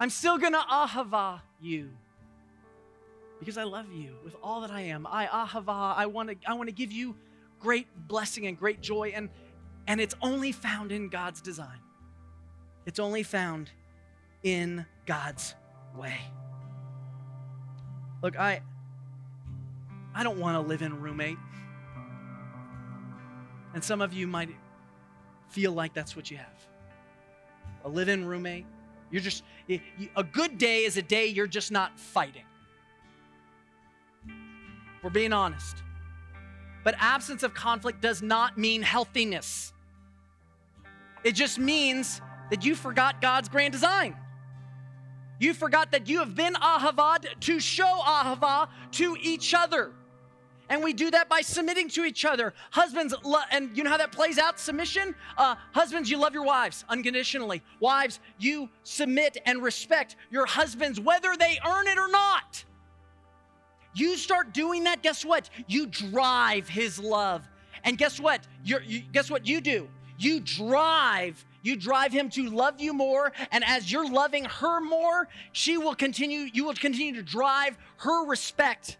I'm 0.00 0.10
still 0.10 0.38
to 0.38 0.50
ahava 0.58 1.40
you 1.60 1.90
because 3.38 3.58
I 3.58 3.64
love 3.64 3.92
you 3.92 4.16
with 4.24 4.36
all 4.42 4.62
that 4.62 4.70
I 4.70 4.82
am. 4.82 5.06
I 5.06 5.26
ahava, 5.26 5.96
I 5.96 6.06
want 6.06 6.30
to 6.30 6.36
I 6.48 6.54
want 6.54 6.68
to 6.68 6.74
give 6.74 6.92
you 6.92 7.14
great 7.60 7.86
blessing 8.08 8.46
and 8.46 8.58
great 8.58 8.80
joy 8.80 9.12
and 9.14 9.28
and 9.86 10.00
it's 10.00 10.14
only 10.22 10.52
found 10.52 10.92
in 10.92 11.08
God's 11.08 11.40
design. 11.40 11.78
It's 12.86 12.98
only 12.98 13.22
found 13.22 13.70
in 14.42 14.86
God's 15.06 15.54
way. 15.96 16.18
Look, 18.22 18.38
I 18.38 18.62
I 20.14 20.22
don't 20.22 20.38
want 20.38 20.56
to 20.56 20.68
live 20.68 20.82
in 20.82 21.00
roommate. 21.00 21.38
And 23.74 23.82
some 23.82 24.00
of 24.00 24.12
you 24.12 24.26
might 24.26 24.50
feel 25.48 25.72
like 25.72 25.94
that's 25.94 26.14
what 26.14 26.30
you 26.30 26.36
have 26.36 26.66
a 27.84 27.88
live 27.88 28.08
in 28.08 28.24
roommate. 28.24 28.64
You're 29.10 29.22
just, 29.22 29.42
a 29.68 30.24
good 30.24 30.56
day 30.56 30.84
is 30.84 30.96
a 30.96 31.02
day 31.02 31.26
you're 31.26 31.46
just 31.46 31.70
not 31.70 31.98
fighting. 31.98 32.44
We're 35.02 35.10
being 35.10 35.32
honest. 35.32 35.82
But 36.84 36.94
absence 36.98 37.42
of 37.42 37.54
conflict 37.54 38.00
does 38.00 38.22
not 38.22 38.56
mean 38.56 38.82
healthiness. 38.82 39.72
It 41.24 41.32
just 41.32 41.58
means 41.58 42.20
that 42.50 42.64
you 42.64 42.74
forgot 42.74 43.20
God's 43.20 43.48
grand 43.48 43.72
design. 43.72 44.16
You 45.42 45.54
forgot 45.54 45.90
that 45.90 46.08
you 46.08 46.20
have 46.20 46.36
been 46.36 46.54
ahavad 46.54 47.26
to 47.40 47.58
show 47.58 47.98
ahava 48.06 48.68
to 48.92 49.16
each 49.20 49.54
other. 49.54 49.90
And 50.68 50.84
we 50.84 50.92
do 50.92 51.10
that 51.10 51.28
by 51.28 51.40
submitting 51.40 51.88
to 51.90 52.04
each 52.04 52.24
other. 52.24 52.54
Husbands, 52.70 53.12
and 53.50 53.76
you 53.76 53.82
know 53.82 53.90
how 53.90 53.96
that 53.96 54.12
plays 54.12 54.38
out 54.38 54.60
submission? 54.60 55.16
Uh, 55.36 55.56
husbands, 55.72 56.08
you 56.08 56.16
love 56.16 56.32
your 56.32 56.44
wives 56.44 56.84
unconditionally. 56.88 57.60
Wives, 57.80 58.20
you 58.38 58.68
submit 58.84 59.36
and 59.44 59.60
respect 59.64 60.14
your 60.30 60.46
husbands, 60.46 61.00
whether 61.00 61.34
they 61.36 61.58
earn 61.66 61.88
it 61.88 61.98
or 61.98 62.08
not. 62.08 62.64
You 63.94 64.16
start 64.16 64.54
doing 64.54 64.84
that, 64.84 65.02
guess 65.02 65.24
what? 65.24 65.50
You 65.66 65.88
drive 65.88 66.68
his 66.68 67.00
love. 67.00 67.42
And 67.82 67.98
guess 67.98 68.20
what? 68.20 68.46
You're, 68.62 68.82
you, 68.82 69.00
guess 69.00 69.28
what 69.28 69.44
you 69.44 69.60
do? 69.60 69.88
You 70.18 70.38
drive 70.38 71.44
you 71.62 71.76
drive 71.76 72.12
him 72.12 72.28
to 72.30 72.48
love 72.50 72.80
you 72.80 72.92
more 72.92 73.32
and 73.50 73.64
as 73.64 73.90
you're 73.90 74.10
loving 74.10 74.44
her 74.44 74.80
more 74.80 75.28
she 75.52 75.78
will 75.78 75.94
continue 75.94 76.48
you 76.52 76.64
will 76.64 76.74
continue 76.74 77.14
to 77.14 77.22
drive 77.22 77.76
her 77.98 78.26
respect 78.26 78.98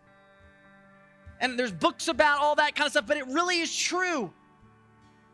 and 1.43 1.59
there's 1.59 1.73
books 1.73 2.07
about 2.07 2.41
all 2.41 2.55
that 2.55 2.77
kind 2.77 2.87
of 2.87 2.93
stuff, 2.93 3.07
but 3.07 3.17
it 3.17 3.27
really 3.27 3.59
is 3.59 3.77
true. 3.77 4.33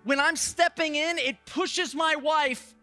When 0.04 0.18
I'm 0.18 0.36
stepping 0.36 0.94
in, 0.94 1.18
it 1.18 1.36
pushes 1.44 1.94
my 1.94 2.16
wife 2.16 2.74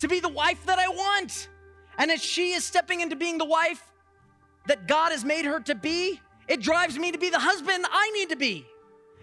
to 0.00 0.06
be 0.06 0.20
the 0.20 0.28
wife 0.28 0.66
that 0.66 0.78
I 0.78 0.88
want. 0.88 1.48
And 1.96 2.10
as 2.10 2.22
she 2.22 2.52
is 2.52 2.62
stepping 2.62 3.00
into 3.00 3.16
being 3.16 3.38
the 3.38 3.46
wife 3.46 3.82
that 4.66 4.86
God 4.86 5.12
has 5.12 5.24
made 5.24 5.46
her 5.46 5.60
to 5.60 5.74
be, 5.74 6.20
it 6.46 6.60
drives 6.60 6.98
me 6.98 7.10
to 7.10 7.16
be 7.16 7.30
the 7.30 7.38
husband 7.38 7.86
I 7.90 8.10
need 8.10 8.28
to 8.28 8.36
be. 8.36 8.66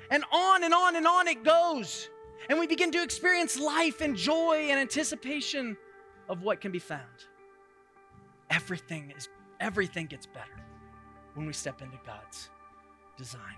And 0.10 0.24
on 0.34 0.64
and 0.64 0.74
on 0.74 0.96
and 0.96 1.06
on 1.06 1.28
it 1.28 1.44
goes. 1.44 2.10
And 2.50 2.60
we 2.60 2.68
begin 2.68 2.92
to 2.92 3.04
experience 3.04 3.60
life 3.60 4.02
and 4.02 4.16
joy 4.16 4.68
and 4.70 4.80
anticipation 4.80 5.78
of 6.30 6.42
what 6.42 6.62
can 6.62 6.72
be 6.72 6.80
found. 6.80 7.02
Everything 8.50 9.14
is 9.16 9.30
everything 9.60 10.08
gets 10.08 10.26
better 10.26 10.66
when 11.36 11.46
we 11.46 11.54
step 11.54 11.82
into 11.82 12.00
God's 12.06 12.50
design. 13.18 13.58